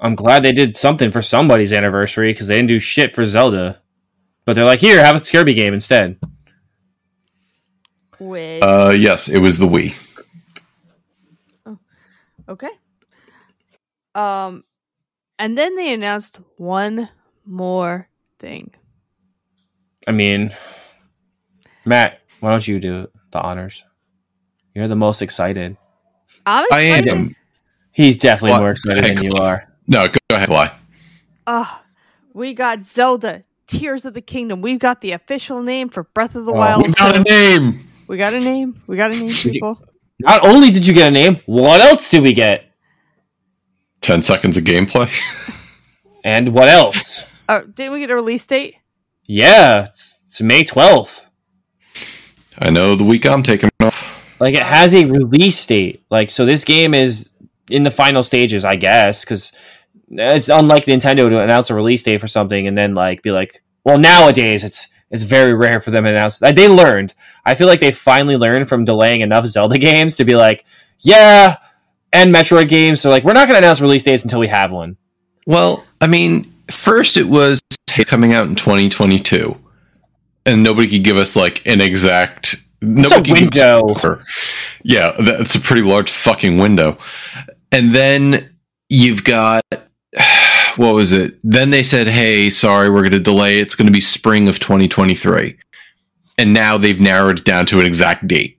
[0.03, 3.81] I'm glad they did something for somebody's anniversary because they didn't do shit for Zelda.
[4.45, 6.19] But they're like, here, have a Kirby game instead.
[8.19, 9.95] With Uh, yes, it was the Wii.
[12.49, 12.69] okay.
[14.13, 14.63] Um,
[15.39, 17.09] and then they announced one
[17.45, 18.07] more
[18.39, 18.73] thing.
[20.05, 20.51] I mean,
[21.85, 23.83] Matt, why don't you do the honors?
[24.75, 25.77] You're the most excited.
[26.45, 27.35] I'm I am.
[27.91, 28.59] He's definitely What?
[28.61, 29.72] more excited than you are.
[29.87, 30.71] No, go ahead, why?
[31.45, 31.83] Ah,
[32.33, 34.61] we got Zelda Tears of the Kingdom.
[34.61, 36.87] We've got the official name for Breath of the Oh, Wild.
[36.87, 37.89] We got a name.
[38.07, 38.81] We got a name.
[38.87, 39.81] We got a name, people.
[40.19, 42.65] Not only did you get a name, what else did we get?
[44.01, 45.11] Ten seconds of gameplay.
[46.23, 47.23] And what else?
[47.49, 48.75] Oh, didn't we get a release date?
[49.25, 49.87] Yeah,
[50.29, 51.25] it's May 12th.
[52.59, 54.07] I know the week I'm taking off.
[54.39, 56.03] Like it has a release date.
[56.09, 57.29] Like so, this game is
[57.69, 59.51] in the final stages, I guess, because
[60.09, 63.63] it's unlike Nintendo to announce a release date for something and then like be like,
[63.83, 66.39] well, nowadays it's it's very rare for them to announce.
[66.39, 67.13] They learned.
[67.45, 70.65] I feel like they finally learned from delaying enough Zelda games to be like,
[70.99, 71.57] yeah,
[72.11, 72.99] and Metroid games.
[73.01, 74.97] So like, we're not going to announce release dates until we have one.
[75.45, 77.61] Well, I mean, first it was
[78.07, 79.55] coming out in 2022,
[80.47, 82.55] and nobody could give us like an exact.
[82.81, 83.41] It's a could give us-
[83.83, 84.21] window.
[84.83, 86.97] Yeah, that's a pretty large fucking window.
[87.73, 88.55] And then
[88.89, 89.63] you've got
[90.75, 91.37] what was it?
[91.43, 93.59] Then they said, "Hey, sorry, we're going to delay.
[93.59, 95.57] It's going to be spring of 2023."
[96.37, 98.57] And now they've narrowed it down to an exact date.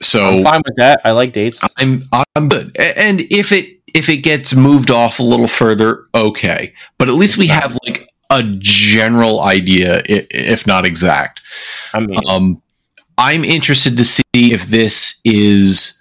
[0.00, 1.00] So I'm fine with that.
[1.04, 1.62] I like dates.
[1.78, 2.04] I'm
[2.34, 2.76] I'm good.
[2.78, 6.72] And if it if it gets moved off a little further, okay.
[6.98, 11.40] But at least we have like a general idea, if not exact.
[11.94, 12.62] I mean, Um,
[13.16, 15.97] I'm interested to see if this is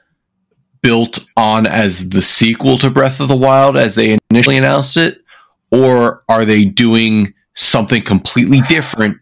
[0.87, 5.21] built on as the sequel to Breath of the Wild as they initially announced it,
[5.69, 9.17] or are they doing something completely different,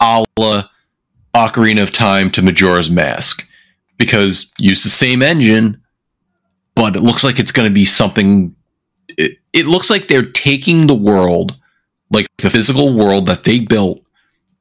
[0.00, 0.64] a la
[1.34, 3.48] Ocarina of Time to Majora's Mask?
[3.96, 5.80] Because use the same engine,
[6.74, 8.54] but it looks like it's going to be something.
[9.08, 11.56] It, it looks like they're taking the world,
[12.10, 14.04] like the physical world that they built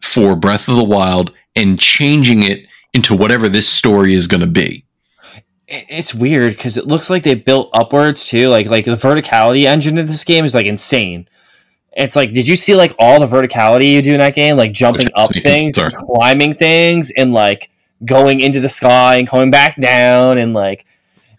[0.01, 4.47] for Breath of the Wild, and changing it into whatever this story is going to
[4.47, 4.85] be.
[5.71, 8.49] It- it's weird because it looks like they built upwards too.
[8.49, 11.27] Like like the verticality engine in this game is like insane.
[11.93, 14.55] It's like, did you see like all the verticality you do in that game?
[14.57, 17.69] Like jumping up things, climbing things, and like
[18.05, 20.85] going into the sky and coming back down, and like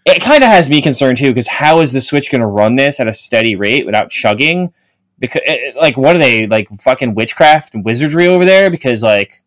[0.05, 1.29] it kind of has me concerned too.
[1.31, 4.73] Because how is the Switch going to run this at a steady rate without chugging?
[5.19, 8.69] Because it- like, what are they like fucking witchcraft and wizardry over there?
[8.69, 9.41] Because like,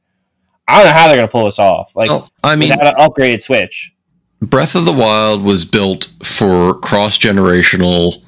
[0.66, 1.94] I don't know how they're going to pull this off.
[1.94, 3.92] Like, Well, I mean, without an upgraded Switch.
[4.40, 8.22] Breath of the Wild was built for cross generational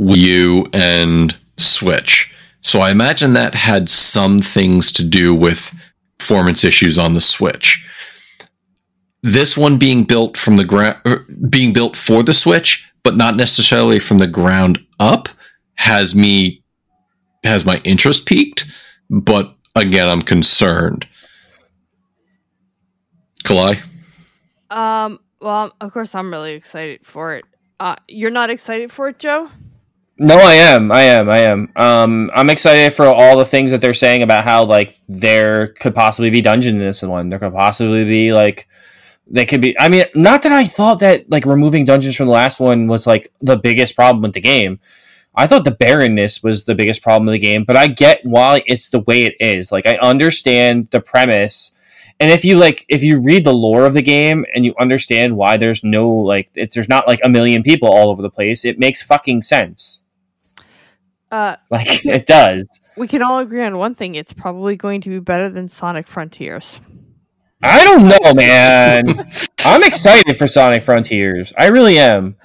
[0.00, 2.32] Wii U and Switch.
[2.62, 5.72] So I imagine that had some things to do with
[6.18, 7.88] performance issues on the Switch.
[9.22, 10.96] This one being built from the ground,
[11.48, 15.28] being built for the Switch, but not necessarily from the ground up,
[15.76, 16.62] has me
[17.44, 18.66] has my interest peaked.
[19.08, 21.06] But again, I'm concerned.
[23.44, 23.80] Kalai?
[24.70, 25.20] Um.
[25.46, 27.44] Well, of course, I'm really excited for it.
[27.78, 29.48] Uh, you're not excited for it, Joe?
[30.18, 30.90] No, I am.
[30.90, 31.30] I am.
[31.30, 31.70] I am.
[31.76, 35.94] Um, I'm excited for all the things that they're saying about how like there could
[35.94, 37.28] possibly be dungeon in this one.
[37.28, 38.66] There could possibly be like
[39.28, 39.78] they could be.
[39.78, 43.06] I mean, not that I thought that like removing dungeons from the last one was
[43.06, 44.80] like the biggest problem with the game.
[45.36, 48.64] I thought the barrenness was the biggest problem of the game, but I get why
[48.66, 49.70] it's the way it is.
[49.70, 51.70] Like I understand the premise.
[52.18, 55.36] And if you like if you read the lore of the game and you understand
[55.36, 58.64] why there's no like it's there's not like a million people all over the place,
[58.64, 60.02] it makes fucking sense.
[61.30, 62.80] Uh, Like it does.
[62.96, 64.14] we can all agree on one thing.
[64.14, 66.80] It's probably going to be better than Sonic Frontiers.
[67.62, 69.30] I don't know, man.
[69.64, 71.52] I'm excited for Sonic Frontiers.
[71.56, 72.36] I really am.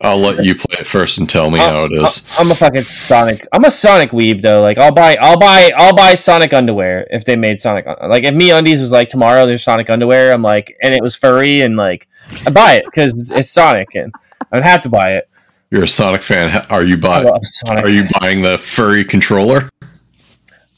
[0.00, 2.22] I'll let you play it first and tell me Uh, how it is.
[2.38, 3.46] I'm a fucking Sonic.
[3.52, 4.60] I'm a Sonic weeb though.
[4.60, 7.86] Like I'll buy, I'll buy, I'll buy Sonic underwear if they made Sonic.
[7.86, 10.32] Like if MeUndies was like tomorrow, there's Sonic underwear.
[10.32, 12.08] I'm like, and it was furry and like,
[12.44, 14.12] I buy it because it's Sonic and
[14.50, 15.28] I'd have to buy it.
[15.70, 16.66] You're a Sonic fan.
[16.68, 17.28] Are you buying?
[17.66, 19.70] Are you buying the furry controller?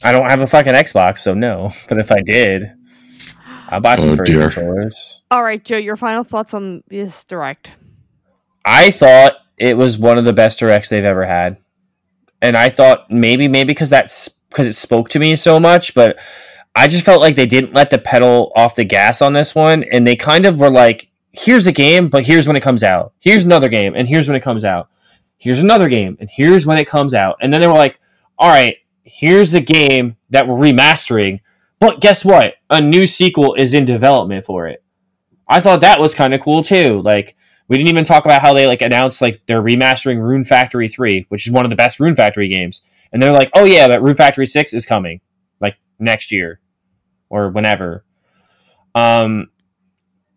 [0.05, 1.73] I don't have a fucking Xbox, so no.
[1.89, 2.70] But if I did,
[3.74, 4.42] I'll buy some Oh, furry dear.
[4.51, 5.22] controllers.
[5.30, 5.76] All right, Joe.
[5.76, 7.72] Your final thoughts on this direct?
[8.64, 11.59] I thought it was one of the best directs they've ever had.
[12.40, 16.18] And I thought maybe maybe because that's because it spoke to me so much, but
[16.74, 19.84] I just felt like they didn't let the pedal off the gas on this one,
[19.84, 23.12] and they kind of were like, "Here's a game, but here's when it comes out.
[23.20, 24.88] Here's another game, and here's when it comes out.
[25.38, 27.98] Here's another game, and here's when it comes out." And then they were like,
[28.38, 31.40] "All right, here's a game that we're remastering,
[31.80, 32.55] but guess what?
[32.70, 34.82] A new sequel is in development for it."
[35.48, 37.02] I thought that was kind of cool too.
[37.02, 37.36] Like
[37.68, 41.26] we didn't even talk about how they like announced like they're remastering Rune Factory 3,
[41.28, 42.82] which is one of the best Rune Factory games.
[43.12, 45.20] And they're like, "Oh yeah, that Rune Factory 6 is coming
[45.60, 46.60] like next year
[47.28, 48.05] or whenever."
[48.94, 49.48] Um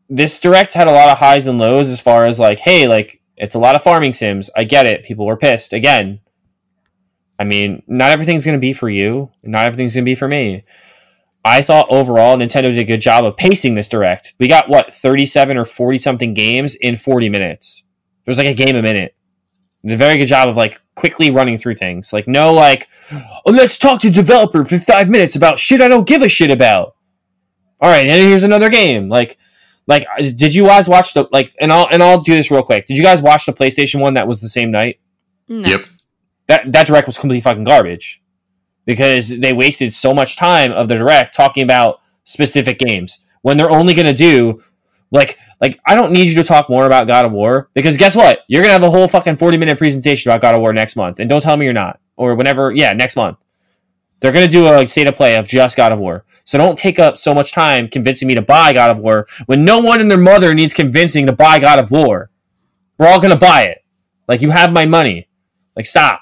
[0.10, 3.22] this direct had a lot of highs and lows as far as like, hey, like
[3.36, 4.50] it's a lot of farming sims.
[4.56, 5.04] I get it.
[5.04, 5.74] People were pissed.
[5.74, 6.22] Again,
[7.38, 9.32] I mean, not everything's going to be for you.
[9.44, 10.64] Not everything's going to be for me.
[11.48, 14.34] I thought overall Nintendo did a good job of pacing this direct.
[14.38, 17.84] We got what 37 or 40 something games in 40 minutes.
[18.26, 19.16] There's like a game a minute.
[19.82, 22.12] Did a very good job of like quickly running through things.
[22.12, 26.06] Like no like, oh, let's talk to developer for five minutes about shit I don't
[26.08, 26.96] give a shit about.
[27.80, 29.08] All right, and here's another game.
[29.08, 29.38] Like,
[29.86, 31.54] like did you guys watch the like?
[31.62, 32.88] And I'll and I'll do this real quick.
[32.88, 35.00] Did you guys watch the PlayStation one that was the same night?
[35.48, 35.70] No.
[35.70, 35.86] Yep.
[36.48, 38.22] That that direct was completely fucking garbage
[38.88, 43.70] because they wasted so much time of the direct talking about specific games when they're
[43.70, 44.64] only going to do
[45.12, 48.16] like like I don't need you to talk more about God of War because guess
[48.16, 48.40] what?
[48.48, 50.96] You're going to have a whole fucking 40 minute presentation about God of War next
[50.96, 53.38] month and don't tell me you're not or whenever yeah, next month.
[54.20, 56.26] They're going to do a state of play of just God of War.
[56.44, 59.64] So don't take up so much time convincing me to buy God of War when
[59.64, 62.32] no one and their mother needs convincing to buy God of War.
[62.98, 63.84] We're all going to buy it.
[64.28, 65.28] Like you have my money.
[65.76, 66.22] Like stop.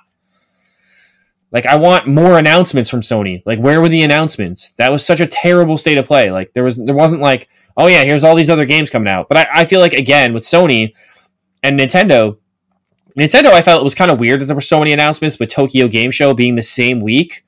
[1.51, 3.41] Like I want more announcements from Sony.
[3.45, 4.72] Like where were the announcements?
[4.73, 6.31] That was such a terrible state of play.
[6.31, 7.47] Like there was there wasn't like,
[7.77, 9.30] oh yeah, here's all these other games coming out.
[9.30, 10.93] But I, I feel like again with Sony
[11.63, 12.38] and Nintendo,
[13.17, 15.49] Nintendo I felt it was kind of weird that there were so many announcements but
[15.49, 17.45] Tokyo Game Show being the same week.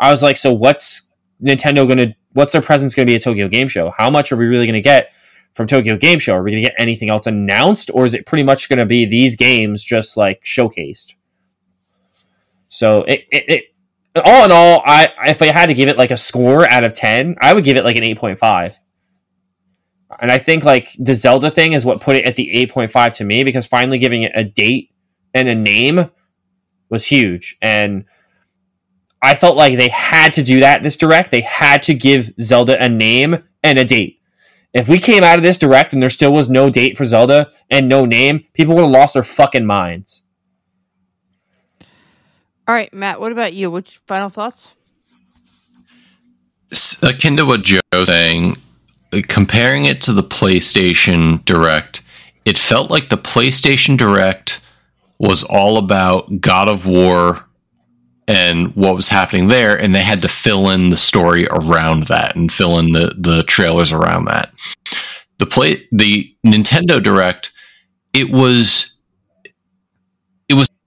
[0.00, 1.02] I was like, so what's
[1.42, 3.92] Nintendo gonna what's their presence gonna be at Tokyo Game Show?
[3.96, 5.12] How much are we really gonna get
[5.52, 6.34] from Tokyo Game Show?
[6.34, 9.36] Are we gonna get anything else announced, or is it pretty much gonna be these
[9.36, 11.14] games just like showcased?
[12.76, 13.64] So it, it, it
[14.22, 16.92] all in all, I if I had to give it like a score out of
[16.92, 18.78] ten, I would give it like an eight point five.
[20.20, 22.90] And I think like the Zelda thing is what put it at the eight point
[22.90, 24.90] five to me because finally giving it a date
[25.32, 26.10] and a name
[26.90, 27.56] was huge.
[27.62, 28.04] And
[29.22, 31.30] I felt like they had to do that this direct.
[31.30, 34.20] They had to give Zelda a name and a date.
[34.74, 37.50] If we came out of this direct and there still was no date for Zelda
[37.70, 40.24] and no name, people would have lost their fucking minds.
[42.68, 43.20] All right, Matt.
[43.20, 43.70] What about you?
[43.70, 44.68] Which final thoughts?
[47.02, 48.56] Akin to what Joe's saying,
[49.12, 52.02] uh, comparing it to the PlayStation Direct,
[52.44, 54.60] it felt like the PlayStation Direct
[55.18, 57.44] was all about God of War
[58.28, 62.34] and what was happening there, and they had to fill in the story around that
[62.34, 64.52] and fill in the, the trailers around that.
[65.38, 67.52] The play the Nintendo Direct,
[68.12, 68.95] it was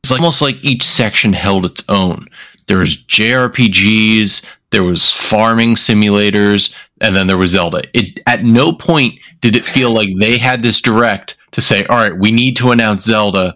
[0.09, 2.27] it was almost like each section held its own.
[2.67, 7.83] There was JRPGs, there was farming simulators, and then there was Zelda.
[7.93, 11.97] It at no point did it feel like they had this direct to say, "All
[11.97, 13.55] right, we need to announce Zelda.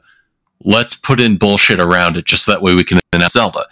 [0.64, 3.66] Let's put in bullshit around it just so that way we can announce Zelda."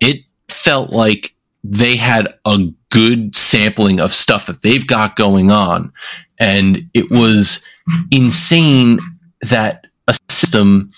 [0.00, 1.34] It felt like
[1.64, 5.92] they had a good sampling of stuff that they've got going on,
[6.38, 7.64] and it was
[8.10, 8.98] insane
[9.42, 10.90] that a system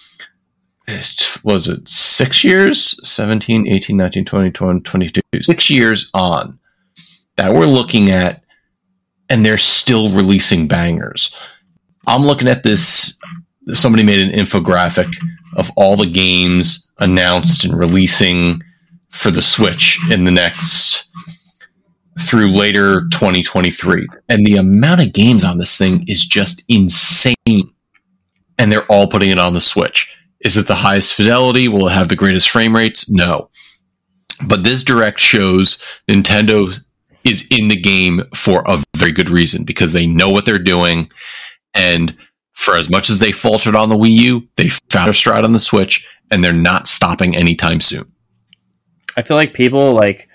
[1.42, 3.08] was it six years?
[3.08, 6.58] 17 18 19 20 21 22 six years on
[7.36, 8.42] that we're looking at
[9.28, 11.34] and they're still releasing bangers.
[12.06, 13.18] I'm looking at this
[13.68, 15.10] somebody made an infographic
[15.56, 18.62] of all the games announced and releasing
[19.08, 21.10] for the switch in the next
[22.20, 27.36] through later 2023 and the amount of games on this thing is just insane.
[28.56, 31.68] And they're all putting it on the switch is it the highest fidelity?
[31.68, 33.10] Will it have the greatest frame rates?
[33.10, 33.48] No.
[34.46, 36.78] But this direct shows Nintendo
[37.24, 41.08] is in the game for a very good reason because they know what they're doing.
[41.72, 42.16] And
[42.52, 45.52] for as much as they faltered on the Wii U, they found their stride on
[45.52, 48.10] the Switch and they're not stopping anytime soon.
[49.16, 50.28] I feel like people like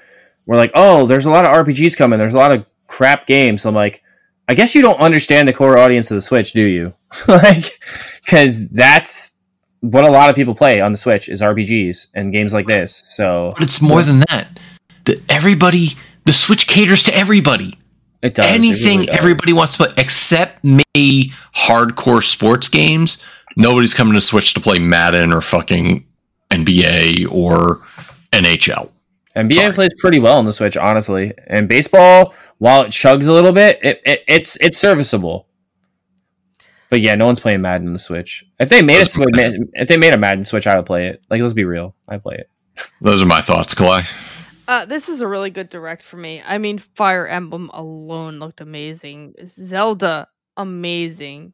[0.45, 2.17] were like, "Oh, there's a lot of RPGs coming.
[2.17, 4.01] There's a lot of crap games." I'm like,
[4.47, 6.93] I guess you don't understand the core audience of the Switch, do you?
[7.27, 7.79] like,
[8.23, 9.28] because that's
[9.81, 12.95] what a lot of people play on the Switch is RPGs and games like this.
[13.15, 14.59] So, but it's more than that.
[15.05, 15.93] The, everybody,
[16.25, 17.77] the Switch caters to everybody.
[18.21, 18.45] It does.
[18.45, 19.17] Anything it really does.
[19.17, 23.23] everybody wants to play, except maybe hardcore sports games.
[23.55, 26.05] Nobody's coming to Switch to play Madden or fucking
[26.51, 27.81] NBA or
[28.31, 28.91] NHL.
[29.35, 29.73] NBA Sorry.
[29.73, 31.33] plays pretty well on the Switch, honestly.
[31.47, 35.47] And baseball, while it chugs a little bit, it, it it's it's serviceable.
[36.89, 38.43] But yeah, no one's playing Madden on the Switch.
[38.59, 41.07] If they made a Those- Switch, if they made a Madden Switch, I would play
[41.07, 41.21] it.
[41.29, 42.49] Like, let's be real, I play it.
[43.01, 44.09] Those are my thoughts, Kalai.
[44.67, 46.41] Uh, this is a really good direct for me.
[46.45, 49.33] I mean, Fire Emblem alone looked amazing.
[49.47, 51.53] Zelda, amazing.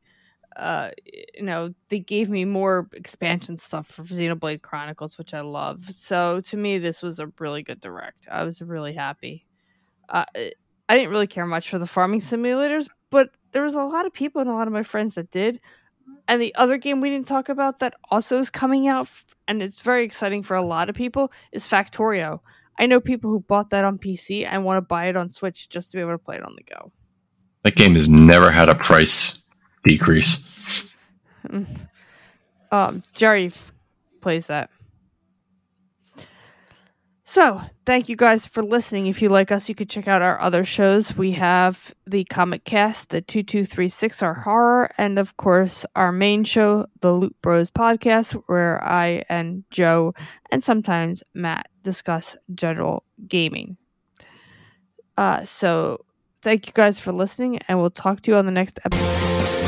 [0.55, 0.91] Uh,
[1.33, 5.85] you know, they gave me more expansion stuff for Xenoblade Chronicles, which I love.
[5.91, 8.27] So to me, this was a really good direct.
[8.31, 9.45] I was really happy.
[10.07, 10.25] Uh,
[10.87, 14.11] I didn't really care much for the farming simulators, but there was a lot of
[14.11, 15.61] people and a lot of my friends that did.
[16.27, 19.07] And the other game we didn't talk about that also is coming out,
[19.47, 22.41] and it's very exciting for a lot of people, is Factorio.
[22.77, 25.69] I know people who bought that on PC and want to buy it on Switch
[25.69, 26.91] just to be able to play it on the go.
[27.63, 29.41] That game has never had a price
[29.85, 30.45] decrease.
[32.71, 33.53] Um, Jerry
[34.19, 34.69] plays that.
[37.35, 39.07] So, thank you guys for listening.
[39.07, 41.17] If you like us, you could check out our other shows.
[41.17, 46.85] We have the Comic Cast, the 2236, our horror, and of course, our main show,
[47.01, 50.13] the Loot Bros podcast, where I and Joe
[50.49, 53.75] and sometimes Matt discuss general gaming.
[55.17, 56.05] Uh, so,
[56.41, 59.64] thank you guys for listening, and we'll talk to you on the next episode.